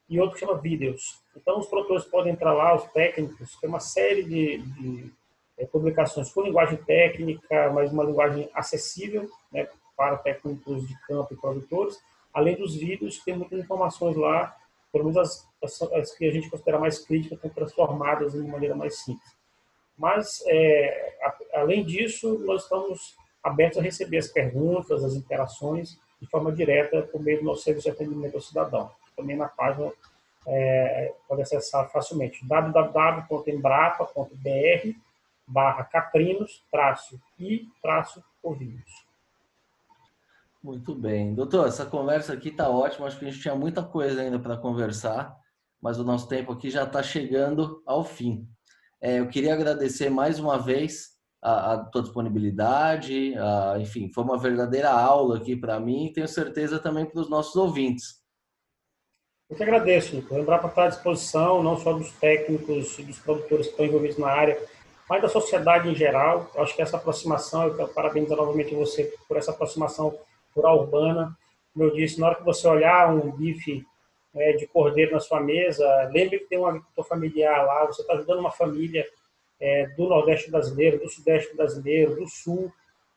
e 0.10 0.20
outro 0.20 0.34
que 0.34 0.40
chama 0.40 0.58
vídeos. 0.58 1.22
Então, 1.36 1.60
os 1.60 1.68
produtores 1.68 2.04
podem 2.06 2.34
entrar 2.34 2.54
lá, 2.54 2.76
os 2.76 2.84
técnicos, 2.92 3.56
tem 3.58 3.70
uma 3.70 3.80
série 3.80 4.24
de, 4.24 4.58
de 4.58 5.14
é, 5.58 5.66
publicações 5.66 6.32
com 6.32 6.42
linguagem 6.42 6.78
técnica, 6.78 7.72
mas 7.72 7.92
uma 7.92 8.04
linguagem 8.04 8.50
acessível 8.54 9.30
né, 9.52 9.70
para 9.96 10.18
técnicos 10.18 10.88
de 10.88 11.00
campo 11.02 11.34
e 11.34 11.38
produtores. 11.38 12.00
Além 12.34 12.56
dos 12.56 12.76
vídeos, 12.76 13.24
tem 13.24 13.36
muitas 13.36 13.60
informações 13.60 14.16
lá, 14.16 14.56
pelo 14.92 15.06
menos 15.06 15.18
as, 15.18 15.48
as, 15.64 15.82
as 15.94 16.12
que 16.12 16.28
a 16.28 16.32
gente 16.32 16.50
considera 16.50 16.80
mais 16.80 17.00
críticas, 17.00 17.38
estão 17.38 17.52
transformadas 17.52 18.34
de 18.34 18.40
uma 18.40 18.54
maneira 18.54 18.76
mais 18.76 19.00
simples. 19.00 19.36
Mas, 19.98 20.44
é, 20.48 21.18
a, 21.22 21.60
além 21.60 21.86
disso, 21.86 22.40
nós 22.40 22.64
estamos 22.64 23.16
abertos 23.44 23.80
a 23.80 23.82
receber 23.82 24.18
as 24.18 24.28
perguntas, 24.28 25.04
as 25.04 25.16
interações 25.16 26.00
de 26.22 26.28
forma 26.28 26.52
direta 26.52 27.02
por 27.04 27.22
meio 27.22 27.40
do 27.40 27.46
nosso 27.46 27.64
serviço 27.64 27.90
de 27.90 27.96
atendimento 27.96 28.36
ao 28.36 28.42
cidadão. 28.42 28.92
Também 29.16 29.36
na 29.36 29.48
página 29.48 29.92
é, 30.48 31.14
pode 31.28 31.42
acessar 31.42 31.90
facilmente 31.92 32.46
www.embrapa.br 32.46 35.00
barra 35.48 35.84
caprinos 35.84 36.64
traço 36.72 37.20
e 37.40 37.68
traço. 37.82 38.24
Muito 40.64 40.94
bem. 40.94 41.34
Doutor, 41.34 41.68
essa 41.68 41.86
conversa 41.86 42.34
aqui 42.34 42.50
está 42.50 42.70
ótima. 42.70 43.08
Acho 43.08 43.18
que 43.18 43.26
a 43.26 43.32
gente 43.32 43.42
tinha 43.42 43.56
muita 43.56 43.82
coisa 43.82 44.22
ainda 44.22 44.38
para 44.38 44.58
conversar, 44.58 45.36
mas 45.82 46.00
o 46.00 46.04
nosso 46.04 46.28
tempo 46.28 46.52
aqui 46.52 46.70
já 46.70 46.84
está 46.84 47.02
chegando 47.02 47.82
ao 47.86 48.04
fim. 48.04 48.48
É, 49.02 49.20
eu 49.20 49.28
queria 49.28 49.56
agradecer 49.56 50.12
mais 50.12 50.40
uma 50.40 50.60
vez 50.60 51.10
a, 51.42 51.74
a 51.74 51.78
tua 51.86 52.04
disponibilidade, 52.04 53.34
a, 53.36 53.80
enfim, 53.80 54.12
foi 54.14 54.24
uma 54.24 54.38
verdadeira 54.38 54.92
aula 54.92 55.38
aqui 55.38 55.56
para 55.56 55.80
mim 55.80 56.06
e 56.06 56.14
tenho 56.14 56.28
certeza 56.28 56.78
também 56.78 57.06
para 57.06 57.20
os 57.20 57.28
nossos 57.28 57.56
ouvintes. 57.56 58.22
Eu 59.50 59.58
que 59.58 59.64
agradeço, 59.64 60.16
Nico. 60.16 60.36
Lembrar 60.36 60.60
para 60.60 60.70
estar 60.70 60.84
à 60.86 60.90
disposição, 60.90 61.64
não 61.64 61.76
só 61.76 61.92
dos 61.94 62.12
técnicos 62.14 63.00
e 63.00 63.04
dos 63.04 63.18
produtores 63.18 63.66
que 63.66 63.72
estão 63.72 63.86
envolvidos 63.86 64.20
na 64.20 64.28
área, 64.28 64.62
mas 65.10 65.24
da 65.24 65.28
sociedade 65.28 65.90
em 65.90 65.96
geral. 65.96 66.50
Eu 66.54 66.62
acho 66.62 66.76
que 66.76 66.82
essa 66.84 66.98
aproximação, 66.98 67.64
eu 67.64 67.76
quero 67.76 67.90
parabenizar 67.90 68.38
novamente 68.38 68.76
você 68.76 69.12
por 69.28 69.36
essa 69.36 69.52
aproximação 69.52 70.16
rural 70.56 70.80
urbana. 70.82 71.38
Como 71.74 71.86
eu 71.86 71.94
disse, 71.94 72.20
na 72.20 72.28
hora 72.28 72.36
que 72.36 72.44
você 72.44 72.68
olhar 72.68 73.14
um 73.14 73.32
bife 73.32 73.86
é, 74.36 74.54
de 74.54 74.68
cordeiro 74.68 75.12
na 75.12 75.20
sua 75.20 75.40
mesa, 75.40 75.86
lembre 76.12 76.40
que 76.40 76.46
tem 76.46 76.58
um 76.58 76.66
agricultor 76.66 77.06
familiar 77.06 77.66
lá, 77.66 77.86
você 77.86 78.02
está 78.02 78.14
ajudando 78.14 78.40
uma 78.40 78.52
família 78.52 79.06
é, 79.60 79.88
do 79.88 80.08
Nordeste 80.08 80.50
brasileiro, 80.50 81.00
do 81.00 81.10
Sudeste 81.10 81.56
brasileiro, 81.56 82.16
do 82.16 82.28
Sul, 82.28 82.72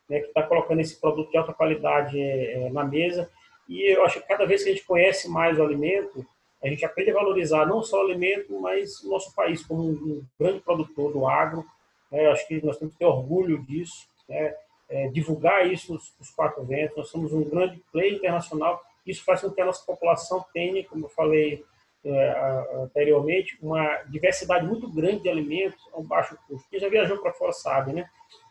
né, 0.07 0.19
que 0.19 0.27
está 0.27 0.43
colocando 0.43 0.79
esse 0.79 0.99
produto 0.99 1.31
de 1.31 1.37
alta 1.37 1.53
qualidade 1.53 2.19
é, 2.19 2.69
na 2.69 2.83
mesa. 2.83 3.29
E 3.67 3.91
eu 3.91 4.05
acho 4.05 4.21
que 4.21 4.27
cada 4.27 4.45
vez 4.45 4.63
que 4.63 4.69
a 4.69 4.73
gente 4.73 4.85
conhece 4.85 5.27
mais 5.27 5.57
o 5.57 5.63
alimento, 5.63 6.25
a 6.63 6.67
gente 6.67 6.85
aprende 6.85 7.11
a 7.11 7.15
valorizar 7.15 7.65
não 7.65 7.81
só 7.81 7.97
o 7.97 8.05
alimento, 8.05 8.59
mas 8.59 9.01
o 9.03 9.09
nosso 9.09 9.33
país 9.33 9.65
como 9.65 9.83
um, 9.83 10.23
grande 10.39 10.59
produtor 10.59 11.11
do 11.11 11.27
agro. 11.27 11.65
Né, 12.11 12.27
acho 12.27 12.47
que 12.47 12.63
nós 12.63 12.77
temos 12.77 12.93
que 12.93 12.99
ter 12.99 13.05
orgulho 13.05 13.63
disso, 13.63 14.07
né, 14.29 14.53
é, 14.89 15.07
divulgar 15.09 15.69
isso 15.71 15.93
nos 15.93 16.29
quatro 16.35 16.63
ventos. 16.63 16.97
Nós 16.97 17.09
somos 17.09 17.33
um 17.33 17.43
grande 17.43 17.81
player 17.91 18.13
internacional 18.13 18.81
isso 19.05 19.23
faz 19.23 19.41
com 19.41 19.51
que 19.51 19.61
a 19.61 19.65
nossa 19.65 19.85
população 19.85 20.43
tenha, 20.51 20.83
como 20.85 21.05
eu 21.05 21.09
falei 21.09 21.63
é, 22.03 22.67
anteriormente, 22.83 23.57
uma 23.61 23.97
diversidade 24.03 24.65
muito 24.65 24.91
grande 24.91 25.21
de 25.21 25.29
alimentos 25.29 25.79
a 25.93 25.99
um 25.99 26.03
baixo 26.03 26.37
custo. 26.47 26.67
Quem 26.69 26.79
já 26.79 26.89
viajou 26.89 27.19
para 27.19 27.33
fora 27.33 27.51
sabe, 27.51 27.93
né? 27.93 28.09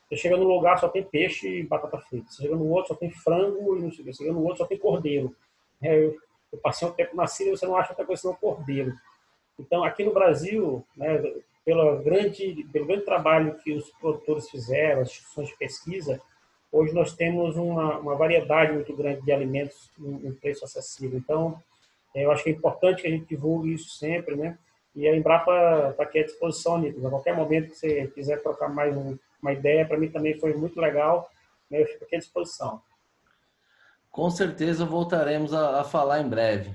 Você 0.09 0.17
chega 0.17 0.37
num 0.37 0.45
lugar 0.45 0.79
só 0.79 0.89
tem 0.89 1.03
peixe 1.03 1.49
e 1.49 1.63
batata 1.65 1.99
frita. 1.99 2.31
Você 2.31 2.43
chega 2.43 2.55
no 2.55 2.69
outro 2.69 2.89
só 2.89 2.95
tem 2.95 3.11
frango 3.11 3.77
e 3.77 3.83
não 3.83 3.91
sei 3.91 4.03
o 4.03 4.05
que. 4.05 4.13
Você 4.13 4.23
chega 4.23 4.33
no 4.33 4.43
outro 4.43 4.59
só 4.59 4.67
tem 4.67 4.79
cordeiro. 4.79 5.35
É, 5.83 5.97
eu, 5.97 6.17
eu 6.53 6.59
passei 6.59 6.87
um 6.87 6.93
tempo 6.93 7.17
na 7.17 7.27
Síria 7.27 7.57
você 7.57 7.67
não 7.67 7.77
acha 7.77 7.91
outra 7.91 8.05
coisa 8.05 8.23
senão 8.23 8.35
cordeiro. 8.35 8.95
Então, 9.59 9.83
aqui 9.83 10.05
no 10.05 10.13
Brasil, 10.13 10.85
né, 10.97 11.21
pelo, 11.65 12.03
grande, 12.03 12.67
pelo 12.73 12.87
grande 12.87 13.05
trabalho 13.05 13.57
que 13.59 13.73
os 13.73 13.91
produtores 14.01 14.51
fizeram, 14.51 15.03
as 15.03 15.09
instituições 15.09 15.49
de 15.49 15.57
pesquisa, 15.57 16.21
Hoje 16.75 16.93
nós 16.93 17.13
temos 17.15 17.57
uma, 17.57 17.99
uma 17.99 18.17
variedade 18.17 18.73
muito 18.73 18.97
grande 18.97 19.23
de 19.23 19.31
alimentos 19.31 19.93
em, 19.97 20.27
em 20.27 20.33
preço 20.33 20.65
acessível. 20.65 21.17
Então, 21.17 21.57
eu 22.13 22.33
acho 22.33 22.43
que 22.43 22.51
é 22.51 22.53
importante 22.53 23.01
que 23.01 23.07
a 23.07 23.11
gente 23.13 23.27
divulgue 23.27 23.73
isso 23.73 23.91
sempre, 23.91 24.35
né? 24.35 24.59
E 24.93 25.07
a 25.07 25.17
Embrapa 25.17 25.91
está 25.91 26.03
aqui 26.03 26.19
à 26.19 26.25
disposição, 26.25 26.77
Nicolas. 26.79 27.07
A 27.07 27.11
qualquer 27.11 27.37
momento 27.37 27.69
que 27.69 27.77
você 27.77 28.09
quiser 28.09 28.43
trocar 28.43 28.69
mais 28.69 28.97
um, 28.97 29.17
uma 29.41 29.53
ideia, 29.53 29.87
para 29.87 29.97
mim 29.97 30.11
também 30.11 30.37
foi 30.37 30.53
muito 30.55 30.81
legal. 30.81 31.31
Né? 31.71 31.81
Eu 31.81 31.87
fico 31.87 32.07
aqui 32.07 32.17
à 32.17 32.19
disposição. 32.19 32.83
Com 34.11 34.29
certeza 34.29 34.85
voltaremos 34.85 35.55
a, 35.55 35.81
a 35.81 35.85
falar 35.85 36.23
em 36.23 36.29
breve. 36.29 36.75